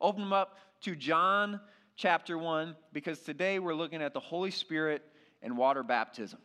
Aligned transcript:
Open 0.00 0.22
them 0.22 0.32
up 0.32 0.58
to 0.82 0.94
John 0.94 1.60
chapter 1.96 2.38
1 2.38 2.76
because 2.92 3.20
today 3.20 3.58
we're 3.58 3.74
looking 3.74 4.02
at 4.02 4.14
the 4.14 4.20
Holy 4.20 4.50
Spirit 4.50 5.02
and 5.42 5.56
water 5.56 5.82
baptism. 5.82 6.38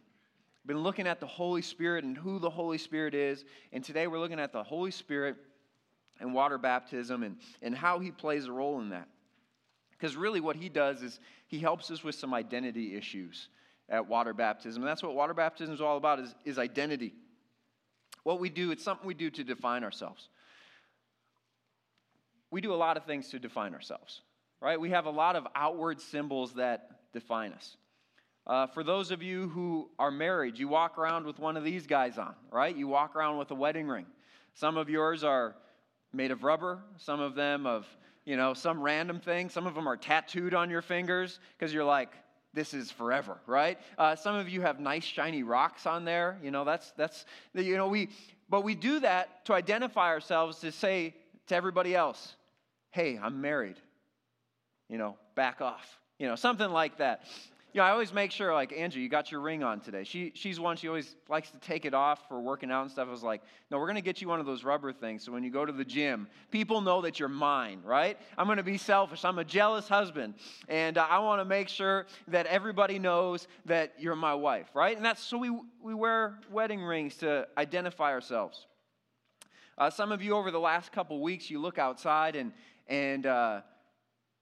We've 0.64 0.76
been 0.76 0.84
looking 0.84 1.08
at 1.08 1.20
the 1.20 1.28
Holy 1.28 1.62
Spirit 1.62 2.04
and 2.04 2.18
who 2.18 2.40
the 2.40 2.50
Holy 2.50 2.78
Spirit 2.78 3.14
is, 3.14 3.46
and 3.72 3.84
today 3.84 4.08
we're 4.08 4.20
looking 4.20 4.40
at 4.40 4.54
the 4.54 4.64
Holy 4.64 4.92
Spirit 4.92 5.36
and 6.20 6.34
water 6.34 6.58
baptism 6.58 7.24
and, 7.24 7.38
and 7.62 7.76
how 7.76 8.00
he 8.00 8.12
plays 8.12 8.46
a 8.46 8.52
role 8.52 8.80
in 8.80 8.90
that. 8.90 9.08
Because 9.92 10.16
really, 10.16 10.40
what 10.40 10.56
he 10.56 10.70
does 10.70 11.02
is 11.02 11.20
he 11.48 11.60
helps 11.60 11.92
us 11.92 12.04
with 12.04 12.16
some 12.16 12.34
identity 12.34 12.96
issues 12.96 13.50
at 13.90 14.08
water 14.08 14.34
baptism. 14.34 14.82
And 14.82 14.90
that's 14.90 15.04
what 15.04 15.16
water 15.16 15.34
baptism 15.34 15.74
is 15.74 15.82
all 15.82 15.98
about 15.98 16.20
is, 16.20 16.34
is 16.46 16.58
identity. 16.58 17.14
What 18.24 18.40
we 18.40 18.50
do, 18.50 18.72
it's 18.72 18.84
something 18.84 19.06
we 19.06 19.14
do 19.14 19.30
to 19.32 19.44
define 19.44 19.84
ourselves. 19.84 20.30
We 22.54 22.62
do 22.62 22.72
a 22.72 22.76
lot 22.76 22.98
of 22.98 23.06
things 23.06 23.30
to 23.30 23.40
define 23.40 23.74
ourselves, 23.74 24.22
right? 24.62 24.80
We 24.80 24.92
have 24.92 25.08
a 25.08 25.10
lot 25.10 25.36
of 25.36 25.48
outward 25.56 26.00
symbols 26.00 26.54
that 26.54 27.12
define 27.12 27.52
us. 27.52 27.78
Uh, 28.46 28.68
for 28.68 28.84
those 28.84 29.10
of 29.10 29.24
you 29.24 29.50
who 29.50 29.90
are 29.98 30.12
married, 30.12 30.60
you 30.60 30.68
walk 30.68 31.00
around 31.00 31.26
with 31.26 31.40
one 31.40 31.58
of 31.58 31.64
these 31.64 31.88
guys 31.88 32.20
on, 32.20 32.36
right? 32.52 32.76
You 32.76 32.88
walk 32.88 33.16
around 33.16 33.40
with 33.40 33.50
a 33.50 33.56
wedding 33.56 33.88
ring. 33.88 34.06
Some 34.54 34.78
of 34.78 34.88
yours 34.88 35.24
are 35.24 35.56
made 36.14 36.30
of 36.30 36.44
rubber, 36.44 36.84
some 36.98 37.20
of 37.20 37.34
them 37.34 37.66
of, 37.66 37.88
you 38.24 38.38
know, 38.38 38.54
some 38.54 38.84
random 38.84 39.20
thing. 39.20 39.50
Some 39.50 39.66
of 39.66 39.74
them 39.74 39.90
are 39.90 39.98
tattooed 39.98 40.54
on 40.54 40.70
your 40.70 40.84
fingers 40.84 41.40
because 41.58 41.74
you're 41.74 41.84
like, 41.84 42.12
this 42.54 42.76
is 42.76 42.92
forever, 42.92 43.40
right? 43.48 43.80
Uh, 43.98 44.16
some 44.16 44.36
of 44.36 44.48
you 44.48 44.62
have 44.62 44.80
nice 44.80 45.06
shiny 45.06 45.42
rocks 45.42 45.88
on 45.88 46.06
there. 46.06 46.38
You 46.44 46.52
know, 46.52 46.66
that's, 46.66 46.92
that's, 46.92 47.26
you 47.56 47.78
know, 47.78 47.88
we, 47.88 48.10
but 48.48 48.64
we 48.64 48.76
do 48.76 49.00
that 49.00 49.44
to 49.46 49.54
identify 49.54 50.10
ourselves 50.10 50.60
to 50.60 50.72
say 50.72 51.16
to 51.48 51.56
everybody 51.56 51.96
else, 51.96 52.36
hey, 52.94 53.20
I'm 53.22 53.42
married. 53.42 53.76
You 54.90 54.98
know, 54.98 55.18
back 55.36 55.62
off. 55.62 56.00
You 56.18 56.28
know, 56.28 56.36
something 56.36 56.70
like 56.70 56.98
that 56.98 57.26
you 57.74 57.80
know, 57.80 57.86
I 57.86 57.90
always 57.90 58.14
make 58.14 58.32
sure, 58.32 58.54
like, 58.54 58.72
Angie, 58.72 59.00
you 59.00 59.10
got 59.10 59.32
your 59.32 59.42
ring 59.42 59.64
on 59.64 59.80
today. 59.80 60.04
She, 60.04 60.32
she's 60.36 60.60
one, 60.60 60.78
she 60.78 60.88
always 60.88 61.16
likes 61.28 61.50
to 61.50 61.58
take 61.58 61.86
it 61.86 61.96
off 61.96 62.28
for 62.28 62.40
working 62.40 62.70
out 62.70 62.84
and 62.84 62.92
stuff. 62.92 63.08
I 63.08 63.12
was 63.12 63.24
like, 63.24 63.42
no, 63.72 63.80
we're 63.80 63.88
going 63.88 63.96
to 63.96 64.02
get 64.02 64.22
you 64.22 64.28
one 64.28 64.40
of 64.40 64.46
those 64.46 64.64
rubber 64.64 64.94
things 64.94 65.24
so 65.24 65.32
when 65.32 65.44
you 65.44 65.50
go 65.50 65.66
to 65.66 65.72
the 65.72 65.84
gym, 65.84 66.28
people 66.52 66.82
know 66.82 67.02
that 67.02 67.20
you're 67.20 67.30
mine, 67.30 67.80
right? 67.84 68.20
I'm 68.38 68.46
going 68.46 68.58
to 68.58 68.64
be 68.64 68.78
selfish. 68.78 69.26
I'm 69.26 69.40
a 69.40 69.44
jealous 69.44 69.88
husband. 69.88 70.36
And 70.70 71.00
uh, 71.00 71.08
I 71.10 71.18
want 71.20 71.42
to 71.42 71.46
make 71.46 71.68
sure 71.68 72.06
that 72.28 72.46
everybody 72.46 73.00
knows 73.00 73.48
that 73.66 73.94
you're 73.98 74.16
my 74.16 74.36
wife, 74.36 74.68
right? 74.76 74.96
And 74.96 75.04
that's 75.04 75.24
so 75.24 75.40
we, 75.40 75.50
we 75.82 75.96
wear 75.96 76.38
wedding 76.52 76.84
rings 76.84 77.16
to 77.18 77.48
identify 77.58 78.12
ourselves. 78.12 78.68
Uh, 79.80 79.90
some 79.90 80.12
of 80.12 80.22
you 80.22 80.36
over 80.36 80.52
the 80.52 80.60
last 80.60 80.92
couple 80.92 81.20
weeks, 81.20 81.50
you 81.50 81.60
look 81.60 81.80
outside 81.80 82.36
and, 82.36 82.52
and 82.88 83.26
uh, 83.26 83.62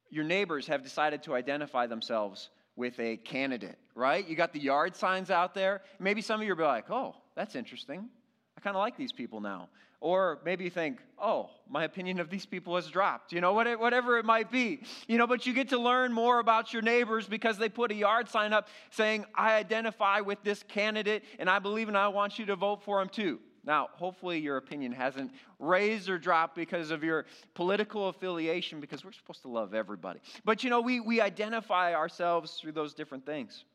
your 0.09 0.23
neighbors 0.23 0.67
have 0.67 0.83
decided 0.83 1.23
to 1.23 1.33
identify 1.33 1.87
themselves 1.87 2.49
with 2.75 2.99
a 2.99 3.17
candidate, 3.17 3.77
right? 3.95 4.27
You 4.27 4.35
got 4.35 4.53
the 4.53 4.59
yard 4.59 4.95
signs 4.95 5.29
out 5.29 5.53
there. 5.53 5.81
Maybe 5.99 6.21
some 6.21 6.41
of 6.41 6.47
you 6.47 6.53
are 6.53 6.63
like, 6.63 6.89
oh, 6.89 7.15
that's 7.35 7.55
interesting. 7.55 8.09
I 8.57 8.61
kind 8.61 8.75
of 8.75 8.79
like 8.79 8.97
these 8.97 9.11
people 9.11 9.41
now. 9.41 9.69
Or 9.99 10.39
maybe 10.43 10.63
you 10.63 10.71
think, 10.71 10.99
oh, 11.21 11.51
my 11.69 11.83
opinion 11.83 12.19
of 12.19 12.31
these 12.31 12.45
people 12.45 12.75
has 12.75 12.87
dropped, 12.87 13.31
you 13.31 13.39
know, 13.39 13.53
whatever 13.53 14.17
it 14.17 14.25
might 14.25 14.51
be. 14.51 14.81
You 15.07 15.19
know, 15.19 15.27
but 15.27 15.45
you 15.45 15.53
get 15.53 15.69
to 15.69 15.77
learn 15.77 16.11
more 16.11 16.39
about 16.39 16.73
your 16.73 16.81
neighbors 16.81 17.27
because 17.27 17.59
they 17.59 17.69
put 17.69 17.91
a 17.91 17.93
yard 17.95 18.27
sign 18.27 18.51
up 18.51 18.67
saying, 18.89 19.25
I 19.35 19.53
identify 19.57 20.21
with 20.21 20.41
this 20.43 20.63
candidate 20.63 21.23
and 21.37 21.47
I 21.47 21.59
believe 21.59 21.87
and 21.87 21.95
I 21.95 22.07
want 22.07 22.39
you 22.39 22.47
to 22.47 22.55
vote 22.55 22.81
for 22.81 22.99
him 22.99 23.09
too. 23.09 23.39
Now, 23.63 23.89
hopefully, 23.93 24.39
your 24.39 24.57
opinion 24.57 24.91
hasn't 24.91 25.31
raised 25.59 26.09
or 26.09 26.17
dropped 26.17 26.55
because 26.55 26.89
of 26.89 27.03
your 27.03 27.25
political 27.53 28.07
affiliation, 28.09 28.79
because 28.79 29.05
we're 29.05 29.11
supposed 29.11 29.43
to 29.43 29.49
love 29.49 29.73
everybody. 29.73 30.19
But 30.43 30.63
you 30.63 30.69
know, 30.69 30.81
we, 30.81 30.99
we 30.99 31.21
identify 31.21 31.93
ourselves 31.93 32.57
through 32.59 32.71
those 32.71 32.93
different 32.93 33.25
things. 33.25 33.65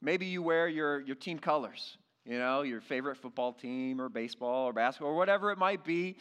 Maybe 0.00 0.26
you 0.26 0.42
wear 0.42 0.68
your, 0.68 1.00
your 1.00 1.16
team 1.16 1.38
colors, 1.38 1.96
you 2.24 2.38
know, 2.38 2.62
your 2.62 2.80
favorite 2.80 3.16
football 3.16 3.52
team 3.52 4.00
or 4.00 4.08
baseball 4.08 4.68
or 4.68 4.72
basketball 4.72 5.12
or 5.12 5.16
whatever 5.16 5.50
it 5.50 5.58
might 5.58 5.82
be, 5.82 6.16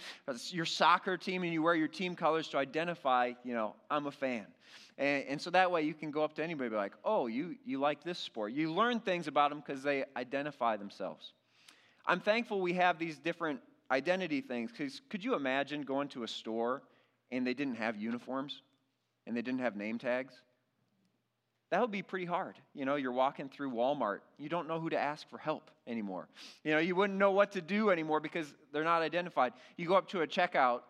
your 0.49 0.65
soccer 0.65 1.17
team, 1.17 1.43
and 1.43 1.51
you 1.51 1.61
wear 1.61 1.75
your 1.75 1.89
team 1.89 2.15
colors 2.15 2.47
to 2.49 2.57
identify, 2.57 3.33
you 3.43 3.53
know, 3.53 3.75
I'm 3.91 4.07
a 4.07 4.11
fan. 4.11 4.47
And, 4.97 5.25
and, 5.27 5.41
so 5.41 5.49
that 5.51 5.69
way 5.69 5.83
you 5.83 5.93
can 5.93 6.11
go 6.11 6.23
up 6.23 6.33
to 6.35 6.43
anybody 6.43 6.73
like, 6.73 6.93
oh, 7.03 7.27
you, 7.27 7.55
you 7.65 7.79
like 7.79 8.03
this 8.03 8.19
sport. 8.19 8.53
You 8.53 8.71
learn 8.71 8.99
things 8.99 9.27
about 9.27 9.49
them 9.49 9.61
because 9.65 9.83
they 9.83 10.05
identify 10.15 10.77
themselves. 10.77 11.33
I'm 12.05 12.19
thankful 12.19 12.61
we 12.61 12.73
have 12.73 12.99
these 12.99 13.17
different 13.17 13.61
identity 13.91 14.41
things 14.41 14.71
because 14.71 15.01
could 15.09 15.23
you 15.23 15.35
imagine 15.35 15.83
going 15.83 16.09
to 16.09 16.23
a 16.23 16.27
store 16.27 16.83
and 17.31 17.45
they 17.45 17.53
didn't 17.53 17.75
have 17.75 17.95
uniforms 17.95 18.61
and 19.25 19.35
they 19.35 19.41
didn't 19.41 19.61
have 19.61 19.75
name 19.75 19.97
tags? 19.97 20.33
That 21.71 21.81
would 21.81 21.91
be 21.91 22.03
pretty 22.03 22.25
hard. 22.25 22.55
You 22.75 22.85
know, 22.85 22.95
you're 22.95 23.11
walking 23.11 23.49
through 23.49 23.71
Walmart, 23.71 24.19
you 24.37 24.47
don't 24.47 24.67
know 24.67 24.79
who 24.79 24.89
to 24.91 24.99
ask 24.99 25.27
for 25.29 25.39
help 25.39 25.71
anymore. 25.87 26.27
You 26.63 26.71
know, 26.71 26.77
you 26.77 26.95
wouldn't 26.95 27.17
know 27.17 27.31
what 27.31 27.53
to 27.53 27.61
do 27.61 27.89
anymore 27.89 28.19
because 28.19 28.53
they're 28.71 28.83
not 28.83 29.01
identified. 29.01 29.53
You 29.75 29.87
go 29.87 29.95
up 29.95 30.07
to 30.09 30.21
a 30.21 30.27
checkout, 30.27 30.81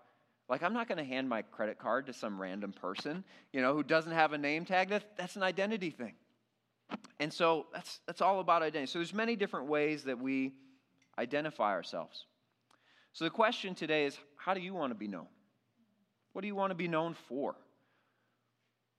like, 0.49 0.61
I'm 0.61 0.73
not 0.73 0.89
going 0.89 0.97
to 0.97 1.05
hand 1.05 1.29
my 1.29 1.41
credit 1.41 1.79
card 1.79 2.07
to 2.07 2.13
some 2.13 2.39
random 2.39 2.73
person, 2.73 3.23
you 3.53 3.61
know, 3.61 3.73
who 3.73 3.81
doesn't 3.81 4.11
have 4.11 4.33
a 4.33 4.37
name 4.37 4.65
tag. 4.65 4.89
That, 4.89 5.03
that's 5.17 5.37
an 5.37 5.43
identity 5.43 5.89
thing. 5.89 6.15
And 7.19 7.31
so 7.31 7.67
that's, 7.71 8.01
that's 8.05 8.21
all 8.21 8.41
about 8.41 8.61
identity. 8.61 8.91
So 8.91 8.99
there's 8.99 9.13
many 9.13 9.37
different 9.37 9.67
ways 9.67 10.03
that 10.03 10.19
we 10.19 10.53
identify 11.17 11.71
ourselves. 11.71 12.25
So 13.13 13.25
the 13.25 13.31
question 13.31 13.75
today 13.75 14.05
is 14.05 14.17
how 14.35 14.53
do 14.53 14.59
you 14.59 14.73
want 14.73 14.91
to 14.91 14.95
be 14.95 15.07
known? 15.07 15.27
What 16.33 16.41
do 16.41 16.47
you 16.47 16.55
want 16.55 16.71
to 16.71 16.75
be 16.75 16.87
known 16.87 17.15
for? 17.27 17.55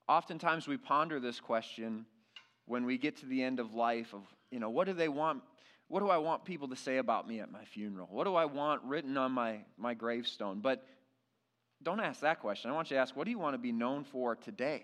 Oftentimes 0.08 0.68
we 0.68 0.76
ponder 0.76 1.18
this 1.18 1.40
question 1.40 2.06
when 2.66 2.84
we 2.84 2.96
get 2.96 3.16
to 3.18 3.26
the 3.26 3.42
end 3.42 3.58
of 3.58 3.74
life 3.74 4.14
of, 4.14 4.22
you 4.50 4.60
know, 4.60 4.70
what 4.70 4.86
do 4.86 4.92
they 4.92 5.08
want? 5.08 5.42
What 5.88 6.00
do 6.00 6.08
I 6.08 6.18
want 6.18 6.44
people 6.44 6.68
to 6.68 6.76
say 6.76 6.98
about 6.98 7.26
me 7.28 7.40
at 7.40 7.50
my 7.50 7.64
funeral? 7.64 8.08
What 8.10 8.24
do 8.24 8.34
I 8.34 8.44
want 8.44 8.82
written 8.84 9.16
on 9.16 9.32
my, 9.32 9.58
my 9.76 9.94
gravestone? 9.94 10.60
But 10.60 10.86
don't 11.82 12.00
ask 12.00 12.20
that 12.20 12.40
question. 12.40 12.70
I 12.70 12.74
want 12.74 12.90
you 12.90 12.96
to 12.96 13.00
ask, 13.00 13.14
what 13.14 13.24
do 13.24 13.30
you 13.30 13.38
want 13.38 13.54
to 13.54 13.58
be 13.58 13.72
known 13.72 14.04
for 14.04 14.36
today? 14.36 14.82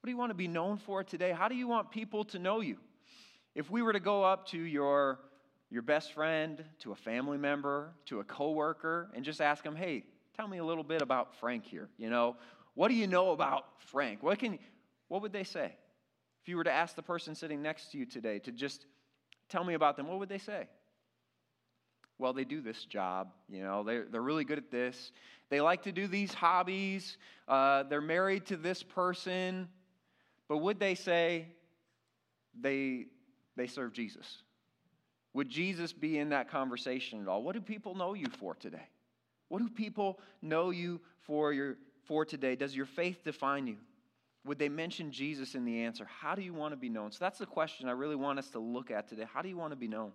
What 0.00 0.06
do 0.06 0.10
you 0.10 0.18
want 0.18 0.30
to 0.30 0.34
be 0.34 0.48
known 0.48 0.76
for 0.76 1.02
today? 1.02 1.32
How 1.32 1.48
do 1.48 1.54
you 1.54 1.68
want 1.68 1.90
people 1.90 2.24
to 2.26 2.38
know 2.38 2.60
you? 2.60 2.76
If 3.54 3.70
we 3.70 3.80
were 3.80 3.92
to 3.92 4.00
go 4.00 4.22
up 4.22 4.46
to 4.48 4.58
your 4.58 5.18
your 5.70 5.82
best 5.82 6.12
friend, 6.12 6.64
to 6.80 6.92
a 6.92 6.96
family 6.96 7.38
member, 7.38 7.92
to 8.06 8.20
a 8.20 8.24
coworker, 8.24 9.10
and 9.14 9.24
just 9.24 9.40
ask 9.40 9.64
them, 9.64 9.74
hey, 9.74 10.04
tell 10.36 10.46
me 10.46 10.58
a 10.58 10.64
little 10.64 10.84
bit 10.84 11.02
about 11.02 11.34
Frank 11.36 11.64
here. 11.64 11.88
You 11.98 12.10
know, 12.10 12.36
what 12.74 12.88
do 12.88 12.94
you 12.94 13.06
know 13.06 13.32
about 13.32 13.64
Frank? 13.78 14.22
What 14.22 14.38
can 14.38 14.58
what 15.08 15.22
would 15.22 15.32
they 15.32 15.44
say? 15.44 15.74
If 16.42 16.48
you 16.48 16.56
were 16.56 16.64
to 16.64 16.72
ask 16.72 16.94
the 16.94 17.02
person 17.02 17.34
sitting 17.34 17.62
next 17.62 17.90
to 17.92 17.98
you 17.98 18.06
today 18.06 18.38
to 18.40 18.52
just 18.52 18.86
tell 19.48 19.64
me 19.64 19.74
about 19.74 19.96
them, 19.96 20.08
what 20.08 20.18
would 20.18 20.28
they 20.28 20.38
say? 20.38 20.68
Well, 22.18 22.32
they 22.32 22.44
do 22.44 22.60
this 22.60 22.84
job, 22.84 23.28
you 23.48 23.62
know, 23.62 23.82
they're, 23.82 24.06
they're 24.10 24.22
really 24.22 24.44
good 24.44 24.58
at 24.58 24.70
this. 24.70 25.12
They 25.50 25.60
like 25.60 25.82
to 25.82 25.92
do 25.92 26.06
these 26.06 26.32
hobbies. 26.32 27.18
Uh, 27.46 27.82
they're 27.84 28.00
married 28.00 28.46
to 28.46 28.56
this 28.56 28.82
person. 28.82 29.68
But 30.48 30.58
would 30.58 30.80
they 30.80 30.94
say 30.94 31.48
they, 32.58 33.06
they 33.56 33.66
serve 33.66 33.92
Jesus? 33.92 34.42
Would 35.36 35.50
Jesus 35.50 35.92
be 35.92 36.18
in 36.18 36.30
that 36.30 36.48
conversation 36.48 37.20
at 37.20 37.28
all? 37.28 37.42
What 37.42 37.54
do 37.54 37.60
people 37.60 37.94
know 37.94 38.14
you 38.14 38.24
for 38.38 38.54
today? 38.54 38.88
What 39.50 39.58
do 39.58 39.68
people 39.68 40.18
know 40.40 40.70
you 40.70 40.98
for, 41.26 41.52
your, 41.52 41.76
for 42.06 42.24
today? 42.24 42.56
Does 42.56 42.74
your 42.74 42.86
faith 42.86 43.22
define 43.22 43.66
you? 43.66 43.76
Would 44.46 44.58
they 44.58 44.70
mention 44.70 45.12
Jesus 45.12 45.54
in 45.54 45.66
the 45.66 45.82
answer? 45.82 46.06
How 46.06 46.34
do 46.34 46.40
you 46.40 46.54
want 46.54 46.72
to 46.72 46.76
be 46.78 46.88
known? 46.88 47.12
So 47.12 47.18
that's 47.20 47.38
the 47.38 47.44
question 47.44 47.86
I 47.86 47.92
really 47.92 48.16
want 48.16 48.38
us 48.38 48.48
to 48.52 48.58
look 48.58 48.90
at 48.90 49.08
today. 49.08 49.26
How 49.30 49.42
do 49.42 49.50
you 49.50 49.58
want 49.58 49.72
to 49.72 49.76
be 49.76 49.88
known? 49.88 50.12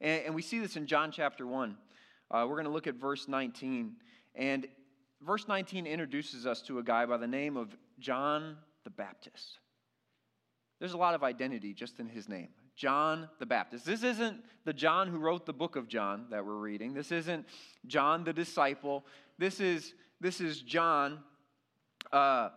And, 0.00 0.26
and 0.26 0.34
we 0.36 0.42
see 0.42 0.60
this 0.60 0.76
in 0.76 0.86
John 0.86 1.10
chapter 1.10 1.44
1. 1.44 1.76
Uh, 2.30 2.46
we're 2.48 2.54
going 2.54 2.66
to 2.66 2.70
look 2.70 2.86
at 2.86 2.94
verse 2.94 3.26
19. 3.26 3.96
And 4.36 4.68
verse 5.20 5.48
19 5.48 5.88
introduces 5.88 6.46
us 6.46 6.62
to 6.62 6.78
a 6.78 6.82
guy 6.84 7.06
by 7.06 7.16
the 7.16 7.26
name 7.26 7.56
of 7.56 7.76
John 7.98 8.56
the 8.84 8.90
Baptist. 8.90 9.58
There's 10.78 10.92
a 10.92 10.96
lot 10.96 11.16
of 11.16 11.24
identity 11.24 11.74
just 11.74 11.98
in 11.98 12.08
his 12.08 12.28
name. 12.28 12.50
John 12.76 13.28
the 13.38 13.46
Baptist. 13.46 13.84
This 13.84 14.02
isn't 14.02 14.42
the 14.64 14.72
John 14.72 15.08
who 15.08 15.18
wrote 15.18 15.46
the 15.46 15.52
book 15.52 15.76
of 15.76 15.88
John 15.88 16.26
that 16.30 16.44
we're 16.44 16.54
reading. 16.54 16.94
This 16.94 17.12
isn't 17.12 17.46
John 17.86 18.24
the 18.24 18.32
disciple. 18.32 19.04
This 19.38 19.60
is, 19.60 19.94
this 20.20 20.40
is 20.40 20.60
John. 20.62 21.18
Uh, 22.12 22.50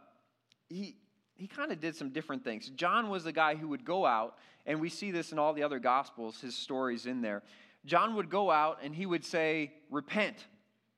he, 0.69 0.95
he 1.35 1.47
kind 1.47 1.71
of 1.71 1.79
did 1.79 1.95
some 1.95 2.09
different 2.09 2.43
things. 2.43 2.69
John 2.69 3.09
was 3.09 3.23
the 3.23 3.31
guy 3.31 3.55
who 3.55 3.67
would 3.69 3.85
go 3.85 4.05
out, 4.05 4.37
and 4.65 4.79
we 4.79 4.89
see 4.89 5.11
this 5.11 5.31
in 5.31 5.39
all 5.39 5.53
the 5.53 5.63
other 5.63 5.79
gospels, 5.79 6.39
his 6.41 6.55
stories 6.55 7.05
in 7.05 7.21
there. 7.21 7.43
John 7.85 8.15
would 8.15 8.29
go 8.29 8.49
out 8.49 8.79
and 8.81 8.95
he 8.95 9.05
would 9.05 9.25
say, 9.25 9.73
Repent. 9.89 10.45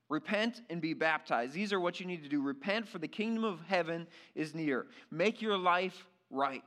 Repent 0.07 0.61
and 0.69 0.81
be 0.81 0.93
baptized. 0.93 1.53
These 1.53 1.73
are 1.73 1.79
what 1.79 1.99
you 1.99 2.05
need 2.05 2.21
to 2.21 2.29
do. 2.29 2.41
Repent, 2.41 2.87
for 2.87 2.99
the 2.99 3.07
kingdom 3.07 3.43
of 3.43 3.59
heaven 3.67 4.05
is 4.35 4.53
near. 4.53 4.85
Make 5.09 5.41
your 5.41 5.57
life 5.57 6.05
right. 6.29 6.61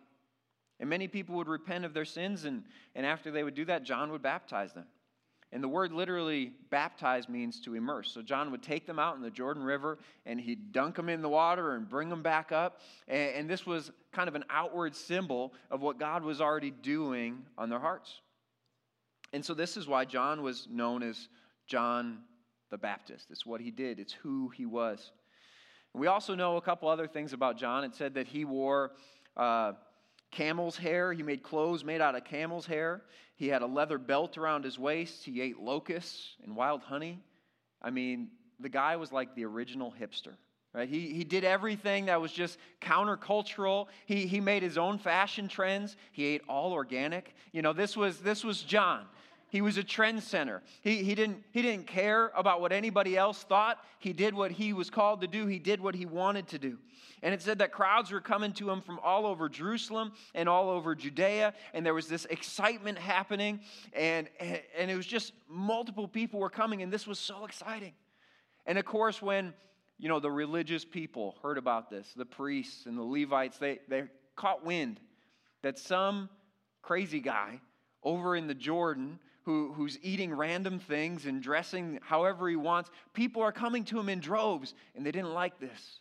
And 0.80 0.88
many 0.88 1.08
people 1.08 1.34
would 1.36 1.48
repent 1.48 1.84
of 1.84 1.92
their 1.92 2.04
sins, 2.04 2.44
and, 2.44 2.62
and 2.94 3.04
after 3.04 3.30
they 3.30 3.42
would 3.42 3.54
do 3.54 3.64
that, 3.64 3.82
John 3.82 4.12
would 4.12 4.22
baptize 4.22 4.72
them. 4.72 4.86
And 5.50 5.64
the 5.64 5.68
word 5.68 5.92
literally 5.92 6.52
baptize 6.70 7.28
means 7.28 7.58
to 7.60 7.74
immerse. 7.74 8.12
So 8.12 8.20
John 8.20 8.50
would 8.50 8.62
take 8.62 8.86
them 8.86 8.98
out 8.98 9.16
in 9.16 9.22
the 9.22 9.30
Jordan 9.30 9.62
River 9.62 9.98
and 10.26 10.38
he'd 10.38 10.72
dunk 10.72 10.96
them 10.96 11.08
in 11.08 11.22
the 11.22 11.28
water 11.28 11.74
and 11.74 11.88
bring 11.88 12.10
them 12.10 12.22
back 12.22 12.52
up. 12.52 12.82
And, 13.06 13.34
and 13.34 13.50
this 13.50 13.64
was 13.64 13.90
kind 14.12 14.28
of 14.28 14.34
an 14.34 14.44
outward 14.50 14.94
symbol 14.94 15.54
of 15.70 15.80
what 15.80 15.98
God 15.98 16.22
was 16.22 16.42
already 16.42 16.70
doing 16.70 17.46
on 17.56 17.70
their 17.70 17.78
hearts. 17.78 18.20
And 19.32 19.42
so 19.42 19.54
this 19.54 19.78
is 19.78 19.86
why 19.86 20.04
John 20.04 20.42
was 20.42 20.68
known 20.70 21.02
as 21.02 21.28
John 21.66 22.18
the 22.70 22.78
Baptist. 22.78 23.28
It's 23.30 23.46
what 23.46 23.62
he 23.62 23.70
did, 23.70 23.98
it's 23.98 24.12
who 24.12 24.50
he 24.50 24.66
was. 24.66 25.12
We 25.94 26.06
also 26.06 26.34
know 26.34 26.58
a 26.58 26.60
couple 26.60 26.90
other 26.90 27.06
things 27.06 27.32
about 27.32 27.56
John. 27.56 27.84
It 27.84 27.94
said 27.94 28.14
that 28.14 28.26
he 28.26 28.44
wore 28.44 28.92
uh, 29.36 29.72
camel's 30.30 30.76
hair. 30.76 31.12
He 31.12 31.22
made 31.22 31.42
clothes 31.42 31.84
made 31.84 32.00
out 32.00 32.14
of 32.14 32.24
camel's 32.24 32.66
hair. 32.66 33.02
He 33.36 33.48
had 33.48 33.62
a 33.62 33.66
leather 33.66 33.98
belt 33.98 34.36
around 34.36 34.64
his 34.64 34.78
waist. 34.78 35.24
He 35.24 35.40
ate 35.40 35.60
locusts 35.60 36.36
and 36.42 36.56
wild 36.56 36.82
honey. 36.82 37.20
I 37.80 37.90
mean, 37.90 38.28
the 38.58 38.68
guy 38.68 38.96
was 38.96 39.12
like 39.12 39.34
the 39.34 39.44
original 39.44 39.94
hipster. 40.00 40.34
Right? 40.74 40.88
He, 40.88 41.14
he 41.14 41.24
did 41.24 41.44
everything 41.44 42.06
that 42.06 42.20
was 42.20 42.30
just 42.30 42.58
countercultural. 42.80 43.86
He, 44.06 44.26
he 44.26 44.40
made 44.40 44.62
his 44.62 44.76
own 44.76 44.98
fashion 44.98 45.48
trends. 45.48 45.96
He 46.12 46.24
ate 46.24 46.42
all 46.48 46.72
organic. 46.72 47.34
You 47.52 47.62
know, 47.62 47.72
this 47.72 47.96
was, 47.96 48.18
this 48.20 48.44
was 48.44 48.62
John. 48.62 49.06
He 49.50 49.62
was 49.62 49.78
a 49.78 49.84
trend 49.84 50.22
center. 50.22 50.62
He, 50.82 51.02
he, 51.02 51.14
didn't, 51.14 51.42
he 51.52 51.62
didn't 51.62 51.86
care 51.86 52.30
about 52.36 52.60
what 52.60 52.70
anybody 52.70 53.16
else 53.16 53.42
thought. 53.42 53.78
He 53.98 54.12
did 54.12 54.34
what 54.34 54.50
he 54.50 54.72
was 54.72 54.90
called 54.90 55.22
to 55.22 55.26
do, 55.26 55.46
he 55.46 55.58
did 55.58 55.80
what 55.80 55.94
he 55.94 56.06
wanted 56.06 56.48
to 56.48 56.58
do. 56.58 56.78
And 57.22 57.34
it 57.34 57.42
said 57.42 57.58
that 57.58 57.72
crowds 57.72 58.12
were 58.12 58.20
coming 58.20 58.52
to 58.54 58.70
him 58.70 58.80
from 58.80 59.00
all 59.02 59.26
over 59.26 59.48
Jerusalem 59.48 60.12
and 60.34 60.48
all 60.48 60.70
over 60.70 60.94
Judea, 60.94 61.54
and 61.74 61.84
there 61.84 61.94
was 61.94 62.06
this 62.06 62.26
excitement 62.26 62.98
happening, 62.98 63.60
and, 63.92 64.28
and 64.38 64.90
it 64.90 64.96
was 64.96 65.06
just 65.06 65.32
multiple 65.48 66.06
people 66.06 66.38
were 66.38 66.50
coming, 66.50 66.82
and 66.82 66.92
this 66.92 67.06
was 67.06 67.18
so 67.18 67.44
exciting. 67.44 67.94
And 68.66 68.78
of 68.78 68.84
course, 68.84 69.20
when 69.20 69.54
you 69.98 70.08
know 70.08 70.20
the 70.20 70.30
religious 70.30 70.84
people 70.84 71.36
heard 71.42 71.58
about 71.58 71.90
this, 71.90 72.12
the 72.14 72.26
priests 72.26 72.86
and 72.86 72.96
the 72.96 73.02
Levites, 73.02 73.58
they, 73.58 73.80
they 73.88 74.04
caught 74.36 74.64
wind 74.64 75.00
that 75.62 75.78
some 75.78 76.28
crazy 76.82 77.20
guy 77.20 77.60
over 78.04 78.36
in 78.36 78.46
the 78.46 78.54
Jordan 78.54 79.18
who, 79.48 79.72
who's 79.72 79.98
eating 80.02 80.34
random 80.34 80.78
things 80.78 81.24
and 81.24 81.42
dressing 81.42 81.98
however 82.02 82.50
he 82.50 82.56
wants. 82.56 82.90
People 83.14 83.40
are 83.40 83.50
coming 83.50 83.82
to 83.82 83.98
him 83.98 84.10
in 84.10 84.20
droves, 84.20 84.74
and 84.94 85.06
they 85.06 85.10
didn't 85.10 85.32
like 85.32 85.58
this. 85.58 86.00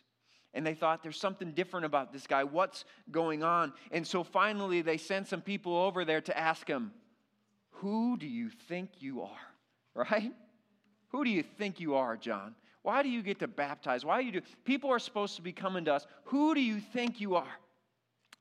And 0.52 0.66
they 0.66 0.74
thought, 0.74 1.02
there's 1.02 1.18
something 1.18 1.52
different 1.52 1.86
about 1.86 2.12
this 2.12 2.26
guy. 2.26 2.44
What's 2.44 2.84
going 3.10 3.42
on? 3.42 3.72
And 3.90 4.06
so 4.06 4.22
finally, 4.22 4.82
they 4.82 4.98
sent 4.98 5.28
some 5.28 5.40
people 5.40 5.74
over 5.74 6.04
there 6.04 6.20
to 6.20 6.38
ask 6.38 6.68
him, 6.68 6.92
Who 7.70 8.18
do 8.18 8.26
you 8.26 8.50
think 8.50 8.90
you 8.98 9.22
are? 9.22 9.30
Right? 9.94 10.32
Who 11.08 11.24
do 11.24 11.30
you 11.30 11.42
think 11.42 11.80
you 11.80 11.94
are, 11.94 12.18
John? 12.18 12.54
Why 12.82 13.02
do 13.02 13.08
you 13.08 13.22
get 13.22 13.38
to 13.38 13.48
baptize? 13.48 14.04
Why 14.04 14.20
do 14.20 14.26
you 14.26 14.32
do? 14.32 14.42
People 14.66 14.90
are 14.90 14.98
supposed 14.98 15.36
to 15.36 15.42
be 15.42 15.52
coming 15.52 15.86
to 15.86 15.94
us. 15.94 16.06
Who 16.24 16.54
do 16.54 16.60
you 16.60 16.80
think 16.80 17.18
you 17.18 17.34
are? 17.34 17.58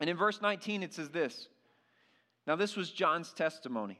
And 0.01 0.09
in 0.09 0.18
verse 0.18 0.42
19, 0.42 0.83
it 0.83 0.94
says 0.94 1.09
this. 1.09 1.48
Now, 2.45 2.57
this 2.57 2.75
was 2.75 2.92
John's 2.92 3.31
testimony 3.31 4.00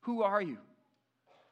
Who 0.00 0.22
are 0.22 0.40
you? 0.40 0.58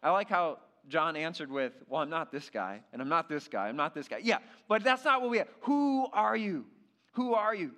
I 0.03 0.11
like 0.11 0.29
how 0.29 0.59
John 0.89 1.17
answered 1.17 1.51
with, 1.51 1.73
Well, 1.89 2.03
I'm 2.03 2.11
not 2.11 2.33
this 2.33 2.51
guy, 2.51 2.81
and 2.93 3.03
I'm 3.03 3.09
not 3.09 3.29
this 3.29 3.49
guy, 3.49 3.69
I'm 3.69 3.77
not 3.77 3.95
this 3.95 4.09
guy. 4.09 4.21
Yeah, 4.23 4.39
but 4.69 4.83
that's 4.83 5.05
not 5.05 5.21
what 5.21 5.31
we 5.31 5.39
have. 5.39 5.49
Who 5.63 6.07
are 6.13 6.37
you? 6.37 6.65
Who 7.13 7.35
are 7.35 7.55
you? 7.55 7.73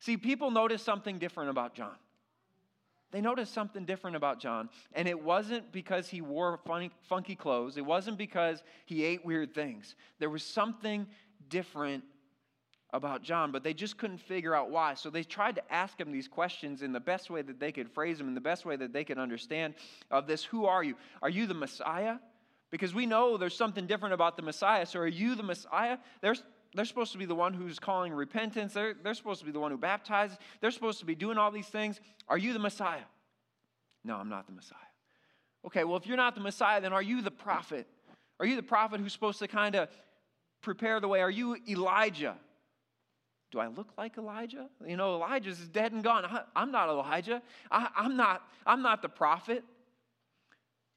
See, 0.00 0.16
people 0.16 0.50
notice 0.50 0.82
something 0.82 1.18
different 1.18 1.50
about 1.50 1.74
John. 1.74 1.94
They 3.10 3.20
noticed 3.20 3.54
something 3.54 3.84
different 3.84 4.16
about 4.16 4.40
John, 4.40 4.68
and 4.92 5.06
it 5.06 5.22
wasn't 5.22 5.70
because 5.70 6.08
he 6.08 6.20
wore 6.20 6.58
funny, 6.66 6.90
funky 7.08 7.36
clothes. 7.36 7.76
It 7.76 7.86
wasn't 7.86 8.18
because 8.18 8.64
he 8.86 9.04
ate 9.04 9.24
weird 9.24 9.54
things. 9.54 9.94
There 10.18 10.28
was 10.28 10.42
something 10.42 11.06
different 11.48 12.02
about 12.94 13.22
John, 13.22 13.50
but 13.50 13.64
they 13.64 13.74
just 13.74 13.98
couldn't 13.98 14.18
figure 14.18 14.54
out 14.54 14.70
why. 14.70 14.94
So 14.94 15.10
they 15.10 15.24
tried 15.24 15.56
to 15.56 15.72
ask 15.72 16.00
him 16.00 16.12
these 16.12 16.28
questions 16.28 16.80
in 16.80 16.92
the 16.92 17.00
best 17.00 17.28
way 17.28 17.42
that 17.42 17.58
they 17.58 17.72
could 17.72 17.90
phrase 17.90 18.18
them, 18.18 18.28
in 18.28 18.34
the 18.34 18.40
best 18.40 18.64
way 18.64 18.76
that 18.76 18.92
they 18.92 19.02
could 19.02 19.18
understand 19.18 19.74
of 20.12 20.28
this 20.28 20.44
Who 20.44 20.66
are 20.66 20.84
you? 20.84 20.94
Are 21.20 21.28
you 21.28 21.46
the 21.46 21.54
Messiah? 21.54 22.18
Because 22.70 22.94
we 22.94 23.04
know 23.04 23.36
there's 23.36 23.56
something 23.56 23.86
different 23.88 24.14
about 24.14 24.36
the 24.36 24.42
Messiah. 24.42 24.86
So 24.86 25.00
are 25.00 25.08
you 25.08 25.34
the 25.34 25.42
Messiah? 25.42 25.98
They're, 26.20 26.36
supposed 26.84 27.12
to 27.12 27.18
be 27.18 27.24
the 27.24 27.34
one 27.34 27.52
who's 27.52 27.80
calling 27.80 28.12
repentance, 28.12 28.72
they're, 28.72 28.94
they're 28.94 29.14
supposed 29.14 29.40
to 29.40 29.46
be 29.46 29.52
the 29.52 29.60
one 29.60 29.72
who 29.72 29.78
baptizes, 29.78 30.38
they're 30.60 30.70
supposed 30.70 31.00
to 31.00 31.04
be 31.04 31.16
doing 31.16 31.36
all 31.36 31.50
these 31.50 31.68
things. 31.68 32.00
Are 32.28 32.38
you 32.38 32.52
the 32.52 32.58
Messiah? 32.60 33.04
No, 34.04 34.16
I'm 34.16 34.28
not 34.28 34.46
the 34.46 34.52
Messiah. 34.52 34.78
Okay, 35.66 35.82
well, 35.82 35.96
if 35.96 36.06
you're 36.06 36.16
not 36.16 36.34
the 36.34 36.40
Messiah, 36.40 36.80
then 36.80 36.92
are 36.92 37.02
you 37.02 37.22
the 37.22 37.30
prophet? 37.30 37.86
Are 38.38 38.46
you 38.46 38.54
the 38.54 38.62
prophet 38.62 39.00
who's 39.00 39.12
supposed 39.12 39.38
to 39.40 39.48
kind 39.48 39.74
of 39.74 39.88
prepare 40.62 41.00
the 41.00 41.08
way? 41.08 41.20
Are 41.20 41.30
you 41.30 41.56
Elijah? 41.68 42.36
Do 43.54 43.60
I 43.60 43.68
look 43.68 43.92
like 43.96 44.18
Elijah? 44.18 44.68
You 44.84 44.96
know, 44.96 45.14
Elijah's 45.14 45.60
dead 45.68 45.92
and 45.92 46.02
gone. 46.02 46.24
I, 46.24 46.60
am 46.60 46.72
not 46.72 46.88
Elijah. 46.88 47.40
I, 47.70 47.88
I'm, 47.96 48.16
not, 48.16 48.42
I'm 48.66 48.82
not 48.82 49.00
the 49.00 49.08
prophet. 49.08 49.62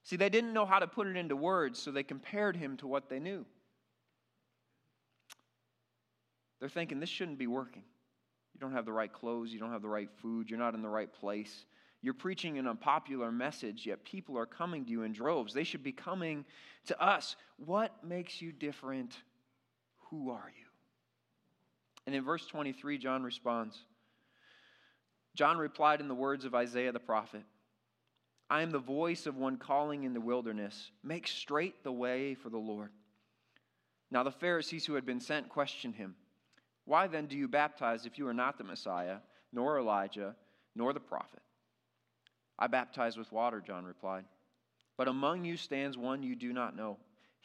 See, 0.01 0.15
they 0.15 0.29
didn't 0.29 0.53
know 0.53 0.65
how 0.65 0.79
to 0.79 0.87
put 0.87 1.05
it 1.05 1.15
into 1.15 1.35
words, 1.35 1.77
so 1.77 1.91
they 1.91 2.01
compared 2.01 2.55
him 2.55 2.75
to 2.77 2.87
what 2.87 3.09
they 3.09 3.19
knew. 3.19 3.45
They're 6.59 6.67
thinking, 6.67 6.99
this 6.99 7.09
shouldn't 7.09 7.37
be 7.37 7.45
working. 7.45 7.83
You 8.55 8.59
don't 8.59 8.73
have 8.73 8.85
the 8.85 8.91
right 8.91 9.13
clothes, 9.13 9.53
you 9.53 9.59
don't 9.59 9.71
have 9.71 9.83
the 9.83 9.87
right 9.87 10.09
food, 10.19 10.49
you're 10.49 10.57
not 10.57 10.73
in 10.73 10.81
the 10.81 10.89
right 10.89 11.13
place. 11.13 11.67
You're 12.01 12.15
preaching 12.15 12.57
an 12.57 12.65
unpopular 12.65 13.31
message, 13.31 13.85
yet 13.85 14.03
people 14.03 14.35
are 14.35 14.47
coming 14.47 14.83
to 14.85 14.89
you 14.89 15.03
in 15.03 15.13
droves. 15.13 15.53
They 15.53 15.63
should 15.63 15.83
be 15.83 15.91
coming 15.91 16.43
to 16.87 16.99
us. 16.99 17.35
What 17.63 18.03
makes 18.03 18.41
you 18.41 18.51
different? 18.51 19.15
Who 20.09 20.31
are 20.31 20.51
you? 20.57 20.66
And 22.07 22.15
in 22.15 22.23
verse 22.23 22.45
23, 22.47 22.97
John 22.97 23.21
responds 23.21 23.77
John 25.35 25.57
replied 25.57 26.01
in 26.01 26.07
the 26.07 26.15
words 26.15 26.45
of 26.45 26.55
Isaiah 26.55 26.93
the 26.93 26.99
prophet 26.99 27.43
I 28.49 28.61
am 28.61 28.71
the 28.71 28.79
voice 28.79 29.27
of 29.27 29.35
one 29.35 29.57
calling 29.57 30.05
in 30.05 30.13
the 30.13 30.21
wilderness, 30.21 30.91
make 31.03 31.27
straight 31.27 31.83
the 31.83 31.91
way 31.91 32.33
for 32.33 32.49
the 32.49 32.57
Lord. 32.57 32.91
Now 34.09 34.23
the 34.23 34.31
Pharisees 34.31 34.85
who 34.85 34.93
had 34.93 35.05
been 35.05 35.19
sent 35.19 35.49
questioned 35.49 35.95
him, 35.95 36.15
Why 36.85 37.07
then 37.07 37.27
do 37.27 37.37
you 37.37 37.49
baptize 37.49 38.05
if 38.05 38.17
you 38.17 38.25
are 38.27 38.33
not 38.33 38.57
the 38.57 38.63
Messiah, 38.63 39.17
nor 39.51 39.77
Elijah, 39.77 40.33
nor 40.75 40.93
the 40.93 41.01
prophet? 41.01 41.41
I 42.57 42.67
baptize 42.67 43.17
with 43.17 43.33
water, 43.33 43.59
John 43.59 43.83
replied. 43.83 44.23
But 44.95 45.09
among 45.09 45.43
you 45.43 45.57
stands 45.57 45.97
one 45.97 46.23
you 46.23 46.35
do 46.37 46.53
not 46.53 46.75
know 46.75 46.97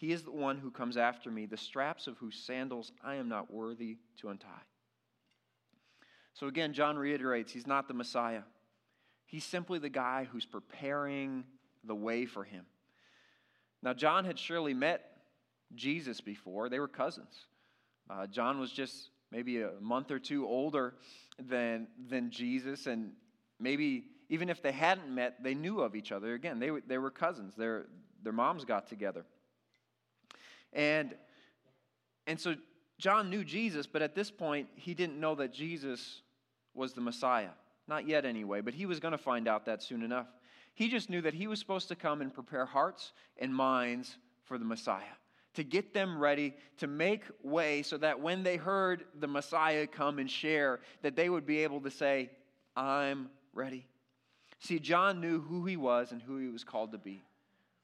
he 0.02 0.10
is 0.10 0.24
the 0.24 0.32
one 0.32 0.58
who 0.58 0.72
comes 0.72 0.96
after 0.96 1.30
me, 1.30 1.46
the 1.46 1.56
straps 1.56 2.08
of 2.08 2.18
whose 2.18 2.34
sandals 2.34 2.90
I 3.04 3.14
am 3.14 3.28
not 3.28 3.52
worthy 3.52 3.98
to 4.16 4.30
untie. 4.30 4.48
So 6.34 6.48
again, 6.48 6.72
John 6.72 6.96
reiterates 6.96 7.52
he's 7.52 7.68
not 7.68 7.86
the 7.86 7.94
Messiah. 7.94 8.42
He's 9.26 9.44
simply 9.44 9.78
the 9.78 9.88
guy 9.88 10.26
who's 10.28 10.44
preparing 10.44 11.44
the 11.84 11.94
way 11.94 12.26
for 12.26 12.42
him. 12.42 12.66
Now, 13.80 13.92
John 13.92 14.24
had 14.24 14.40
surely 14.40 14.74
met 14.74 15.04
Jesus 15.76 16.20
before, 16.20 16.68
they 16.68 16.80
were 16.80 16.88
cousins. 16.88 17.46
Uh, 18.10 18.26
John 18.26 18.58
was 18.58 18.72
just 18.72 19.10
maybe 19.30 19.62
a 19.62 19.70
month 19.80 20.10
or 20.10 20.18
two 20.18 20.48
older 20.48 20.94
than, 21.38 21.86
than 22.08 22.32
Jesus, 22.32 22.88
and 22.88 23.12
maybe 23.60 24.06
even 24.28 24.48
if 24.48 24.60
they 24.62 24.72
hadn't 24.72 25.14
met, 25.14 25.44
they 25.44 25.54
knew 25.54 25.80
of 25.80 25.94
each 25.94 26.10
other. 26.10 26.34
Again, 26.34 26.58
they, 26.58 26.70
they 26.88 26.98
were 26.98 27.12
cousins, 27.12 27.54
their, 27.54 27.86
their 28.24 28.32
moms 28.32 28.64
got 28.64 28.88
together. 28.88 29.24
And, 30.72 31.14
and 32.26 32.40
so 32.40 32.54
John 32.98 33.30
knew 33.30 33.44
Jesus, 33.44 33.86
but 33.86 34.02
at 34.02 34.14
this 34.14 34.30
point, 34.30 34.68
he 34.74 34.94
didn't 34.94 35.18
know 35.18 35.34
that 35.34 35.52
Jesus 35.52 36.22
was 36.74 36.92
the 36.92 37.00
Messiah. 37.00 37.50
Not 37.88 38.06
yet, 38.06 38.24
anyway, 38.24 38.60
but 38.60 38.74
he 38.74 38.86
was 38.86 39.00
going 39.00 39.12
to 39.12 39.18
find 39.18 39.48
out 39.48 39.66
that 39.66 39.82
soon 39.82 40.02
enough. 40.02 40.28
He 40.74 40.88
just 40.88 41.10
knew 41.10 41.20
that 41.22 41.34
he 41.34 41.46
was 41.46 41.58
supposed 41.58 41.88
to 41.88 41.96
come 41.96 42.22
and 42.22 42.32
prepare 42.32 42.64
hearts 42.64 43.12
and 43.38 43.54
minds 43.54 44.16
for 44.44 44.56
the 44.56 44.64
Messiah, 44.64 45.02
to 45.54 45.64
get 45.64 45.92
them 45.92 46.18
ready, 46.18 46.54
to 46.78 46.86
make 46.86 47.22
way 47.42 47.82
so 47.82 47.98
that 47.98 48.20
when 48.20 48.42
they 48.42 48.56
heard 48.56 49.04
the 49.18 49.26
Messiah 49.26 49.86
come 49.86 50.18
and 50.18 50.30
share, 50.30 50.80
that 51.02 51.16
they 51.16 51.28
would 51.28 51.44
be 51.44 51.58
able 51.58 51.80
to 51.80 51.90
say, 51.90 52.30
I'm 52.74 53.28
ready. 53.52 53.86
See, 54.60 54.78
John 54.78 55.20
knew 55.20 55.40
who 55.40 55.66
he 55.66 55.76
was 55.76 56.12
and 56.12 56.22
who 56.22 56.38
he 56.38 56.48
was 56.48 56.64
called 56.64 56.92
to 56.92 56.98
be. 56.98 57.22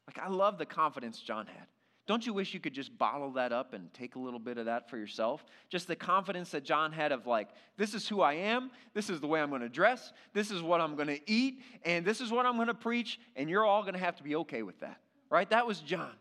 Like, 0.06 0.18
I 0.18 0.28
love 0.28 0.58
the 0.58 0.64
confidence 0.64 1.18
John 1.18 1.46
had. 1.46 1.66
Don't 2.08 2.24
you 2.24 2.32
wish 2.32 2.54
you 2.54 2.58
could 2.58 2.72
just 2.72 2.96
bottle 2.96 3.30
that 3.32 3.52
up 3.52 3.74
and 3.74 3.92
take 3.92 4.14
a 4.14 4.18
little 4.18 4.38
bit 4.40 4.56
of 4.56 4.64
that 4.64 4.88
for 4.88 4.96
yourself? 4.96 5.44
Just 5.68 5.86
the 5.86 5.94
confidence 5.94 6.50
that 6.52 6.64
John 6.64 6.90
had 6.90 7.12
of, 7.12 7.26
like, 7.26 7.50
this 7.76 7.92
is 7.92 8.08
who 8.08 8.22
I 8.22 8.32
am, 8.32 8.70
this 8.94 9.10
is 9.10 9.20
the 9.20 9.26
way 9.26 9.42
I'm 9.42 9.50
going 9.50 9.60
to 9.60 9.68
dress, 9.68 10.14
this 10.32 10.50
is 10.50 10.62
what 10.62 10.80
I'm 10.80 10.96
going 10.96 11.08
to 11.08 11.30
eat, 11.30 11.60
and 11.84 12.06
this 12.06 12.22
is 12.22 12.32
what 12.32 12.46
I'm 12.46 12.56
going 12.56 12.68
to 12.68 12.74
preach, 12.74 13.20
and 13.36 13.50
you're 13.50 13.66
all 13.66 13.82
going 13.82 13.92
to 13.92 14.00
have 14.00 14.16
to 14.16 14.22
be 14.22 14.36
okay 14.36 14.62
with 14.62 14.80
that, 14.80 14.98
right? 15.28 15.50
That 15.50 15.66
was 15.66 15.80
John. 15.80 16.14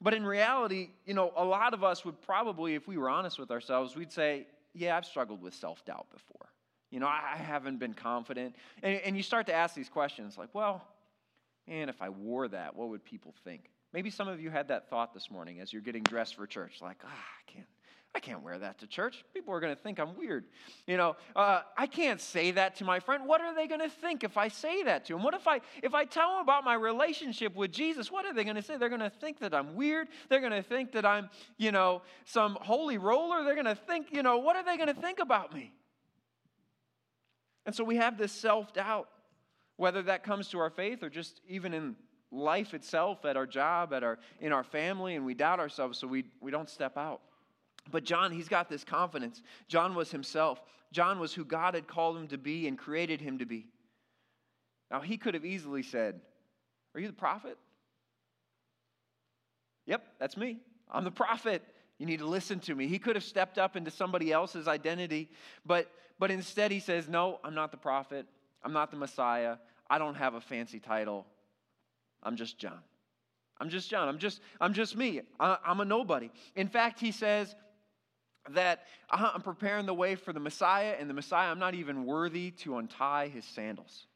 But 0.00 0.14
in 0.14 0.24
reality, 0.24 0.90
you 1.06 1.14
know, 1.14 1.32
a 1.36 1.44
lot 1.44 1.74
of 1.74 1.82
us 1.82 2.04
would 2.04 2.22
probably, 2.22 2.76
if 2.76 2.86
we 2.86 2.96
were 2.96 3.10
honest 3.10 3.36
with 3.36 3.50
ourselves, 3.50 3.96
we'd 3.96 4.12
say, 4.12 4.46
yeah, 4.74 4.96
I've 4.96 5.06
struggled 5.06 5.42
with 5.42 5.54
self 5.54 5.84
doubt 5.84 6.06
before. 6.12 6.46
You 6.92 7.00
know, 7.00 7.08
I 7.08 7.36
haven't 7.36 7.78
been 7.78 7.94
confident. 7.94 8.54
And, 8.84 9.00
and 9.00 9.16
you 9.16 9.24
start 9.24 9.46
to 9.46 9.54
ask 9.54 9.74
these 9.74 9.88
questions 9.88 10.38
like, 10.38 10.50
well, 10.52 10.84
man, 11.66 11.88
if 11.88 12.00
I 12.00 12.10
wore 12.10 12.46
that, 12.46 12.76
what 12.76 12.90
would 12.90 13.04
people 13.04 13.34
think? 13.42 13.70
Maybe 13.96 14.10
some 14.10 14.28
of 14.28 14.42
you 14.42 14.50
had 14.50 14.68
that 14.68 14.90
thought 14.90 15.14
this 15.14 15.30
morning 15.30 15.58
as 15.58 15.72
you're 15.72 15.80
getting 15.80 16.02
dressed 16.02 16.34
for 16.34 16.46
church, 16.46 16.82
like, 16.82 16.98
ah, 17.02 17.08
I 17.08 17.50
can't, 17.50 17.66
I 18.14 18.20
can't 18.20 18.42
wear 18.42 18.58
that 18.58 18.78
to 18.80 18.86
church. 18.86 19.24
People 19.32 19.54
are 19.54 19.58
going 19.60 19.74
to 19.74 19.82
think 19.82 19.98
I'm 19.98 20.18
weird. 20.18 20.44
You 20.86 20.98
know, 20.98 21.16
uh, 21.34 21.62
I 21.78 21.86
can't 21.86 22.20
say 22.20 22.50
that 22.50 22.76
to 22.76 22.84
my 22.84 23.00
friend. 23.00 23.24
What 23.24 23.40
are 23.40 23.54
they 23.54 23.66
going 23.66 23.80
to 23.80 23.88
think 23.88 24.22
if 24.22 24.36
I 24.36 24.48
say 24.48 24.82
that 24.82 25.06
to 25.06 25.14
them? 25.14 25.22
What 25.22 25.32
if 25.32 25.48
I 25.48 25.62
if 25.82 25.94
I 25.94 26.04
tell 26.04 26.32
them 26.32 26.40
about 26.42 26.62
my 26.62 26.74
relationship 26.74 27.56
with 27.56 27.72
Jesus? 27.72 28.12
What 28.12 28.26
are 28.26 28.34
they 28.34 28.44
going 28.44 28.56
to 28.56 28.62
say? 28.62 28.76
They're 28.76 28.90
going 28.90 29.00
to 29.00 29.08
think 29.08 29.38
that 29.38 29.54
I'm 29.54 29.74
weird. 29.74 30.08
They're 30.28 30.40
going 30.40 30.52
to 30.52 30.62
think 30.62 30.92
that 30.92 31.06
I'm, 31.06 31.30
you 31.56 31.72
know, 31.72 32.02
some 32.26 32.58
holy 32.60 32.98
roller. 32.98 33.44
They're 33.44 33.54
going 33.54 33.64
to 33.64 33.74
think, 33.74 34.08
you 34.12 34.22
know, 34.22 34.36
what 34.36 34.56
are 34.56 34.64
they 34.66 34.76
going 34.76 34.94
to 34.94 35.00
think 35.00 35.20
about 35.20 35.54
me? 35.54 35.72
And 37.64 37.74
so 37.74 37.82
we 37.82 37.96
have 37.96 38.18
this 38.18 38.32
self 38.32 38.74
doubt, 38.74 39.08
whether 39.78 40.02
that 40.02 40.22
comes 40.22 40.48
to 40.48 40.58
our 40.58 40.68
faith 40.68 41.02
or 41.02 41.08
just 41.08 41.40
even 41.48 41.72
in 41.72 41.96
life 42.30 42.74
itself, 42.74 43.24
at 43.24 43.36
our 43.36 43.46
job, 43.46 43.92
at 43.92 44.02
our, 44.02 44.18
in 44.40 44.52
our 44.52 44.64
family, 44.64 45.14
and 45.14 45.24
we 45.24 45.34
doubt 45.34 45.60
ourselves 45.60 45.98
so 45.98 46.06
we, 46.06 46.24
we 46.40 46.50
don't 46.50 46.68
step 46.68 46.96
out. 46.96 47.20
But 47.90 48.04
John, 48.04 48.32
he's 48.32 48.48
got 48.48 48.68
this 48.68 48.84
confidence. 48.84 49.42
John 49.68 49.94
was 49.94 50.10
himself. 50.10 50.60
John 50.92 51.18
was 51.18 51.32
who 51.32 51.44
God 51.44 51.74
had 51.74 51.86
called 51.86 52.16
him 52.16 52.28
to 52.28 52.38
be 52.38 52.66
and 52.66 52.76
created 52.76 53.20
him 53.20 53.38
to 53.38 53.46
be. 53.46 53.66
Now, 54.90 55.00
he 55.00 55.16
could 55.16 55.34
have 55.34 55.44
easily 55.44 55.82
said, 55.82 56.20
Are 56.94 57.00
you 57.00 57.06
the 57.06 57.12
prophet? 57.12 57.58
Yep, 59.86 60.04
that's 60.18 60.36
me. 60.36 60.58
I'm 60.90 61.04
the 61.04 61.10
prophet. 61.10 61.62
You 61.98 62.06
need 62.06 62.18
to 62.18 62.26
listen 62.26 62.60
to 62.60 62.74
me. 62.74 62.88
He 62.88 62.98
could 62.98 63.16
have 63.16 63.24
stepped 63.24 63.58
up 63.58 63.76
into 63.76 63.90
somebody 63.90 64.32
else's 64.32 64.68
identity, 64.68 65.30
but, 65.64 65.90
but 66.18 66.30
instead 66.30 66.70
he 66.70 66.80
says, 66.80 67.08
No, 67.08 67.40
I'm 67.42 67.54
not 67.54 67.70
the 67.70 67.76
prophet. 67.76 68.26
I'm 68.62 68.72
not 68.72 68.90
the 68.90 68.96
Messiah. 68.96 69.56
I 69.88 69.98
don't 69.98 70.16
have 70.16 70.34
a 70.34 70.40
fancy 70.40 70.80
title. 70.80 71.26
I'm 72.26 72.36
just 72.36 72.58
John. 72.58 72.80
I'm 73.58 73.70
just 73.70 73.88
John. 73.88 74.08
I'm 74.08 74.18
just, 74.18 74.40
I'm 74.60 74.74
just 74.74 74.96
me. 74.96 75.22
I, 75.40 75.56
I'm 75.64 75.80
a 75.80 75.84
nobody. 75.84 76.30
In 76.56 76.68
fact, 76.68 77.00
he 77.00 77.12
says 77.12 77.54
that 78.50 78.82
uh-huh, 79.10 79.30
I'm 79.34 79.42
preparing 79.42 79.86
the 79.86 79.94
way 79.94 80.14
for 80.14 80.32
the 80.32 80.40
Messiah, 80.40 80.94
and 80.98 81.08
the 81.08 81.14
Messiah, 81.14 81.50
I'm 81.50 81.58
not 81.58 81.74
even 81.74 82.04
worthy 82.04 82.50
to 82.62 82.76
untie 82.76 83.28
his 83.28 83.44
sandals. 83.44 84.06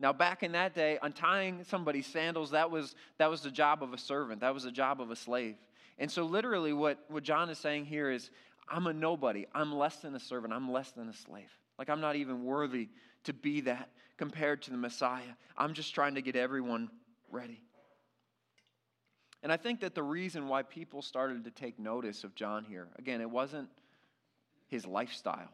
Now, 0.00 0.12
back 0.12 0.42
in 0.42 0.52
that 0.52 0.74
day, 0.74 0.98
untying 1.02 1.64
somebody's 1.64 2.06
sandals, 2.06 2.52
that 2.52 2.70
was, 2.70 2.94
that 3.18 3.28
was 3.28 3.40
the 3.40 3.50
job 3.50 3.82
of 3.82 3.92
a 3.92 3.98
servant, 3.98 4.42
that 4.42 4.54
was 4.54 4.62
the 4.62 4.70
job 4.70 5.00
of 5.00 5.10
a 5.10 5.16
slave. 5.16 5.56
And 5.98 6.10
so, 6.10 6.24
literally, 6.24 6.72
what, 6.72 6.98
what 7.08 7.24
John 7.24 7.50
is 7.50 7.58
saying 7.58 7.86
here 7.86 8.10
is, 8.10 8.30
I'm 8.68 8.86
a 8.86 8.92
nobody. 8.92 9.46
I'm 9.54 9.74
less 9.74 9.96
than 9.96 10.14
a 10.14 10.20
servant. 10.20 10.52
I'm 10.52 10.70
less 10.70 10.90
than 10.92 11.08
a 11.08 11.14
slave. 11.14 11.50
Like, 11.78 11.88
I'm 11.88 12.00
not 12.00 12.16
even 12.16 12.44
worthy 12.44 12.90
to 13.24 13.32
be 13.32 13.62
that 13.62 13.88
compared 14.18 14.62
to 14.62 14.70
the 14.70 14.76
Messiah. 14.76 15.22
I'm 15.56 15.74
just 15.74 15.94
trying 15.94 16.14
to 16.14 16.22
get 16.22 16.36
everyone 16.36 16.90
ready. 17.30 17.60
And 19.42 19.52
I 19.52 19.56
think 19.56 19.80
that 19.80 19.94
the 19.94 20.02
reason 20.02 20.48
why 20.48 20.62
people 20.62 21.02
started 21.02 21.44
to 21.44 21.50
take 21.50 21.78
notice 21.78 22.24
of 22.24 22.34
John 22.34 22.64
here, 22.64 22.88
again, 22.98 23.20
it 23.20 23.30
wasn't 23.30 23.68
his 24.66 24.84
lifestyle. 24.84 25.48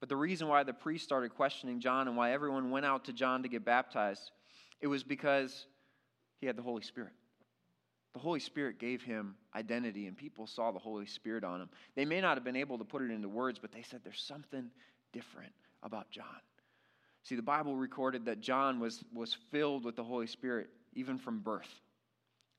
But 0.00 0.08
the 0.08 0.16
reason 0.16 0.48
why 0.48 0.64
the 0.64 0.72
priest 0.72 1.04
started 1.04 1.34
questioning 1.34 1.80
John 1.80 2.08
and 2.08 2.16
why 2.16 2.32
everyone 2.32 2.70
went 2.70 2.84
out 2.84 3.04
to 3.06 3.12
John 3.12 3.42
to 3.42 3.48
get 3.48 3.64
baptized, 3.64 4.32
it 4.80 4.86
was 4.86 5.02
because 5.02 5.66
he 6.40 6.46
had 6.46 6.56
the 6.56 6.62
Holy 6.62 6.82
Spirit. 6.82 7.12
The 8.12 8.20
Holy 8.20 8.40
Spirit 8.40 8.78
gave 8.78 9.02
him 9.02 9.34
identity, 9.56 10.06
and 10.06 10.16
people 10.16 10.46
saw 10.46 10.70
the 10.72 10.78
Holy 10.78 11.06
Spirit 11.06 11.42
on 11.42 11.60
him. 11.60 11.68
They 11.96 12.04
may 12.04 12.20
not 12.20 12.36
have 12.36 12.44
been 12.44 12.56
able 12.56 12.78
to 12.78 12.84
put 12.84 13.02
it 13.02 13.10
into 13.10 13.28
words, 13.28 13.58
but 13.58 13.72
they 13.72 13.82
said 13.82 14.00
there's 14.04 14.20
something 14.20 14.70
different 15.12 15.52
about 15.82 16.10
John. 16.10 16.26
See, 17.24 17.34
the 17.34 17.42
Bible 17.42 17.74
recorded 17.74 18.26
that 18.26 18.40
John 18.40 18.78
was, 18.78 19.02
was 19.12 19.36
filled 19.50 19.84
with 19.84 19.96
the 19.96 20.04
Holy 20.04 20.26
Spirit 20.26 20.68
even 20.94 21.18
from 21.18 21.40
birth. 21.40 21.68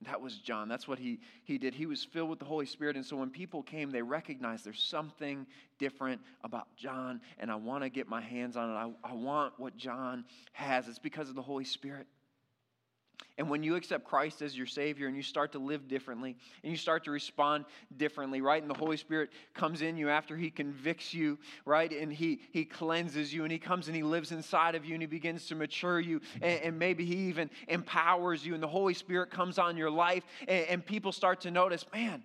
That 0.01 0.19
was 0.19 0.37
John. 0.37 0.67
That's 0.67 0.87
what 0.87 0.99
he, 0.99 1.19
he 1.45 1.57
did. 1.57 1.73
He 1.73 1.85
was 1.85 2.03
filled 2.03 2.29
with 2.29 2.39
the 2.39 2.45
Holy 2.45 2.65
Spirit. 2.65 2.95
And 2.95 3.05
so 3.05 3.15
when 3.15 3.29
people 3.29 3.63
came, 3.63 3.91
they 3.91 4.01
recognized 4.01 4.65
there's 4.65 4.83
something 4.83 5.47
different 5.79 6.19
about 6.43 6.67
John, 6.75 7.21
and 7.39 7.49
I 7.49 7.55
want 7.55 7.83
to 7.83 7.89
get 7.89 8.09
my 8.09 8.21
hands 8.21 8.57
on 8.57 8.69
it. 8.69 8.73
I, 8.73 9.11
I 9.11 9.13
want 9.13 9.53
what 9.57 9.77
John 9.77 10.25
has. 10.51 10.87
It's 10.87 10.99
because 10.99 11.29
of 11.29 11.35
the 11.35 11.41
Holy 11.41 11.63
Spirit. 11.63 12.07
And 13.37 13.49
when 13.49 13.63
you 13.63 13.75
accept 13.75 14.05
Christ 14.05 14.41
as 14.41 14.57
your 14.57 14.65
Savior 14.65 15.07
and 15.07 15.15
you 15.15 15.21
start 15.21 15.51
to 15.51 15.59
live 15.59 15.89
differently 15.89 16.37
and 16.63 16.71
you 16.71 16.77
start 16.77 17.03
to 17.03 17.11
respond 17.11 17.65
differently, 17.97 18.39
right? 18.39 18.61
And 18.61 18.71
the 18.71 18.77
Holy 18.77 18.95
Spirit 18.95 19.29
comes 19.53 19.81
in 19.81 19.97
you 19.97 20.09
after 20.09 20.37
He 20.37 20.49
convicts 20.49 21.13
you, 21.13 21.37
right? 21.65 21.91
And 21.91 22.13
He, 22.13 22.39
he 22.51 22.63
cleanses 22.63 23.33
you 23.33 23.43
and 23.43 23.51
He 23.51 23.59
comes 23.59 23.87
and 23.87 23.95
He 23.95 24.03
lives 24.03 24.31
inside 24.31 24.75
of 24.75 24.85
you 24.85 24.93
and 24.93 25.03
He 25.03 25.07
begins 25.07 25.47
to 25.47 25.55
mature 25.55 25.99
you. 25.99 26.21
And, 26.41 26.61
and 26.61 26.79
maybe 26.79 27.03
He 27.03 27.15
even 27.27 27.49
empowers 27.67 28.45
you 28.45 28.53
and 28.53 28.63
the 28.63 28.67
Holy 28.67 28.93
Spirit 28.93 29.31
comes 29.31 29.59
on 29.59 29.75
your 29.75 29.91
life 29.91 30.23
and, 30.47 30.65
and 30.67 30.85
people 30.85 31.11
start 31.11 31.41
to 31.41 31.51
notice, 31.51 31.85
man, 31.93 32.23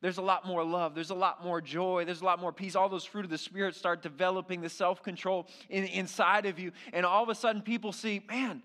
there's 0.00 0.18
a 0.18 0.22
lot 0.22 0.46
more 0.46 0.64
love. 0.64 0.94
There's 0.94 1.10
a 1.10 1.14
lot 1.14 1.44
more 1.44 1.60
joy. 1.60 2.04
There's 2.04 2.22
a 2.22 2.24
lot 2.24 2.40
more 2.40 2.52
peace. 2.52 2.76
All 2.76 2.88
those 2.88 3.04
fruit 3.04 3.24
of 3.24 3.30
the 3.30 3.38
Spirit 3.38 3.74
start 3.74 4.02
developing 4.02 4.60
the 4.60 4.68
self 4.68 5.02
control 5.02 5.48
in, 5.70 5.84
inside 5.84 6.46
of 6.46 6.58
you. 6.58 6.72
And 6.92 7.06
all 7.06 7.22
of 7.22 7.28
a 7.28 7.34
sudden, 7.34 7.62
people 7.62 7.92
see, 7.92 8.20
man, 8.28 8.62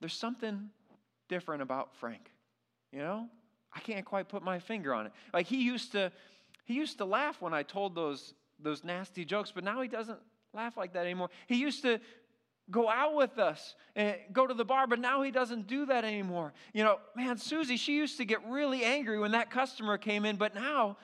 there's 0.00 0.14
something 0.14 0.70
different 1.30 1.62
about 1.62 1.94
Frank? 1.94 2.30
You 2.92 2.98
know? 2.98 3.28
I 3.72 3.80
can't 3.80 4.04
quite 4.04 4.28
put 4.28 4.42
my 4.42 4.58
finger 4.58 4.92
on 4.92 5.06
it. 5.06 5.12
Like 5.32 5.46
he 5.46 5.62
used 5.62 5.92
to 5.92 6.12
he 6.64 6.74
used 6.74 6.98
to 6.98 7.04
laugh 7.04 7.40
when 7.40 7.54
I 7.54 7.62
told 7.62 7.94
those 7.94 8.34
those 8.58 8.84
nasty 8.84 9.24
jokes, 9.24 9.52
but 9.54 9.64
now 9.64 9.80
he 9.80 9.88
doesn't 9.88 10.18
laugh 10.52 10.76
like 10.76 10.92
that 10.92 11.06
anymore. 11.06 11.30
He 11.46 11.56
used 11.56 11.82
to 11.82 12.00
go 12.70 12.88
out 12.88 13.14
with 13.14 13.38
us 13.38 13.74
and 13.96 14.16
go 14.32 14.46
to 14.46 14.54
the 14.54 14.64
bar, 14.64 14.86
but 14.86 14.98
now 14.98 15.22
he 15.22 15.30
doesn't 15.30 15.66
do 15.66 15.86
that 15.86 16.04
anymore. 16.04 16.52
You 16.72 16.84
know, 16.84 16.98
man, 17.16 17.38
Susie, 17.38 17.76
she 17.76 17.96
used 17.96 18.18
to 18.18 18.24
get 18.24 18.38
really 18.48 18.84
angry 18.84 19.18
when 19.18 19.32
that 19.32 19.50
customer 19.50 19.98
came 19.98 20.24
in, 20.24 20.36
but 20.36 20.54
now 20.54 20.96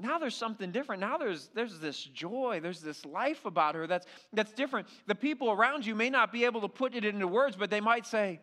now 0.00 0.18
there's 0.18 0.34
something 0.34 0.72
different. 0.72 1.00
Now 1.00 1.16
there's 1.16 1.50
there's 1.54 1.78
this 1.78 2.02
joy, 2.02 2.58
there's 2.60 2.80
this 2.80 3.04
life 3.04 3.44
about 3.44 3.76
her 3.76 3.86
that's 3.86 4.06
that's 4.32 4.52
different. 4.52 4.88
The 5.06 5.14
people 5.14 5.50
around 5.52 5.86
you 5.86 5.94
may 5.94 6.10
not 6.10 6.32
be 6.32 6.44
able 6.44 6.60
to 6.62 6.68
put 6.68 6.94
it 6.94 7.04
into 7.04 7.28
words, 7.28 7.56
but 7.56 7.70
they 7.70 7.80
might 7.80 8.04
say, 8.04 8.40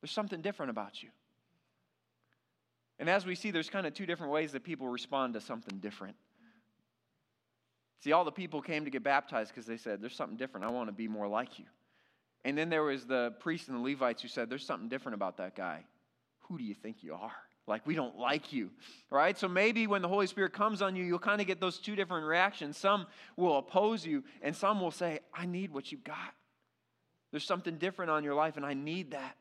there's 0.00 0.10
something 0.10 0.40
different 0.40 0.70
about 0.70 1.02
you. 1.02 1.10
And 2.98 3.08
as 3.08 3.24
we 3.24 3.34
see, 3.34 3.50
there's 3.50 3.70
kind 3.70 3.86
of 3.86 3.94
two 3.94 4.06
different 4.06 4.32
ways 4.32 4.52
that 4.52 4.62
people 4.62 4.88
respond 4.88 5.34
to 5.34 5.40
something 5.40 5.78
different. 5.78 6.16
See, 8.00 8.12
all 8.12 8.24
the 8.24 8.32
people 8.32 8.62
came 8.62 8.84
to 8.84 8.90
get 8.90 9.02
baptized 9.02 9.50
because 9.50 9.66
they 9.66 9.76
said, 9.76 10.00
There's 10.00 10.14
something 10.14 10.36
different. 10.36 10.66
I 10.66 10.70
want 10.70 10.88
to 10.88 10.92
be 10.92 11.08
more 11.08 11.28
like 11.28 11.58
you. 11.58 11.66
And 12.44 12.56
then 12.56 12.70
there 12.70 12.82
was 12.82 13.06
the 13.06 13.34
priests 13.40 13.68
and 13.68 13.76
the 13.76 13.82
Levites 13.82 14.22
who 14.22 14.28
said, 14.28 14.48
There's 14.48 14.64
something 14.64 14.88
different 14.88 15.14
about 15.14 15.38
that 15.38 15.54
guy. 15.54 15.84
Who 16.48 16.58
do 16.58 16.64
you 16.64 16.74
think 16.74 17.02
you 17.02 17.14
are? 17.14 17.32
Like, 17.66 17.86
we 17.86 17.94
don't 17.94 18.18
like 18.18 18.52
you, 18.52 18.70
right? 19.10 19.38
So 19.38 19.46
maybe 19.46 19.86
when 19.86 20.02
the 20.02 20.08
Holy 20.08 20.26
Spirit 20.26 20.52
comes 20.52 20.82
on 20.82 20.96
you, 20.96 21.04
you'll 21.04 21.18
kind 21.20 21.40
of 21.40 21.46
get 21.46 21.60
those 21.60 21.78
two 21.78 21.94
different 21.94 22.26
reactions. 22.26 22.76
Some 22.76 23.06
will 23.36 23.58
oppose 23.58 24.04
you, 24.04 24.24
and 24.42 24.56
some 24.56 24.80
will 24.80 24.90
say, 24.90 25.20
I 25.32 25.46
need 25.46 25.72
what 25.72 25.92
you've 25.92 26.02
got. 26.02 26.34
There's 27.30 27.44
something 27.44 27.76
different 27.76 28.10
on 28.10 28.24
your 28.24 28.34
life, 28.34 28.56
and 28.56 28.66
I 28.66 28.74
need 28.74 29.12
that. 29.12 29.36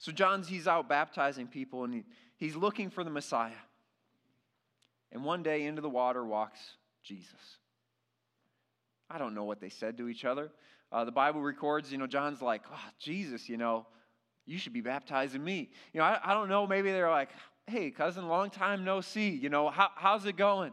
So 0.00 0.12
John's 0.12 0.48
he's 0.48 0.66
out 0.66 0.88
baptizing 0.88 1.46
people 1.46 1.84
and 1.84 1.92
he, 1.92 2.04
he's 2.38 2.56
looking 2.56 2.88
for 2.88 3.04
the 3.04 3.10
Messiah. 3.10 3.52
And 5.12 5.22
one 5.24 5.42
day 5.42 5.66
into 5.66 5.82
the 5.82 5.90
water 5.90 6.24
walks 6.24 6.58
Jesus. 7.04 7.58
I 9.10 9.18
don't 9.18 9.34
know 9.34 9.44
what 9.44 9.60
they 9.60 9.68
said 9.68 9.98
to 9.98 10.08
each 10.08 10.24
other. 10.24 10.50
Uh, 10.90 11.04
the 11.04 11.12
Bible 11.12 11.42
records, 11.42 11.92
you 11.92 11.98
know, 11.98 12.06
John's 12.06 12.40
like, 12.40 12.62
oh, 12.72 12.90
Jesus, 12.98 13.48
you 13.48 13.58
know, 13.58 13.86
you 14.46 14.56
should 14.56 14.72
be 14.72 14.80
baptizing 14.80 15.44
me. 15.44 15.68
You 15.92 16.00
know, 16.00 16.06
I, 16.06 16.18
I 16.24 16.32
don't 16.32 16.48
know, 16.48 16.66
maybe 16.66 16.90
they're 16.90 17.10
like, 17.10 17.28
hey, 17.66 17.90
cousin, 17.90 18.26
long 18.26 18.48
time 18.48 18.84
no 18.84 19.02
see. 19.02 19.28
You 19.28 19.50
know, 19.50 19.68
how, 19.68 19.90
how's 19.96 20.24
it 20.24 20.36
going? 20.36 20.72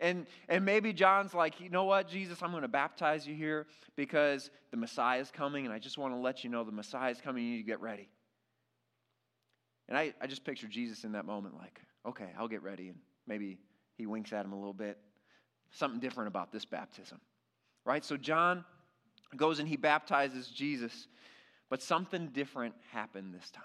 And, 0.00 0.26
and 0.50 0.66
maybe 0.66 0.92
John's 0.92 1.32
like, 1.32 1.60
you 1.60 1.70
know 1.70 1.84
what, 1.84 2.08
Jesus, 2.08 2.42
I'm 2.42 2.50
going 2.50 2.62
to 2.62 2.68
baptize 2.68 3.26
you 3.26 3.34
here 3.34 3.66
because 3.96 4.50
the 4.70 4.76
Messiah 4.76 5.20
is 5.20 5.30
coming, 5.30 5.64
and 5.64 5.72
I 5.72 5.78
just 5.78 5.96
want 5.96 6.12
to 6.12 6.18
let 6.18 6.44
you 6.44 6.50
know 6.50 6.62
the 6.62 6.72
Messiah 6.72 7.10
is 7.10 7.22
coming. 7.22 7.42
You 7.44 7.52
need 7.52 7.62
to 7.62 7.66
get 7.66 7.80
ready. 7.80 8.10
And 9.88 9.96
I, 9.96 10.14
I 10.20 10.26
just 10.26 10.44
picture 10.44 10.66
Jesus 10.66 11.04
in 11.04 11.12
that 11.12 11.24
moment, 11.24 11.56
like, 11.56 11.80
okay, 12.04 12.30
I'll 12.38 12.48
get 12.48 12.62
ready. 12.62 12.88
And 12.88 12.98
maybe 13.26 13.58
he 13.96 14.06
winks 14.06 14.32
at 14.32 14.44
him 14.44 14.52
a 14.52 14.56
little 14.56 14.74
bit. 14.74 14.98
Something 15.70 16.00
different 16.00 16.28
about 16.28 16.52
this 16.52 16.64
baptism, 16.64 17.20
right? 17.84 18.04
So 18.04 18.16
John, 18.16 18.64
goes 19.34 19.58
and 19.58 19.68
he 19.68 19.76
baptizes 19.76 20.48
Jesus. 20.48 21.08
But 21.68 21.82
something 21.82 22.28
different 22.28 22.74
happened 22.92 23.34
this 23.34 23.50
time. 23.50 23.64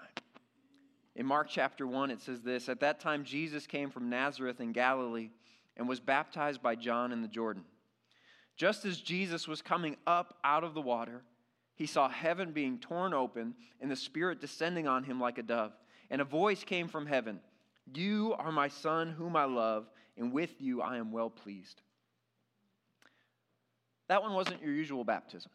In 1.14 1.26
Mark 1.26 1.48
chapter 1.48 1.86
1, 1.86 2.10
it 2.10 2.20
says 2.20 2.40
this 2.40 2.68
At 2.68 2.80
that 2.80 3.00
time, 3.00 3.24
Jesus 3.24 3.66
came 3.66 3.90
from 3.90 4.08
Nazareth 4.08 4.60
in 4.60 4.72
Galilee 4.72 5.30
and 5.76 5.88
was 5.88 6.00
baptized 6.00 6.62
by 6.62 6.74
John 6.74 7.12
in 7.12 7.22
the 7.22 7.28
Jordan. 7.28 7.64
Just 8.56 8.84
as 8.84 9.00
Jesus 9.00 9.46
was 9.46 9.62
coming 9.62 9.96
up 10.06 10.38
out 10.44 10.64
of 10.64 10.74
the 10.74 10.80
water, 10.80 11.22
he 11.74 11.86
saw 11.86 12.08
heaven 12.08 12.52
being 12.52 12.78
torn 12.78 13.14
open 13.14 13.54
and 13.80 13.90
the 13.90 13.96
Spirit 13.96 14.40
descending 14.40 14.86
on 14.86 15.04
him 15.04 15.20
like 15.20 15.38
a 15.38 15.42
dove. 15.42 15.72
And 16.10 16.20
a 16.20 16.24
voice 16.24 16.64
came 16.64 16.88
from 16.88 17.06
heaven 17.06 17.40
You 17.94 18.34
are 18.38 18.52
my 18.52 18.68
Son, 18.68 19.10
whom 19.10 19.36
I 19.36 19.44
love, 19.44 19.88
and 20.16 20.32
with 20.32 20.60
you 20.60 20.82
I 20.82 20.96
am 20.96 21.12
well 21.12 21.30
pleased. 21.30 21.80
That 24.08 24.22
one 24.22 24.34
wasn't 24.34 24.62
your 24.62 24.72
usual 24.72 25.04
baptism 25.04 25.50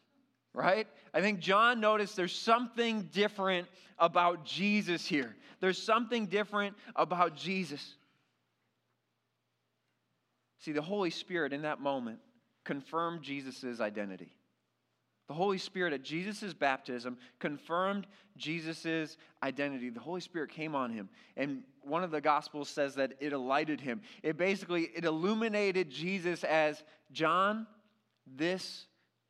right? 0.58 0.88
I 1.14 1.20
think 1.20 1.38
John 1.38 1.80
noticed 1.80 2.16
there's 2.16 2.34
something 2.34 3.02
different 3.12 3.68
about 3.98 4.44
Jesus 4.44 5.06
here. 5.06 5.36
There's 5.60 5.80
something 5.80 6.26
different 6.26 6.76
about 6.96 7.36
Jesus. 7.36 7.94
See, 10.58 10.72
the 10.72 10.82
Holy 10.82 11.10
Spirit 11.10 11.52
in 11.52 11.62
that 11.62 11.80
moment 11.80 12.18
confirmed 12.64 13.22
Jesus' 13.22 13.80
identity. 13.80 14.32
The 15.28 15.34
Holy 15.34 15.58
Spirit 15.58 15.92
at 15.92 16.02
Jesus' 16.02 16.54
baptism 16.54 17.18
confirmed 17.38 18.06
Jesus' 18.36 19.18
identity. 19.42 19.90
The 19.90 20.00
Holy 20.00 20.22
Spirit 20.22 20.50
came 20.50 20.74
on 20.74 20.90
him. 20.90 21.10
And 21.36 21.62
one 21.82 22.02
of 22.02 22.10
the 22.10 22.22
Gospels 22.22 22.70
says 22.70 22.94
that 22.94 23.12
it 23.20 23.34
alighted 23.34 23.80
him. 23.80 24.00
It 24.22 24.38
basically, 24.38 24.90
it 24.94 25.04
illuminated 25.04 25.90
Jesus 25.90 26.44
as, 26.44 26.82
John, 27.12 27.66
this 28.26 28.86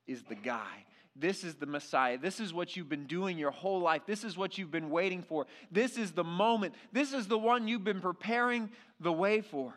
is 0.06 0.22
the 0.22 0.36
guy. 0.36 0.84
This 1.16 1.42
is 1.42 1.56
the 1.56 1.66
Messiah. 1.66 2.16
This 2.16 2.38
is 2.38 2.54
what 2.54 2.76
you've 2.76 2.88
been 2.88 3.06
doing 3.06 3.36
your 3.36 3.50
whole 3.50 3.80
life. 3.80 4.02
This 4.06 4.22
is 4.22 4.36
what 4.36 4.56
you've 4.56 4.70
been 4.70 4.90
waiting 4.90 5.22
for. 5.22 5.48
This 5.72 5.98
is 5.98 6.12
the 6.12 6.22
moment. 6.22 6.74
This 6.92 7.12
is 7.12 7.26
the 7.26 7.38
one 7.38 7.66
you've 7.66 7.82
been 7.82 8.00
preparing 8.00 8.70
the 9.00 9.12
way 9.12 9.40
for. 9.40 9.74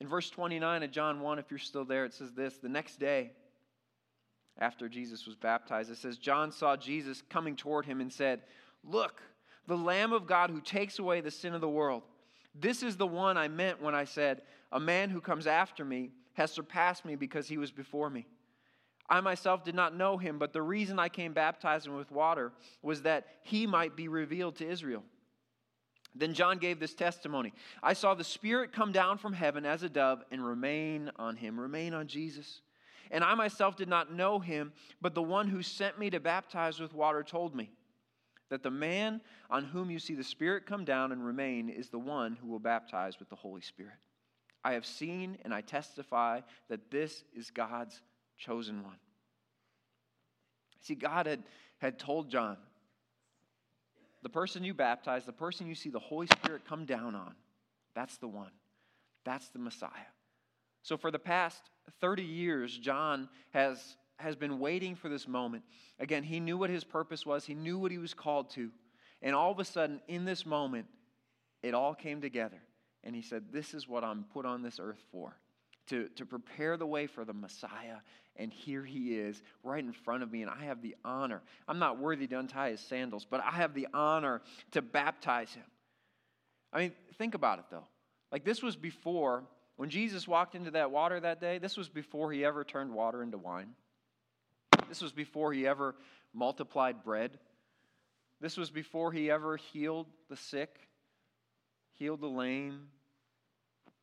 In 0.00 0.06
verse 0.06 0.30
29 0.30 0.84
of 0.84 0.90
John 0.92 1.20
1, 1.20 1.40
if 1.40 1.50
you're 1.50 1.58
still 1.58 1.84
there, 1.84 2.04
it 2.04 2.14
says 2.14 2.32
this 2.32 2.58
The 2.58 2.68
next 2.68 3.00
day, 3.00 3.32
after 4.58 4.88
Jesus 4.88 5.26
was 5.26 5.36
baptized, 5.36 5.90
it 5.90 5.96
says, 5.96 6.18
John 6.18 6.52
saw 6.52 6.76
Jesus 6.76 7.22
coming 7.28 7.56
toward 7.56 7.86
him 7.86 8.00
and 8.00 8.12
said, 8.12 8.42
Look, 8.84 9.22
the 9.66 9.76
Lamb 9.76 10.12
of 10.12 10.26
God 10.26 10.50
who 10.50 10.60
takes 10.60 10.98
away 10.98 11.20
the 11.20 11.30
sin 11.30 11.54
of 11.54 11.60
the 11.60 11.68
world. 11.68 12.02
This 12.54 12.82
is 12.82 12.96
the 12.96 13.06
one 13.06 13.36
I 13.36 13.48
meant 13.48 13.80
when 13.80 13.94
I 13.94 14.04
said, 14.04 14.42
A 14.70 14.80
man 14.80 15.10
who 15.10 15.20
comes 15.20 15.46
after 15.46 15.84
me 15.84 16.10
has 16.34 16.50
surpassed 16.50 17.04
me 17.04 17.16
because 17.16 17.48
he 17.48 17.58
was 17.58 17.70
before 17.70 18.10
me. 18.10 18.26
I 19.08 19.20
myself 19.20 19.64
did 19.64 19.74
not 19.74 19.96
know 19.96 20.16
him, 20.16 20.38
but 20.38 20.52
the 20.52 20.62
reason 20.62 20.98
I 20.98 21.08
came 21.08 21.32
baptizing 21.32 21.94
with 21.96 22.10
water 22.10 22.52
was 22.82 23.02
that 23.02 23.26
he 23.42 23.66
might 23.66 23.96
be 23.96 24.08
revealed 24.08 24.56
to 24.56 24.68
Israel. 24.68 25.02
Then 26.14 26.34
John 26.34 26.58
gave 26.58 26.78
this 26.78 26.94
testimony 26.94 27.52
I 27.82 27.94
saw 27.94 28.14
the 28.14 28.24
Spirit 28.24 28.72
come 28.72 28.92
down 28.92 29.18
from 29.18 29.32
heaven 29.32 29.64
as 29.64 29.82
a 29.82 29.88
dove 29.88 30.22
and 30.30 30.44
remain 30.44 31.10
on 31.16 31.36
him, 31.36 31.58
remain 31.58 31.94
on 31.94 32.06
Jesus. 32.06 32.60
And 33.12 33.22
I 33.22 33.34
myself 33.34 33.76
did 33.76 33.88
not 33.88 34.12
know 34.12 34.38
him, 34.38 34.72
but 35.02 35.14
the 35.14 35.22
one 35.22 35.46
who 35.46 35.62
sent 35.62 35.98
me 35.98 36.08
to 36.10 36.18
baptize 36.18 36.80
with 36.80 36.94
water 36.94 37.22
told 37.22 37.54
me 37.54 37.70
that 38.48 38.62
the 38.62 38.70
man 38.70 39.20
on 39.50 39.64
whom 39.64 39.90
you 39.90 39.98
see 39.98 40.14
the 40.14 40.24
Spirit 40.24 40.66
come 40.66 40.84
down 40.84 41.12
and 41.12 41.24
remain 41.24 41.68
is 41.68 41.90
the 41.90 41.98
one 41.98 42.36
who 42.40 42.48
will 42.48 42.58
baptize 42.58 43.18
with 43.18 43.28
the 43.28 43.36
Holy 43.36 43.60
Spirit. 43.60 43.92
I 44.64 44.72
have 44.72 44.86
seen 44.86 45.36
and 45.44 45.52
I 45.52 45.60
testify 45.60 46.40
that 46.70 46.90
this 46.90 47.22
is 47.36 47.50
God's 47.50 48.00
chosen 48.38 48.82
one. 48.82 48.96
See, 50.80 50.94
God 50.94 51.26
had, 51.26 51.42
had 51.78 51.98
told 51.98 52.30
John, 52.30 52.56
the 54.22 54.30
person 54.30 54.64
you 54.64 54.72
baptize, 54.72 55.26
the 55.26 55.32
person 55.32 55.66
you 55.66 55.74
see 55.74 55.90
the 55.90 55.98
Holy 55.98 56.28
Spirit 56.28 56.62
come 56.66 56.86
down 56.86 57.14
on, 57.14 57.34
that's 57.94 58.16
the 58.16 58.28
one. 58.28 58.52
That's 59.24 59.48
the 59.50 59.58
Messiah. 59.58 59.90
So 60.82 60.96
for 60.96 61.10
the 61.10 61.18
past 61.18 61.70
30 62.00 62.22
years, 62.22 62.76
John 62.76 63.28
has, 63.50 63.96
has 64.16 64.36
been 64.36 64.58
waiting 64.58 64.94
for 64.94 65.08
this 65.08 65.28
moment. 65.28 65.62
Again, 65.98 66.22
he 66.22 66.40
knew 66.40 66.58
what 66.58 66.70
his 66.70 66.84
purpose 66.84 67.24
was, 67.24 67.44
he 67.44 67.54
knew 67.54 67.78
what 67.78 67.90
he 67.90 67.98
was 67.98 68.14
called 68.14 68.50
to. 68.50 68.70
And 69.22 69.34
all 69.34 69.52
of 69.52 69.60
a 69.60 69.64
sudden, 69.64 70.00
in 70.08 70.24
this 70.24 70.44
moment, 70.44 70.86
it 71.62 71.74
all 71.74 71.94
came 71.94 72.20
together. 72.20 72.60
And 73.04 73.14
he 73.14 73.22
said, 73.22 73.44
This 73.52 73.74
is 73.74 73.88
what 73.88 74.02
I'm 74.02 74.24
put 74.32 74.44
on 74.44 74.62
this 74.62 74.80
earth 74.80 75.02
for 75.10 75.36
to, 75.88 76.08
to 76.16 76.26
prepare 76.26 76.76
the 76.76 76.86
way 76.86 77.06
for 77.06 77.24
the 77.24 77.32
Messiah. 77.32 77.98
And 78.36 78.52
here 78.52 78.84
he 78.84 79.14
is 79.14 79.42
right 79.62 79.84
in 79.84 79.92
front 79.92 80.22
of 80.22 80.32
me, 80.32 80.42
and 80.42 80.50
I 80.50 80.64
have 80.64 80.80
the 80.80 80.96
honor. 81.04 81.42
I'm 81.68 81.78
not 81.78 81.98
worthy 81.98 82.26
to 82.28 82.38
untie 82.38 82.70
his 82.70 82.80
sandals, 82.80 83.26
but 83.28 83.40
I 83.40 83.50
have 83.50 83.74
the 83.74 83.88
honor 83.92 84.40
to 84.70 84.80
baptize 84.80 85.52
him. 85.52 85.64
I 86.72 86.78
mean, 86.78 86.92
think 87.18 87.34
about 87.34 87.58
it 87.58 87.66
though. 87.70 87.84
Like, 88.30 88.44
this 88.44 88.62
was 88.62 88.76
before, 88.76 89.44
when 89.82 89.90
Jesus 89.90 90.28
walked 90.28 90.54
into 90.54 90.70
that 90.70 90.92
water 90.92 91.18
that 91.18 91.40
day, 91.40 91.58
this 91.58 91.76
was 91.76 91.88
before 91.88 92.30
he 92.30 92.44
ever 92.44 92.62
turned 92.62 92.94
water 92.94 93.20
into 93.20 93.36
wine. 93.36 93.70
This 94.88 95.02
was 95.02 95.10
before 95.10 95.52
he 95.52 95.66
ever 95.66 95.96
multiplied 96.32 97.02
bread. 97.02 97.36
This 98.40 98.56
was 98.56 98.70
before 98.70 99.10
he 99.10 99.28
ever 99.28 99.56
healed 99.56 100.06
the 100.30 100.36
sick, 100.36 100.78
healed 101.94 102.20
the 102.20 102.28
lame, 102.28 102.90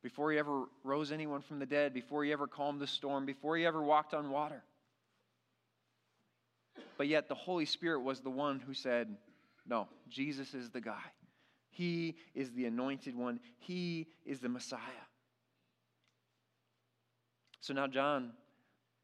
before 0.02 0.30
he 0.30 0.38
ever 0.38 0.64
rose 0.84 1.12
anyone 1.12 1.40
from 1.40 1.60
the 1.60 1.64
dead, 1.64 1.94
before 1.94 2.24
he 2.24 2.32
ever 2.32 2.46
calmed 2.46 2.78
the 2.78 2.86
storm, 2.86 3.24
before 3.24 3.56
he 3.56 3.64
ever 3.64 3.82
walked 3.82 4.12
on 4.12 4.28
water. 4.28 4.62
But 6.98 7.08
yet 7.08 7.26
the 7.26 7.34
Holy 7.34 7.64
Spirit 7.64 8.00
was 8.00 8.20
the 8.20 8.28
one 8.28 8.60
who 8.60 8.74
said, 8.74 9.16
No, 9.66 9.88
Jesus 10.10 10.52
is 10.52 10.68
the 10.68 10.82
guy. 10.82 11.10
He 11.70 12.16
is 12.34 12.50
the 12.52 12.66
anointed 12.66 13.16
one, 13.16 13.40
he 13.60 14.08
is 14.26 14.40
the 14.40 14.50
Messiah. 14.50 15.06
So 17.60 17.74
now, 17.74 17.86
John, 17.86 18.32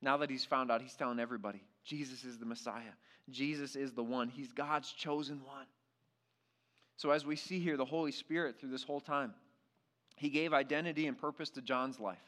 now 0.02 0.16
that 0.18 0.30
he's 0.30 0.44
found 0.44 0.70
out, 0.70 0.82
he's 0.82 0.94
telling 0.94 1.20
everybody 1.20 1.62
Jesus 1.84 2.24
is 2.24 2.38
the 2.38 2.46
Messiah. 2.46 2.94
Jesus 3.30 3.76
is 3.76 3.92
the 3.92 4.02
one. 4.02 4.28
He's 4.28 4.52
God's 4.52 4.92
chosen 4.92 5.40
one. 5.44 5.66
So, 6.96 7.10
as 7.10 7.26
we 7.26 7.36
see 7.36 7.60
here, 7.60 7.76
the 7.76 7.84
Holy 7.84 8.12
Spirit 8.12 8.58
through 8.58 8.70
this 8.70 8.82
whole 8.82 9.00
time, 9.00 9.34
he 10.16 10.30
gave 10.30 10.52
identity 10.54 11.06
and 11.06 11.18
purpose 11.18 11.50
to 11.50 11.62
John's 11.62 12.00
life. 12.00 12.18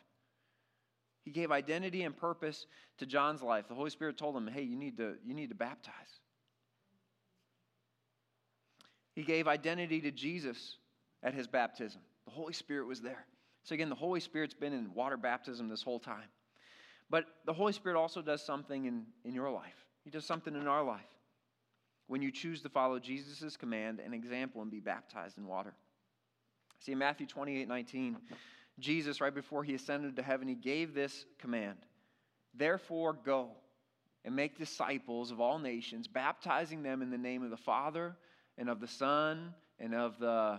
He 1.24 1.30
gave 1.30 1.50
identity 1.50 2.02
and 2.02 2.16
purpose 2.16 2.66
to 2.98 3.06
John's 3.06 3.42
life. 3.42 3.68
The 3.68 3.74
Holy 3.74 3.90
Spirit 3.90 4.16
told 4.18 4.36
him, 4.36 4.46
hey, 4.46 4.62
you 4.62 4.76
need 4.76 4.96
to, 4.98 5.14
you 5.24 5.34
need 5.34 5.48
to 5.50 5.54
baptize. 5.54 5.92
He 9.14 9.22
gave 9.24 9.48
identity 9.48 10.00
to 10.02 10.10
Jesus 10.10 10.76
at 11.22 11.34
his 11.34 11.46
baptism. 11.46 12.00
The 12.24 12.30
Holy 12.30 12.52
Spirit 12.52 12.86
was 12.86 13.00
there. 13.00 13.26
So, 13.68 13.74
again, 13.74 13.90
the 13.90 13.94
Holy 13.94 14.20
Spirit's 14.20 14.54
been 14.54 14.72
in 14.72 14.94
water 14.94 15.18
baptism 15.18 15.68
this 15.68 15.82
whole 15.82 15.98
time. 15.98 16.30
But 17.10 17.26
the 17.44 17.52
Holy 17.52 17.74
Spirit 17.74 17.98
also 17.98 18.22
does 18.22 18.40
something 18.40 18.86
in, 18.86 19.04
in 19.26 19.34
your 19.34 19.50
life, 19.50 19.84
He 20.04 20.10
does 20.10 20.24
something 20.24 20.54
in 20.54 20.66
our 20.66 20.82
life 20.82 21.02
when 22.06 22.22
you 22.22 22.32
choose 22.32 22.62
to 22.62 22.70
follow 22.70 22.98
Jesus' 22.98 23.58
command 23.58 24.00
and 24.02 24.14
example 24.14 24.62
and 24.62 24.70
be 24.70 24.80
baptized 24.80 25.36
in 25.36 25.46
water. 25.46 25.74
See, 26.78 26.92
in 26.92 26.98
Matthew 26.98 27.26
28 27.26 27.68
19, 27.68 28.16
Jesus, 28.78 29.20
right 29.20 29.34
before 29.34 29.62
he 29.64 29.74
ascended 29.74 30.16
to 30.16 30.22
heaven, 30.22 30.48
he 30.48 30.54
gave 30.54 30.94
this 30.94 31.26
command 31.38 31.76
Therefore, 32.54 33.12
go 33.12 33.50
and 34.24 34.34
make 34.34 34.56
disciples 34.56 35.30
of 35.30 35.42
all 35.42 35.58
nations, 35.58 36.08
baptizing 36.08 36.82
them 36.82 37.02
in 37.02 37.10
the 37.10 37.18
name 37.18 37.42
of 37.42 37.50
the 37.50 37.58
Father 37.58 38.16
and 38.56 38.70
of 38.70 38.80
the 38.80 38.88
Son 38.88 39.52
and 39.78 39.94
of 39.94 40.18
the 40.18 40.58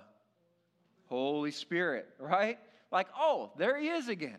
Holy 1.07 1.49
Spirit, 1.49 2.05
right? 2.19 2.59
Like, 2.91 3.07
oh, 3.17 3.51
there 3.57 3.79
he 3.79 3.87
is 3.89 4.09
again. 4.09 4.37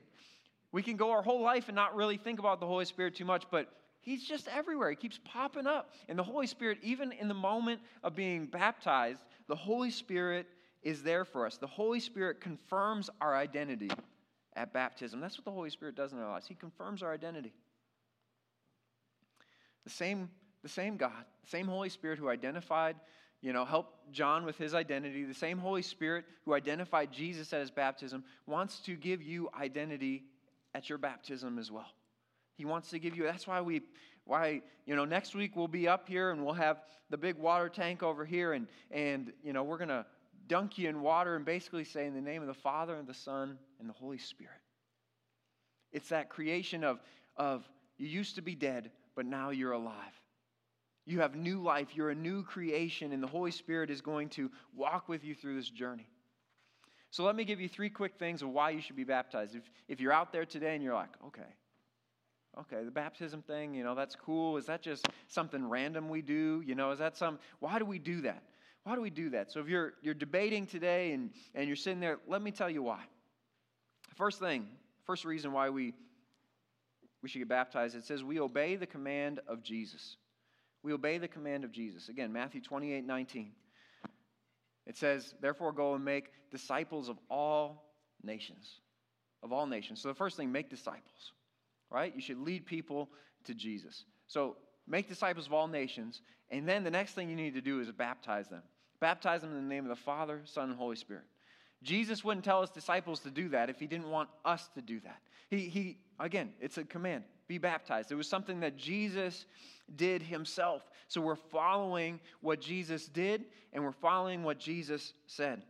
We 0.72 0.82
can 0.82 0.96
go 0.96 1.10
our 1.10 1.22
whole 1.22 1.42
life 1.42 1.68
and 1.68 1.74
not 1.74 1.96
really 1.96 2.16
think 2.16 2.38
about 2.38 2.60
the 2.60 2.66
Holy 2.66 2.84
Spirit 2.84 3.16
too 3.16 3.24
much, 3.24 3.44
but 3.50 3.72
he's 4.00 4.24
just 4.24 4.48
everywhere. 4.48 4.90
He 4.90 4.96
keeps 4.96 5.18
popping 5.24 5.66
up. 5.66 5.92
And 6.08 6.18
the 6.18 6.22
Holy 6.22 6.46
Spirit, 6.46 6.78
even 6.82 7.12
in 7.12 7.28
the 7.28 7.34
moment 7.34 7.80
of 8.02 8.14
being 8.14 8.46
baptized, 8.46 9.24
the 9.48 9.56
Holy 9.56 9.90
Spirit 9.90 10.46
is 10.82 11.02
there 11.02 11.24
for 11.24 11.46
us. 11.46 11.56
The 11.56 11.66
Holy 11.66 12.00
Spirit 12.00 12.40
confirms 12.40 13.10
our 13.20 13.36
identity 13.36 13.90
at 14.56 14.72
baptism. 14.72 15.20
That's 15.20 15.36
what 15.36 15.44
the 15.44 15.50
Holy 15.50 15.70
Spirit 15.70 15.94
does 15.96 16.12
in 16.12 16.18
our 16.18 16.30
lives. 16.30 16.46
He 16.46 16.54
confirms 16.54 17.02
our 17.02 17.12
identity. 17.12 17.52
The 19.84 19.90
same, 19.90 20.30
the 20.62 20.68
same 20.68 20.96
God, 20.96 21.24
the 21.42 21.48
same 21.48 21.66
Holy 21.66 21.88
Spirit 21.88 22.18
who 22.18 22.28
identified, 22.28 22.96
you 23.42 23.52
know, 23.52 23.64
help 23.64 23.94
John 24.12 24.44
with 24.44 24.58
his 24.58 24.74
identity, 24.74 25.24
the 25.24 25.34
same 25.34 25.58
Holy 25.58 25.82
Spirit 25.82 26.24
who 26.44 26.54
identified 26.54 27.10
Jesus 27.10 27.52
at 27.52 27.60
his 27.60 27.70
baptism, 27.70 28.24
wants 28.46 28.80
to 28.80 28.94
give 28.94 29.22
you 29.22 29.48
identity 29.58 30.24
at 30.74 30.88
your 30.88 30.98
baptism 30.98 31.58
as 31.58 31.70
well. 31.70 31.88
He 32.56 32.64
wants 32.64 32.90
to 32.90 32.98
give 32.98 33.16
you, 33.16 33.22
that's 33.24 33.46
why 33.46 33.60
we, 33.60 33.82
why, 34.24 34.60
you 34.84 34.94
know, 34.94 35.04
next 35.04 35.34
week 35.34 35.56
we'll 35.56 35.68
be 35.68 35.88
up 35.88 36.06
here 36.06 36.30
and 36.30 36.44
we'll 36.44 36.54
have 36.54 36.82
the 37.08 37.16
big 37.16 37.36
water 37.38 37.68
tank 37.68 38.02
over 38.02 38.24
here 38.24 38.52
and, 38.52 38.66
and 38.90 39.32
you 39.42 39.52
know, 39.52 39.62
we're 39.62 39.78
going 39.78 39.88
to 39.88 40.04
dunk 40.46 40.76
you 40.76 40.88
in 40.88 41.00
water 41.00 41.36
and 41.36 41.44
basically 41.44 41.84
say, 41.84 42.06
in 42.06 42.14
the 42.14 42.20
name 42.20 42.42
of 42.42 42.48
the 42.48 42.54
Father 42.54 42.96
and 42.96 43.08
the 43.08 43.14
Son 43.14 43.56
and 43.78 43.88
the 43.88 43.94
Holy 43.94 44.18
Spirit. 44.18 44.52
It's 45.92 46.10
that 46.10 46.28
creation 46.28 46.84
of, 46.84 47.00
of 47.36 47.68
You 47.96 48.08
used 48.08 48.34
to 48.36 48.42
be 48.42 48.54
dead, 48.54 48.90
but 49.16 49.26
now 49.26 49.50
you're 49.50 49.72
alive. 49.72 50.19
You 51.10 51.20
have 51.20 51.34
new 51.34 51.60
life. 51.60 51.88
You're 51.94 52.10
a 52.10 52.14
new 52.14 52.44
creation, 52.44 53.10
and 53.10 53.20
the 53.20 53.26
Holy 53.26 53.50
Spirit 53.50 53.90
is 53.90 54.00
going 54.00 54.28
to 54.30 54.48
walk 54.76 55.08
with 55.08 55.24
you 55.24 55.34
through 55.34 55.56
this 55.56 55.68
journey. 55.68 56.08
So, 57.10 57.24
let 57.24 57.34
me 57.34 57.44
give 57.44 57.60
you 57.60 57.68
three 57.68 57.90
quick 57.90 58.14
things 58.16 58.42
of 58.42 58.50
why 58.50 58.70
you 58.70 58.80
should 58.80 58.94
be 58.94 59.02
baptized. 59.02 59.56
If, 59.56 59.68
if 59.88 60.00
you're 60.00 60.12
out 60.12 60.32
there 60.32 60.46
today 60.46 60.76
and 60.76 60.84
you're 60.84 60.94
like, 60.94 61.10
okay, 61.26 61.48
okay, 62.60 62.84
the 62.84 62.92
baptism 62.92 63.42
thing, 63.42 63.74
you 63.74 63.82
know, 63.82 63.96
that's 63.96 64.14
cool. 64.14 64.56
Is 64.56 64.66
that 64.66 64.82
just 64.82 65.08
something 65.26 65.68
random 65.68 66.08
we 66.08 66.22
do? 66.22 66.62
You 66.64 66.76
know, 66.76 66.92
is 66.92 67.00
that 67.00 67.16
some, 67.16 67.40
why 67.58 67.80
do 67.80 67.84
we 67.84 67.98
do 67.98 68.20
that? 68.20 68.44
Why 68.84 68.94
do 68.94 69.00
we 69.00 69.10
do 69.10 69.30
that? 69.30 69.50
So, 69.50 69.58
if 69.58 69.66
you're, 69.66 69.94
you're 70.02 70.14
debating 70.14 70.64
today 70.64 71.10
and, 71.10 71.30
and 71.56 71.66
you're 71.66 71.74
sitting 71.74 71.98
there, 71.98 72.18
let 72.28 72.40
me 72.40 72.52
tell 72.52 72.70
you 72.70 72.84
why. 72.84 73.00
First 74.14 74.38
thing, 74.38 74.68
first 75.06 75.24
reason 75.24 75.50
why 75.50 75.70
we, 75.70 75.92
we 77.20 77.28
should 77.28 77.40
get 77.40 77.48
baptized, 77.48 77.96
it 77.96 78.04
says 78.04 78.22
we 78.22 78.38
obey 78.38 78.76
the 78.76 78.86
command 78.86 79.40
of 79.48 79.64
Jesus. 79.64 80.16
We 80.82 80.92
obey 80.92 81.18
the 81.18 81.28
command 81.28 81.64
of 81.64 81.72
Jesus. 81.72 82.08
Again, 82.08 82.32
Matthew 82.32 82.60
28 82.60 83.04
19. 83.04 83.52
It 84.86 84.96
says, 84.96 85.34
Therefore, 85.40 85.72
go 85.72 85.94
and 85.94 86.04
make 86.04 86.32
disciples 86.50 87.08
of 87.08 87.18
all 87.30 87.94
nations. 88.22 88.80
Of 89.42 89.52
all 89.52 89.66
nations. 89.66 90.00
So, 90.00 90.08
the 90.08 90.14
first 90.14 90.36
thing, 90.36 90.50
make 90.50 90.70
disciples, 90.70 91.32
right? 91.90 92.14
You 92.14 92.22
should 92.22 92.38
lead 92.38 92.66
people 92.66 93.10
to 93.44 93.54
Jesus. 93.54 94.04
So, 94.26 94.56
make 94.86 95.08
disciples 95.08 95.46
of 95.46 95.52
all 95.52 95.68
nations. 95.68 96.22
And 96.50 96.68
then 96.68 96.82
the 96.82 96.90
next 96.90 97.12
thing 97.12 97.28
you 97.28 97.36
need 97.36 97.54
to 97.54 97.60
do 97.60 97.80
is 97.80 97.90
baptize 97.92 98.48
them. 98.48 98.62
Baptize 99.00 99.42
them 99.42 99.50
in 99.50 99.56
the 99.56 99.74
name 99.74 99.84
of 99.84 99.90
the 99.90 100.02
Father, 100.02 100.40
Son, 100.44 100.70
and 100.70 100.78
Holy 100.78 100.96
Spirit. 100.96 101.24
Jesus 101.82 102.24
wouldn't 102.24 102.44
tell 102.44 102.60
his 102.60 102.70
disciples 102.70 103.20
to 103.20 103.30
do 103.30 103.48
that 103.50 103.70
if 103.70 103.78
he 103.78 103.86
didn't 103.86 104.10
want 104.10 104.28
us 104.44 104.68
to 104.74 104.82
do 104.82 105.00
that. 105.00 105.20
He, 105.48 105.68
he 105.68 105.98
again, 106.18 106.52
it's 106.60 106.76
a 106.76 106.84
command 106.84 107.24
be 107.50 107.58
baptized. 107.58 108.12
It 108.12 108.14
was 108.14 108.28
something 108.28 108.60
that 108.60 108.76
Jesus 108.76 109.44
did 109.96 110.22
himself. 110.22 110.88
So 111.08 111.20
we're 111.20 111.34
following 111.34 112.20
what 112.40 112.60
Jesus 112.60 113.06
did 113.06 113.44
and 113.72 113.82
we're 113.82 113.90
following 113.90 114.44
what 114.44 114.60
Jesus 114.60 115.14
said. 115.26 115.64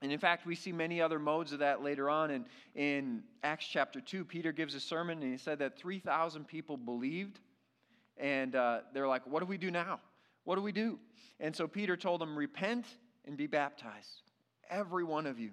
And 0.00 0.10
in 0.10 0.18
fact, 0.18 0.46
we 0.46 0.54
see 0.54 0.72
many 0.72 1.02
other 1.02 1.18
modes 1.18 1.52
of 1.52 1.58
that 1.58 1.82
later 1.82 2.08
on. 2.08 2.30
In, 2.30 2.46
in 2.74 3.22
Acts 3.42 3.66
chapter 3.66 4.00
2, 4.00 4.24
Peter 4.24 4.50
gives 4.50 4.74
a 4.74 4.80
sermon 4.80 5.22
and 5.22 5.30
he 5.30 5.36
said 5.36 5.58
that 5.58 5.78
3,000 5.78 6.48
people 6.48 6.78
believed. 6.78 7.38
And 8.16 8.56
uh, 8.56 8.80
they're 8.94 9.08
like, 9.08 9.26
What 9.26 9.40
do 9.40 9.46
we 9.46 9.58
do 9.58 9.70
now? 9.70 10.00
What 10.44 10.56
do 10.56 10.62
we 10.62 10.72
do? 10.72 10.98
And 11.38 11.54
so 11.54 11.68
Peter 11.68 11.98
told 11.98 12.22
them, 12.22 12.34
Repent 12.34 12.86
and 13.26 13.36
be 13.36 13.46
baptized, 13.46 14.22
every 14.70 15.04
one 15.04 15.26
of 15.26 15.38
you. 15.38 15.50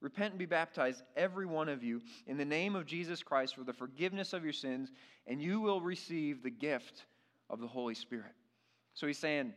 Repent 0.00 0.32
and 0.32 0.38
be 0.38 0.46
baptized, 0.46 1.02
every 1.14 1.44
one 1.44 1.68
of 1.68 1.82
you, 1.84 2.00
in 2.26 2.38
the 2.38 2.44
name 2.44 2.74
of 2.74 2.86
Jesus 2.86 3.22
Christ 3.22 3.54
for 3.54 3.64
the 3.64 3.72
forgiveness 3.72 4.32
of 4.32 4.42
your 4.42 4.52
sins, 4.52 4.92
and 5.26 5.42
you 5.42 5.60
will 5.60 5.80
receive 5.80 6.42
the 6.42 6.50
gift 6.50 7.04
of 7.50 7.60
the 7.60 7.66
Holy 7.66 7.94
Spirit. 7.94 8.32
So 8.94 9.06
he's 9.06 9.18
saying 9.18 9.52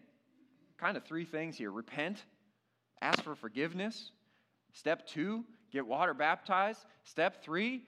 kind 0.78 0.98
of 0.98 1.06
three 1.06 1.24
things 1.24 1.58
here 1.58 1.72
repent, 1.72 2.26
ask 3.02 3.24
for 3.24 3.36
forgiveness. 3.36 4.12
Step 4.74 5.08
two, 5.08 5.46
get 5.72 5.88
water 5.88 6.14
baptized. 6.14 6.86
Step 7.04 7.42
three, 7.44 7.84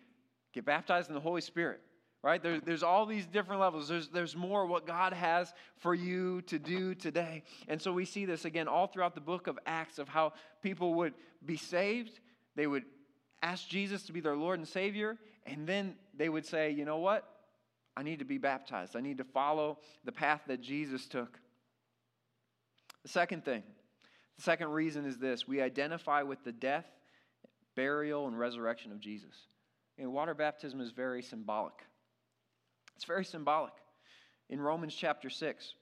get 0.54 0.66
baptized 0.66 1.10
in 1.10 1.16
the 1.16 1.22
Holy 1.22 1.42
Spirit. 1.42 1.82
Right? 2.24 2.42
There, 2.42 2.60
there's 2.60 2.82
all 2.82 3.06
these 3.06 3.28
different 3.28 3.62
levels. 3.62 3.88
There's, 3.88 4.08
there's 4.08 4.36
more 4.36 4.66
what 4.66 4.88
God 4.88 5.14
has 5.14 5.54
for 5.78 5.94
you 5.94 6.42
to 6.44 6.58
do 6.58 6.96
today. 6.96 7.44
And 7.68 7.80
so 7.80 7.94
we 7.94 8.06
see 8.06 8.26
this 8.26 8.46
again 8.46 8.68
all 8.68 8.88
throughout 8.88 9.14
the 9.14 9.22
book 9.22 9.46
of 9.46 9.60
Acts 9.68 10.00
of 10.00 10.08
how 10.08 10.34
people 10.64 10.96
would 10.96 11.14
be 11.46 11.58
saved 11.58 12.20
they 12.56 12.68
would 12.68 12.84
ask 13.42 13.68
Jesus 13.68 14.04
to 14.04 14.14
be 14.14 14.20
their 14.20 14.36
Lord 14.36 14.60
and 14.60 14.68
Savior, 14.68 15.18
and 15.46 15.68
then 15.68 15.96
they 16.16 16.30
would 16.30 16.46
say, 16.46 16.72
you 16.72 16.86
know 16.86 16.98
what? 16.98 17.28
I 17.98 18.04
need 18.04 18.20
to 18.20 18.26
be 18.26 18.38
baptized. 18.38 18.96
I 18.96 19.02
need 19.02 19.20
to 19.20 19.24
follow 19.24 19.80
the 20.04 20.12
path 20.12 20.42
that 20.48 20.62
Jesus 20.62 21.06
took. 21.08 21.40
The 23.04 23.10
second 23.10 23.46
thing, 23.46 23.64
the 24.38 24.44
second 24.44 24.70
reason 24.70 25.06
is 25.06 25.18
this 25.18 25.48
we 25.48 25.62
identify 25.62 26.24
with 26.24 26.44
the 26.44 26.52
death, 26.52 26.86
burial, 27.76 28.28
and 28.28 28.38
resurrection 28.38 28.92
of 28.92 29.00
Jesus. 29.00 29.48
And 29.98 30.12
water 30.12 30.34
baptism 30.34 30.82
is 30.82 30.92
very 30.92 31.22
symbolic. 31.22 31.74
It's 32.96 33.06
very 33.06 33.24
symbolic. 33.24 33.74
In 34.50 34.60
Romans 34.60 34.94
chapter 34.94 35.30
6, 35.30 35.74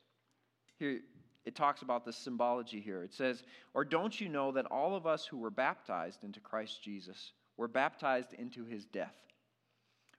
here, 0.78 1.00
it 1.46 1.56
talks 1.56 1.82
about 1.82 2.06
the 2.06 2.14
symbology 2.14 2.80
here. 2.80 3.04
It 3.04 3.14
says, 3.14 3.44
Or 3.74 3.84
don't 3.84 4.20
you 4.20 4.30
know 4.30 4.52
that 4.54 4.66
all 4.68 4.96
of 4.96 5.06
us 5.06 5.26
who 5.26 5.38
were 5.38 5.50
baptized 5.50 6.24
into 6.24 6.40
Christ 6.40 6.82
Jesus 6.82 7.34
were 7.58 7.68
baptized 7.68 8.34
into 8.34 8.66
his 8.66 8.86
death? 8.86 9.16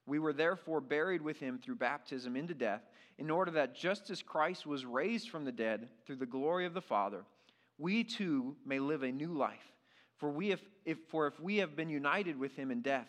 We 0.06 0.18
were 0.18 0.34
therefore 0.34 0.80
buried 0.80 1.22
with 1.22 1.38
him 1.38 1.58
through 1.58 1.76
baptism 1.76 2.36
into 2.36 2.54
death, 2.54 2.82
in 3.16 3.30
order 3.30 3.52
that 3.52 3.74
just 3.74 4.10
as 4.10 4.22
Christ 4.22 4.66
was 4.66 4.84
raised 4.84 5.30
from 5.30 5.44
the 5.44 5.52
dead 5.52 5.88
through 6.04 6.16
the 6.16 6.26
glory 6.26 6.66
of 6.66 6.74
the 6.74 6.82
Father, 6.82 7.24
we 7.78 8.04
too 8.04 8.56
may 8.66 8.78
live 8.78 9.02
a 9.02 9.12
new 9.12 9.32
life. 9.32 9.72
For, 10.16 10.30
we 10.30 10.48
have, 10.48 10.60
if, 10.84 10.98
for 11.08 11.26
if 11.26 11.40
we 11.40 11.56
have 11.58 11.74
been 11.74 11.88
united 11.88 12.38
with 12.38 12.54
him 12.54 12.70
in 12.70 12.82
death, 12.82 13.08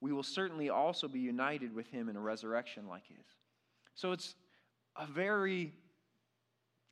we 0.00 0.12
will 0.12 0.22
certainly 0.22 0.70
also 0.70 1.08
be 1.08 1.20
united 1.20 1.74
with 1.74 1.88
him 1.88 2.08
in 2.08 2.16
a 2.16 2.20
resurrection 2.20 2.86
like 2.88 3.06
his. 3.06 3.26
So 3.94 4.12
it's 4.12 4.34
a 4.96 5.06
very 5.06 5.72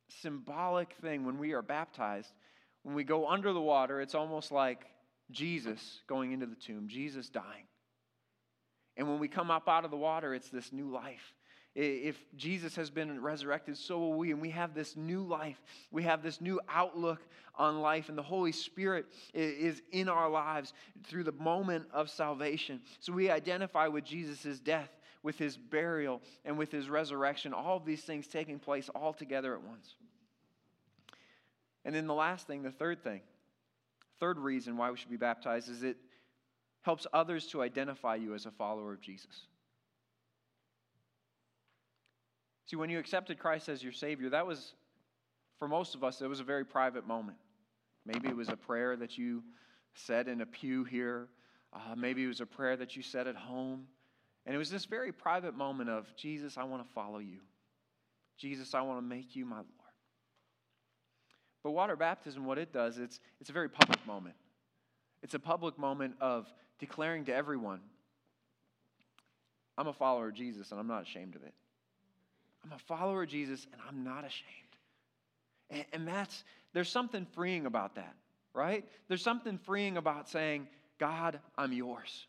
symbolic 0.07 0.93
thing 1.01 1.25
when 1.25 1.37
we 1.37 1.53
are 1.53 1.61
baptized. 1.61 2.31
When 2.83 2.95
we 2.95 3.03
go 3.03 3.27
under 3.27 3.53
the 3.53 3.61
water, 3.61 4.01
it's 4.01 4.15
almost 4.15 4.51
like 4.51 4.85
Jesus 5.31 6.01
going 6.07 6.31
into 6.31 6.45
the 6.45 6.55
tomb, 6.55 6.87
Jesus 6.87 7.29
dying. 7.29 7.65
And 8.95 9.07
when 9.07 9.19
we 9.19 9.27
come 9.27 9.51
up 9.51 9.67
out 9.67 9.85
of 9.85 9.91
the 9.91 9.97
water, 9.97 10.33
it's 10.33 10.49
this 10.49 10.71
new 10.71 10.89
life. 10.89 11.33
If 11.75 12.15
Jesus 12.35 12.75
has 12.75 12.89
been 12.89 13.21
resurrected, 13.21 13.77
so 13.77 13.99
will 13.99 14.13
we. 14.13 14.31
And 14.31 14.41
we 14.41 14.49
have 14.49 14.73
this 14.73 14.95
new 14.95 15.21
life. 15.21 15.61
We 15.91 16.01
have 16.03 16.23
this 16.23 16.41
new 16.41 16.59
outlook 16.67 17.21
on 17.53 17.81
life. 17.81 18.09
And 18.09 18.17
the 18.17 18.23
Holy 18.23 18.51
Spirit 18.51 19.05
is 19.31 19.83
in 19.91 20.09
our 20.09 20.27
lives 20.27 20.73
through 21.03 21.25
the 21.25 21.33
moment 21.33 21.85
of 21.93 22.09
salvation. 22.09 22.81
So 22.99 23.13
we 23.13 23.29
identify 23.29 23.87
with 23.87 24.05
Jesus' 24.05 24.59
death, 24.59 24.89
with 25.27 25.37
his 25.37 25.57
burial, 25.57 26.21
and 26.45 26.57
with 26.57 26.71
his 26.71 26.89
resurrection. 26.89 27.53
All 27.53 27.75
of 27.75 27.83
these 27.83 28.01
things 28.01 28.27
taking 28.27 28.59
place 28.59 28.87
all 28.95 29.11
together 29.11 29.53
at 29.53 29.61
once. 29.61 29.95
And 31.83 31.93
then 31.93 32.07
the 32.07 32.13
last 32.13 32.47
thing, 32.47 32.63
the 32.63 32.71
third 32.71 33.03
thing, 33.03 33.19
third 34.21 34.39
reason 34.39 34.77
why 34.77 34.89
we 34.89 34.95
should 34.95 35.09
be 35.09 35.17
baptized 35.17 35.69
is 35.69 35.83
it 35.83 35.97
helps 36.83 37.05
others 37.11 37.47
to 37.47 37.61
identify 37.61 38.15
you 38.15 38.35
as 38.35 38.45
a 38.45 38.51
follower 38.51 38.93
of 38.93 39.01
Jesus. 39.01 39.47
See, 42.67 42.77
when 42.77 42.89
you 42.89 42.97
accepted 42.97 43.37
Christ 43.37 43.67
as 43.67 43.83
your 43.83 43.91
Savior, 43.91 44.29
that 44.29 44.47
was, 44.47 44.75
for 45.59 45.67
most 45.67 45.93
of 45.93 46.05
us, 46.05 46.21
it 46.21 46.27
was 46.27 46.39
a 46.39 46.45
very 46.45 46.63
private 46.63 47.05
moment. 47.05 47.37
Maybe 48.05 48.29
it 48.29 48.37
was 48.37 48.47
a 48.47 48.55
prayer 48.55 48.95
that 48.95 49.17
you 49.17 49.43
said 49.93 50.29
in 50.29 50.39
a 50.39 50.45
pew 50.45 50.85
here. 50.85 51.27
Uh, 51.73 51.95
maybe 51.97 52.23
it 52.23 52.27
was 52.27 52.39
a 52.39 52.45
prayer 52.45 52.77
that 52.77 52.95
you 52.95 53.03
said 53.03 53.27
at 53.27 53.35
home. 53.35 53.87
And 54.47 54.55
it 54.55 54.57
was 54.57 54.69
this 54.69 54.85
very 54.85 55.11
private 55.11 55.55
moment 55.55 55.89
of, 55.89 56.07
Jesus, 56.15 56.57
I 56.57 56.63
want 56.63 56.83
to 56.83 56.89
follow 56.93 57.19
you. 57.19 57.41
Jesus, 58.37 58.73
I 58.73 58.81
want 58.81 58.97
to 58.97 59.01
make 59.01 59.35
you 59.35 59.45
my 59.45 59.57
Lord. 59.57 59.67
But 61.63 61.71
water 61.71 61.97
baptism, 61.97 62.45
what 62.45 62.57
it 62.57 62.71
does, 62.71 62.97
it's, 62.97 63.19
it's 63.41 63.49
a 63.49 63.53
very 63.53 63.67
public 63.67 64.07
moment. 64.07 64.35
It's 65.21 65.33
a 65.33 65.39
public 65.39 65.77
moment 65.77 66.15
of 66.21 66.47
declaring 66.79 67.25
to 67.25 67.35
everyone, 67.35 67.81
I'm 69.77 69.87
a 69.87 69.93
follower 69.93 70.29
of 70.29 70.33
Jesus 70.33 70.71
and 70.71 70.79
I'm 70.79 70.87
not 70.87 71.03
ashamed 71.03 71.35
of 71.35 71.43
it. 71.43 71.53
I'm 72.63 72.71
a 72.71 72.79
follower 72.79 73.23
of 73.23 73.29
Jesus 73.29 73.67
and 73.73 73.81
I'm 73.85 74.05
not 74.05 74.19
ashamed. 74.19 74.45
And, 75.69 75.85
and 75.91 76.07
that's, 76.07 76.45
there's 76.73 76.89
something 76.89 77.27
freeing 77.35 77.65
about 77.65 77.95
that, 77.95 78.15
right? 78.53 78.85
There's 79.09 79.21
something 79.21 79.57
freeing 79.57 79.97
about 79.97 80.29
saying, 80.29 80.69
God, 80.99 81.39
I'm 81.57 81.73
yours, 81.73 82.27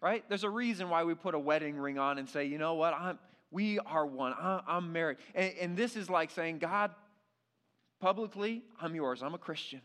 right? 0.00 0.24
There's 0.28 0.44
a 0.44 0.50
reason 0.50 0.88
why 0.90 1.04
we 1.04 1.14
put 1.14 1.34
a 1.34 1.38
wedding 1.38 1.76
ring 1.76 1.98
on 1.98 2.18
and 2.18 2.28
say, 2.28 2.44
you 2.44 2.58
know 2.58 2.74
what, 2.74 2.94
I'm, 2.94 3.18
we 3.50 3.78
are 3.78 4.06
one, 4.06 4.34
I'm 4.38 4.92
married. 4.92 5.18
And, 5.34 5.52
and 5.60 5.76
this 5.76 5.96
is 5.96 6.10
like 6.10 6.30
saying, 6.30 6.58
God, 6.58 6.90
Publicly, 8.00 8.62
I'm 8.80 8.94
yours. 8.94 9.22
I'm 9.22 9.34
a 9.34 9.38
Christian. 9.38 9.80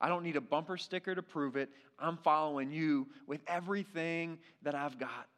I 0.00 0.08
don't 0.08 0.22
need 0.22 0.36
a 0.36 0.40
bumper 0.40 0.76
sticker 0.76 1.14
to 1.14 1.22
prove 1.22 1.56
it. 1.56 1.70
I'm 1.98 2.16
following 2.18 2.70
you 2.70 3.06
with 3.26 3.40
everything 3.46 4.38
that 4.62 4.74
I've 4.74 4.98
got. 4.98 5.28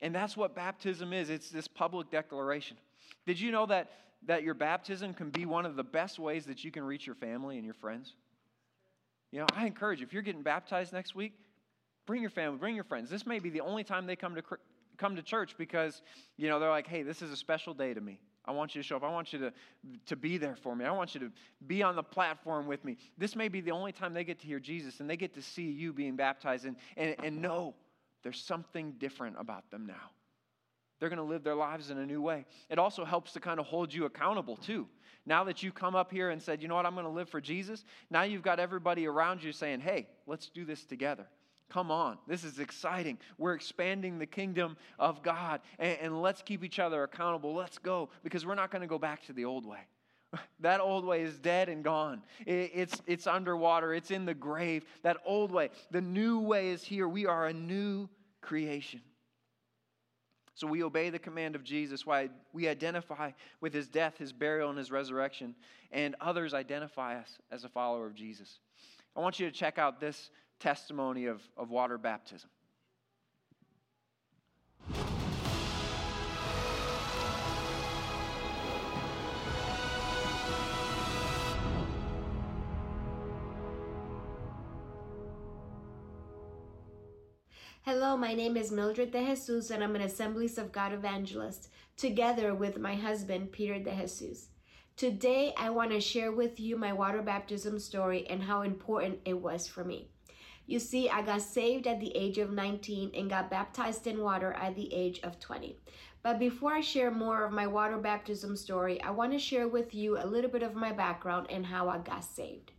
And 0.00 0.14
that's 0.14 0.36
what 0.36 0.54
baptism 0.54 1.12
is 1.12 1.30
it's 1.30 1.50
this 1.50 1.68
public 1.68 2.10
declaration. 2.10 2.76
Did 3.26 3.38
you 3.38 3.52
know 3.52 3.66
that, 3.66 3.90
that 4.26 4.42
your 4.42 4.54
baptism 4.54 5.14
can 5.14 5.30
be 5.30 5.46
one 5.46 5.64
of 5.64 5.76
the 5.76 5.84
best 5.84 6.18
ways 6.18 6.46
that 6.46 6.64
you 6.64 6.70
can 6.70 6.82
reach 6.82 7.06
your 7.06 7.14
family 7.14 7.56
and 7.56 7.64
your 7.64 7.74
friends? 7.74 8.14
You 9.30 9.40
know, 9.40 9.46
I 9.54 9.66
encourage 9.66 10.00
you, 10.00 10.06
if 10.06 10.12
you're 10.12 10.22
getting 10.22 10.42
baptized 10.42 10.92
next 10.92 11.14
week, 11.14 11.34
bring 12.06 12.20
your 12.20 12.30
family, 12.30 12.58
bring 12.58 12.74
your 12.74 12.84
friends. 12.84 13.10
This 13.10 13.26
may 13.26 13.38
be 13.38 13.50
the 13.50 13.60
only 13.60 13.84
time 13.84 14.06
they 14.06 14.16
come 14.16 14.34
to, 14.34 14.42
come 14.96 15.16
to 15.16 15.22
church 15.22 15.56
because, 15.58 16.02
you 16.36 16.48
know, 16.48 16.58
they're 16.58 16.70
like, 16.70 16.86
hey, 16.86 17.02
this 17.02 17.22
is 17.22 17.30
a 17.30 17.36
special 17.36 17.74
day 17.74 17.94
to 17.94 18.00
me. 18.00 18.20
I 18.46 18.52
want 18.52 18.74
you 18.74 18.82
to 18.82 18.86
show 18.86 18.96
up. 18.96 19.04
I 19.04 19.10
want 19.10 19.32
you 19.32 19.38
to, 19.38 19.52
to 20.06 20.16
be 20.16 20.36
there 20.36 20.54
for 20.56 20.76
me. 20.76 20.84
I 20.84 20.92
want 20.92 21.14
you 21.14 21.20
to 21.20 21.32
be 21.66 21.82
on 21.82 21.96
the 21.96 22.02
platform 22.02 22.66
with 22.66 22.84
me. 22.84 22.98
This 23.16 23.34
may 23.34 23.48
be 23.48 23.62
the 23.62 23.70
only 23.70 23.92
time 23.92 24.12
they 24.12 24.24
get 24.24 24.38
to 24.40 24.46
hear 24.46 24.60
Jesus 24.60 25.00
and 25.00 25.08
they 25.08 25.16
get 25.16 25.34
to 25.34 25.42
see 25.42 25.70
you 25.70 25.92
being 25.92 26.14
baptized 26.14 26.66
and, 26.66 26.76
and, 26.96 27.16
and 27.22 27.40
know 27.40 27.74
there's 28.22 28.40
something 28.40 28.92
different 28.98 29.36
about 29.38 29.70
them 29.70 29.86
now. 29.86 30.10
They're 31.00 31.08
going 31.08 31.18
to 31.18 31.24
live 31.24 31.42
their 31.42 31.54
lives 31.54 31.90
in 31.90 31.98
a 31.98 32.06
new 32.06 32.22
way. 32.22 32.46
It 32.70 32.78
also 32.78 33.04
helps 33.04 33.32
to 33.32 33.40
kind 33.40 33.58
of 33.58 33.66
hold 33.66 33.92
you 33.92 34.04
accountable, 34.04 34.56
too. 34.56 34.88
Now 35.26 35.44
that 35.44 35.62
you've 35.62 35.74
come 35.74 35.96
up 35.96 36.10
here 36.10 36.30
and 36.30 36.40
said, 36.40 36.62
you 36.62 36.68
know 36.68 36.74
what, 36.74 36.86
I'm 36.86 36.94
going 36.94 37.04
to 37.04 37.10
live 37.10 37.28
for 37.28 37.40
Jesus, 37.40 37.84
now 38.10 38.22
you've 38.22 38.42
got 38.42 38.60
everybody 38.60 39.06
around 39.06 39.42
you 39.42 39.52
saying, 39.52 39.80
hey, 39.80 40.06
let's 40.26 40.48
do 40.48 40.64
this 40.64 40.84
together. 40.84 41.26
Come 41.70 41.90
on, 41.90 42.18
this 42.28 42.44
is 42.44 42.58
exciting. 42.58 43.18
We're 43.38 43.54
expanding 43.54 44.18
the 44.18 44.26
kingdom 44.26 44.76
of 44.98 45.22
God, 45.22 45.60
and, 45.78 45.98
and 46.00 46.22
let's 46.22 46.42
keep 46.42 46.62
each 46.62 46.78
other 46.78 47.02
accountable. 47.02 47.54
Let's 47.54 47.78
go, 47.78 48.10
because 48.22 48.46
we're 48.46 48.54
not 48.54 48.70
going 48.70 48.82
to 48.82 48.88
go 48.88 48.98
back 48.98 49.24
to 49.26 49.32
the 49.32 49.44
old 49.44 49.66
way. 49.66 49.80
That 50.60 50.80
old 50.80 51.04
way 51.04 51.22
is 51.22 51.38
dead 51.38 51.68
and 51.68 51.84
gone. 51.84 52.22
It's, 52.46 53.00
it's 53.06 53.26
underwater, 53.26 53.94
it's 53.94 54.10
in 54.10 54.24
the 54.24 54.34
grave. 54.34 54.84
That 55.02 55.18
old 55.24 55.52
way. 55.52 55.70
The 55.90 56.00
new 56.00 56.40
way 56.40 56.70
is 56.70 56.82
here. 56.82 57.06
We 57.06 57.26
are 57.26 57.46
a 57.46 57.52
new 57.52 58.08
creation. 58.40 59.00
So 60.54 60.66
we 60.66 60.82
obey 60.82 61.10
the 61.10 61.18
command 61.18 61.56
of 61.56 61.64
Jesus. 61.64 62.06
Why 62.06 62.30
we 62.52 62.68
identify 62.68 63.32
with 63.60 63.74
his 63.74 63.88
death, 63.88 64.18
his 64.18 64.32
burial, 64.32 64.70
and 64.70 64.78
his 64.78 64.90
resurrection, 64.90 65.54
and 65.90 66.14
others 66.20 66.54
identify 66.54 67.18
us 67.18 67.38
as 67.50 67.64
a 67.64 67.68
follower 67.68 68.06
of 68.06 68.14
Jesus. 68.14 68.58
I 69.16 69.20
want 69.20 69.38
you 69.38 69.46
to 69.50 69.52
check 69.52 69.78
out 69.78 70.00
this 70.00 70.30
testimony 70.64 71.26
of, 71.26 71.42
of 71.58 71.68
water 71.70 71.98
baptism. 71.98 72.48
Hello, 87.82 88.16
my 88.16 88.32
name 88.32 88.56
is 88.56 88.72
Mildred 88.72 89.10
De 89.12 89.22
Jesus, 89.22 89.70
and 89.70 89.84
I'm 89.84 89.94
an 89.94 90.00
Assemblies 90.00 90.56
of 90.56 90.72
God 90.72 90.94
evangelist, 90.94 91.68
together 91.98 92.54
with 92.54 92.78
my 92.78 92.94
husband, 92.94 93.52
Peter 93.52 93.78
De 93.78 93.94
Jesus. 93.94 94.48
Today, 94.96 95.52
I 95.58 95.68
want 95.68 95.90
to 95.90 96.00
share 96.00 96.32
with 96.32 96.58
you 96.58 96.78
my 96.78 96.94
water 96.94 97.20
baptism 97.20 97.78
story 97.78 98.26
and 98.30 98.42
how 98.42 98.62
important 98.62 99.18
it 99.26 99.38
was 99.38 99.68
for 99.68 99.84
me. 99.84 100.08
You 100.66 100.78
see, 100.78 101.10
I 101.10 101.20
got 101.22 101.42
saved 101.42 101.86
at 101.86 102.00
the 102.00 102.16
age 102.16 102.38
of 102.38 102.50
19 102.50 103.10
and 103.14 103.28
got 103.28 103.50
baptized 103.50 104.06
in 104.06 104.22
water 104.22 104.54
at 104.54 104.74
the 104.74 104.92
age 104.94 105.20
of 105.22 105.38
20. 105.38 105.76
But 106.22 106.38
before 106.38 106.72
I 106.72 106.80
share 106.80 107.10
more 107.10 107.44
of 107.44 107.52
my 107.52 107.66
water 107.66 107.98
baptism 107.98 108.56
story, 108.56 109.00
I 109.02 109.10
want 109.10 109.32
to 109.32 109.38
share 109.38 109.68
with 109.68 109.94
you 109.94 110.18
a 110.18 110.24
little 110.24 110.50
bit 110.50 110.62
of 110.62 110.74
my 110.74 110.90
background 110.90 111.48
and 111.50 111.66
how 111.66 111.90
I 111.90 111.98
got 111.98 112.24
saved. 112.24 112.72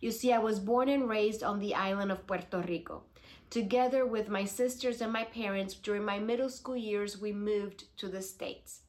You 0.00 0.10
see, 0.10 0.32
I 0.32 0.38
was 0.38 0.58
born 0.60 0.88
and 0.88 1.10
raised 1.10 1.42
on 1.42 1.58
the 1.58 1.74
island 1.74 2.10
of 2.10 2.26
Puerto 2.26 2.64
Rico. 2.66 3.02
Together 3.50 4.06
with 4.06 4.30
my 4.30 4.44
sisters 4.44 5.02
and 5.02 5.12
my 5.12 5.24
parents, 5.24 5.74
during 5.74 6.04
my 6.04 6.18
middle 6.18 6.48
school 6.48 6.76
years, 6.76 7.20
we 7.20 7.32
moved 7.32 7.84
to 7.98 8.08
the 8.08 8.22
States. 8.22 8.80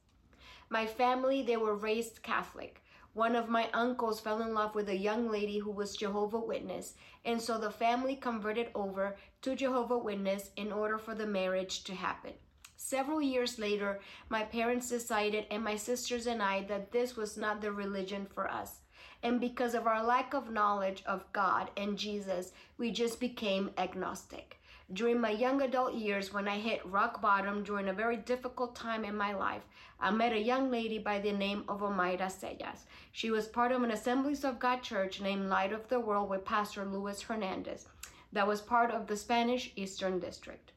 My 0.70 0.86
family, 0.86 1.42
they 1.42 1.58
were 1.58 1.76
raised 1.76 2.24
Catholic. 2.24 2.81
One 3.14 3.36
of 3.36 3.50
my 3.50 3.70
uncles 3.74 4.22
fell 4.22 4.42
in 4.42 4.54
love 4.54 4.74
with 4.74 4.88
a 4.88 4.98
young 4.98 5.30
lady 5.30 5.58
who 5.58 5.72
was 5.72 5.98
Jehovah 5.98 6.40
Witness, 6.40 6.94
and 7.26 7.42
so 7.42 7.58
the 7.58 7.70
family 7.70 8.16
converted 8.16 8.70
over 8.74 9.18
to 9.42 9.54
Jehovah 9.54 9.98
Witness 9.98 10.52
in 10.56 10.72
order 10.72 10.98
for 10.98 11.14
the 11.14 11.28
marriage 11.28 11.84
to 11.84 11.94
happen. 11.94 12.32
Several 12.78 13.22
years 13.22 13.60
later, 13.60 14.00
my 14.30 14.44
parents 14.44 14.88
decided, 14.88 15.46
and 15.52 15.62
my 15.62 15.76
sisters 15.76 16.26
and 16.26 16.42
I, 16.42 16.64
that 16.64 16.94
this 16.94 17.18
was 17.18 17.38
not 17.38 17.60
the 17.60 17.74
religion 17.74 18.26
for 18.26 18.50
us. 18.50 18.80
And 19.24 19.42
because 19.42 19.76
of 19.76 19.88
our 19.88 20.04
lack 20.04 20.34
of 20.34 20.50
knowledge 20.50 21.04
of 21.06 21.32
God 21.34 21.70
and 21.76 21.98
Jesus, 21.98 22.54
we 22.78 22.92
just 22.92 23.20
became 23.20 23.72
agnostic. 23.78 24.61
During 24.94 25.22
my 25.22 25.30
young 25.30 25.62
adult 25.62 25.94
years, 25.94 26.34
when 26.34 26.48
I 26.48 26.58
hit 26.58 26.86
rock 26.86 27.22
bottom 27.22 27.64
during 27.64 27.88
a 27.88 27.94
very 27.94 28.18
difficult 28.18 28.76
time 28.76 29.06
in 29.06 29.16
my 29.16 29.34
life, 29.34 29.62
I 30.00 30.12
met 30.12 30.34
a 30.34 30.40
young 30.40 30.70
lady 30.70 30.98
by 30.98 31.20
the 31.20 31.32
name 31.32 31.64
of 31.70 31.80
Omaira 31.80 32.30
Sellas. 32.30 32.86
She 33.12 33.32
was 33.32 33.48
part 33.48 33.72
of 33.72 33.84
an 33.84 33.92
Assemblies 33.92 34.44
of 34.44 34.60
God 34.60 34.82
church 34.82 35.22
named 35.22 35.50
Light 35.50 35.72
of 35.72 35.88
the 35.88 36.00
World 36.00 36.30
with 36.30 36.44
Pastor 36.44 36.84
Luis 36.84 37.22
Hernandez, 37.22 37.88
that 38.34 38.48
was 38.48 38.62
part 38.62 38.92
of 38.92 39.08
the 39.08 39.16
Spanish 39.16 39.72
Eastern 39.76 40.20
District. 40.20 40.72